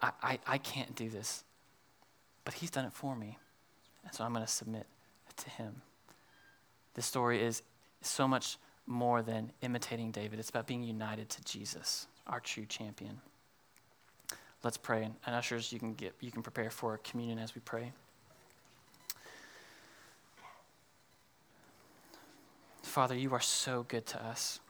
I, 0.00 0.10
I, 0.22 0.38
I 0.46 0.58
can't 0.58 0.94
do 0.96 1.08
this, 1.08 1.44
but 2.44 2.54
he's 2.54 2.70
done 2.70 2.84
it 2.84 2.92
for 2.92 3.14
me. 3.14 3.38
And 4.04 4.12
so 4.12 4.24
I'm 4.24 4.32
going 4.32 4.44
to 4.44 4.50
submit 4.50 4.86
to 5.36 5.50
him. 5.50 5.82
This 6.94 7.06
story 7.06 7.40
is 7.40 7.62
so 8.00 8.26
much 8.26 8.58
more 8.86 9.22
than 9.22 9.52
imitating 9.62 10.10
David, 10.10 10.38
it's 10.40 10.50
about 10.50 10.66
being 10.66 10.82
united 10.82 11.28
to 11.30 11.44
Jesus, 11.44 12.08
our 12.26 12.40
true 12.40 12.66
champion. 12.66 13.20
Let's 14.64 14.76
pray. 14.76 15.10
And, 15.26 15.34
ushers, 15.34 15.72
you 15.72 15.78
can 15.78 15.94
get 15.94 16.14
you 16.20 16.30
can 16.30 16.42
prepare 16.42 16.70
for 16.70 16.98
communion 16.98 17.38
as 17.38 17.54
we 17.54 17.60
pray. 17.64 17.92
Father, 22.82 23.16
you 23.16 23.32
are 23.32 23.40
so 23.40 23.84
good 23.88 24.06
to 24.06 24.24
us. 24.24 24.60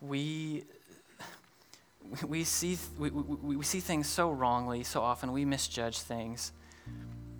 We 0.00 0.64
we 2.26 2.44
see 2.44 2.78
we, 2.98 3.10
we, 3.10 3.56
we 3.56 3.64
see 3.64 3.80
things 3.80 4.06
so 4.06 4.30
wrongly 4.30 4.84
so 4.84 5.02
often 5.02 5.32
we 5.32 5.44
misjudge 5.44 5.98
things 5.98 6.52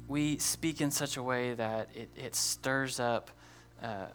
we 0.09 0.39
speak 0.39 0.81
in 0.81 0.91
such 0.91 1.17
a 1.17 1.23
way 1.23 1.55
that 1.55 1.89
it, 1.95 2.11
it 2.17 2.35
stirs 2.35 2.99
up 2.99 3.31
uh, 3.81 4.07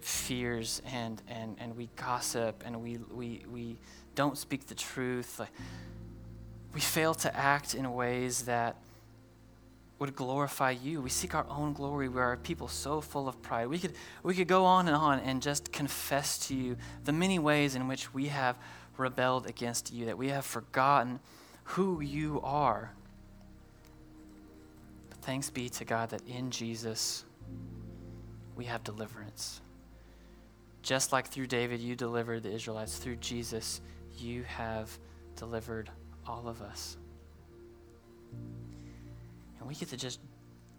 fears 0.00 0.80
and, 0.86 1.22
and, 1.28 1.56
and 1.58 1.76
we 1.76 1.88
gossip 1.96 2.62
and 2.64 2.80
we, 2.80 2.98
we, 3.12 3.44
we 3.50 3.76
don't 4.18 4.36
speak 4.36 4.66
the 4.66 4.74
truth. 4.74 5.40
We 6.74 6.80
fail 6.80 7.14
to 7.14 7.36
act 7.36 7.76
in 7.76 7.94
ways 7.94 8.42
that 8.46 8.74
would 10.00 10.16
glorify 10.16 10.72
you. 10.72 11.00
We 11.00 11.08
seek 11.08 11.36
our 11.36 11.46
own 11.48 11.72
glory. 11.72 12.08
We 12.08 12.20
are 12.20 12.36
people 12.36 12.66
so 12.66 13.00
full 13.00 13.28
of 13.28 13.40
pride. 13.42 13.68
We 13.68 13.78
could, 13.78 13.92
we 14.24 14.34
could 14.34 14.48
go 14.48 14.64
on 14.64 14.88
and 14.88 14.96
on 14.96 15.20
and 15.20 15.40
just 15.40 15.70
confess 15.70 16.36
to 16.48 16.56
you 16.56 16.76
the 17.04 17.12
many 17.12 17.38
ways 17.38 17.76
in 17.76 17.86
which 17.86 18.12
we 18.12 18.26
have 18.26 18.56
rebelled 18.96 19.46
against 19.46 19.92
you, 19.92 20.06
that 20.06 20.18
we 20.18 20.30
have 20.30 20.44
forgotten 20.44 21.20
who 21.62 22.00
you 22.00 22.40
are. 22.42 22.90
But 25.10 25.18
thanks 25.18 25.48
be 25.48 25.68
to 25.68 25.84
God 25.84 26.10
that 26.10 26.26
in 26.26 26.50
Jesus 26.50 27.24
we 28.56 28.64
have 28.64 28.82
deliverance. 28.82 29.60
Just 30.82 31.12
like 31.12 31.28
through 31.28 31.46
David 31.46 31.78
you 31.78 31.94
delivered 31.94 32.42
the 32.42 32.50
Israelites, 32.50 32.98
through 32.98 33.16
Jesus 33.16 33.80
you 34.20 34.42
have 34.44 34.96
delivered 35.36 35.90
all 36.26 36.48
of 36.48 36.62
us. 36.62 36.96
And 39.58 39.68
we 39.68 39.74
get 39.74 39.88
to 39.88 39.96
just 39.96 40.20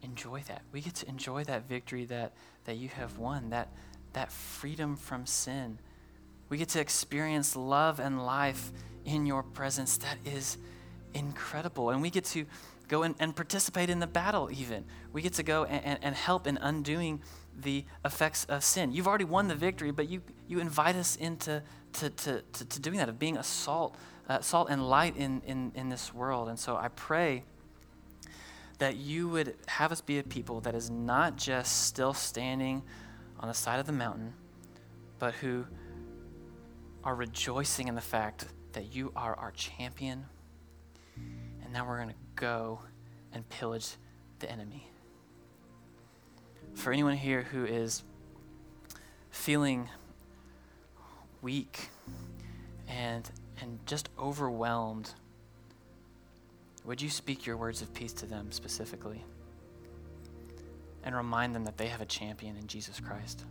enjoy 0.02 0.42
that. 0.48 0.62
We 0.72 0.82
get 0.82 0.96
to 0.96 1.10
enjoy 1.10 1.44
that 1.46 1.68
victory 1.68 2.06
that, 2.06 2.34
that 2.66 2.78
you 2.78 2.90
have 2.90 3.18
won, 3.18 3.50
that, 3.50 3.70
that 4.14 4.32
freedom 4.32 4.96
from 4.96 5.26
sin. 5.26 5.80
We 6.50 6.58
get 6.58 6.70
to 6.70 6.80
experience 6.80 7.56
love 7.56 8.00
and 8.00 8.26
life 8.26 8.72
in 9.06 9.26
your 9.26 9.44
presence. 9.44 9.98
That 9.98 10.18
is 10.26 10.58
incredible. 11.14 11.90
And 11.90 12.02
we 12.02 12.10
get 12.10 12.26
to 12.26 12.46
go 12.88 13.04
and, 13.04 13.16
and 13.20 13.36
participate 13.36 13.90
in 13.90 14.00
the 14.00 14.08
battle, 14.08 14.50
even. 14.52 14.86
We 15.14 15.22
get 15.22 15.34
to 15.34 15.44
go 15.44 15.64
and, 15.64 15.84
and, 15.86 16.00
and 16.02 16.16
help 16.16 16.48
in 16.48 16.58
undoing 16.58 17.22
the 17.62 17.86
effects 18.06 18.46
of 18.46 18.64
sin. 18.64 18.92
You've 18.92 19.08
already 19.08 19.26
won 19.26 19.48
the 19.48 19.56
victory, 19.56 19.92
but 19.92 20.10
you, 20.10 20.22
you 20.48 20.60
invite 20.60 20.96
us 20.96 21.16
into 21.16 21.62
to, 21.94 22.10
to, 22.10 22.42
to, 22.54 22.66
to 22.66 22.80
doing 22.80 22.98
that, 22.98 23.10
of 23.10 23.20
being 23.20 23.38
a 23.38 23.44
salt, 23.44 23.96
uh, 24.28 24.40
salt 24.42 24.70
and 24.70 24.88
light 24.88 25.18
in, 25.18 25.42
in, 25.46 25.72
in 25.76 25.90
this 25.90 26.14
world. 26.14 26.50
And 26.50 26.60
so 26.60 26.76
I 26.76 26.90
pray 26.90 27.44
that 28.78 28.96
you 28.96 29.28
would 29.28 29.56
have 29.68 29.92
us 29.92 30.02
be 30.02 30.20
a 30.20 30.24
people 30.24 30.62
that 30.62 30.76
is 30.76 30.90
not 30.90 31.36
just 31.36 31.86
still 31.86 32.14
standing 32.14 32.82
on 33.40 33.48
the 33.48 33.54
side 33.54 33.80
of 33.80 33.86
the 33.86 33.92
mountain, 33.92 34.34
but 35.18 35.34
who 35.36 35.66
are 37.04 37.16
rejoicing 37.16 37.88
in 37.88 37.96
the 37.96 38.02
fact 38.02 38.46
that 38.74 38.96
you 38.96 39.12
are 39.16 39.36
our 39.36 39.52
champion. 39.52 40.26
And 41.64 41.74
now 41.74 41.88
we're 41.88 41.98
going 41.98 42.10
to 42.10 42.16
go 42.36 42.80
and 43.34 43.48
pillage 43.50 43.96
the 44.40 44.50
enemy. 44.50 44.90
For 46.74 46.94
anyone 46.94 47.18
here 47.18 47.44
who 47.44 47.66
is 47.66 48.04
feeling 49.30 49.90
weak 51.42 51.90
and, 52.88 53.30
and 53.62 53.80
just 53.86 54.10
overwhelmed, 54.18 55.14
would 56.86 57.02
you 57.02 57.10
speak 57.10 57.46
your 57.46 57.58
words 57.58 57.82
of 57.82 57.94
peace 57.94 58.14
to 58.14 58.26
them 58.26 58.52
specifically? 58.52 59.24
And 61.04 61.16
remind 61.16 61.54
them 61.54 61.66
that 61.66 61.78
they 61.78 61.88
have 61.88 62.02
a 62.02 62.06
champion 62.06 62.58
in 62.58 62.68
Jesus 62.68 63.00
Christ. 63.00 63.46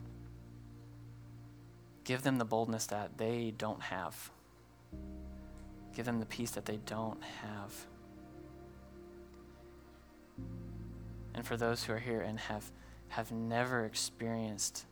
Give 2.05 2.23
them 2.23 2.39
the 2.39 2.45
boldness 2.45 2.87
that 2.87 3.19
they 3.19 3.53
don't 3.57 3.83
have. 3.83 4.31
Give 5.95 6.07
them 6.07 6.21
the 6.21 6.27
peace 6.27 6.53
that 6.53 6.65
they 6.65 6.79
don't 6.87 7.23
have. 7.43 7.87
And 11.35 11.47
for 11.47 11.57
those 11.57 11.85
who 11.85 11.93
are 11.93 11.99
here 11.99 12.21
and 12.21 12.39
have, 12.41 12.71
have 13.09 13.33
never 13.33 13.85
experienced 13.85 14.85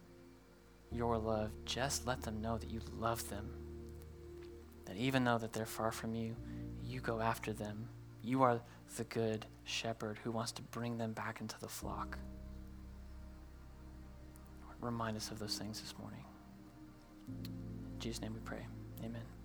your 0.92 1.18
love, 1.18 1.50
just 1.64 2.06
let 2.06 2.22
them 2.22 2.40
know 2.40 2.58
that 2.58 2.70
you 2.70 2.80
love 2.98 3.28
them. 3.28 3.50
That 4.86 4.96
even 4.96 5.24
though 5.24 5.38
that 5.38 5.52
they're 5.52 5.66
far 5.66 5.92
from 5.92 6.14
you, 6.14 6.36
you 6.84 7.00
go 7.00 7.20
after 7.20 7.52
them. 7.52 7.88
You 8.22 8.42
are 8.42 8.60
the 8.96 9.04
good 9.04 9.46
shepherd 9.64 10.18
who 10.22 10.30
wants 10.30 10.52
to 10.52 10.62
bring 10.62 10.96
them 10.98 11.12
back 11.12 11.40
into 11.40 11.58
the 11.60 11.68
flock. 11.68 12.18
Remind 14.80 15.16
us 15.16 15.30
of 15.30 15.38
those 15.38 15.58
things 15.58 15.80
this 15.80 15.94
morning. 15.98 16.24
In 17.28 17.98
Jesus' 17.98 18.20
name 18.20 18.34
we 18.34 18.40
pray. 18.40 18.64
Amen. 19.04 19.35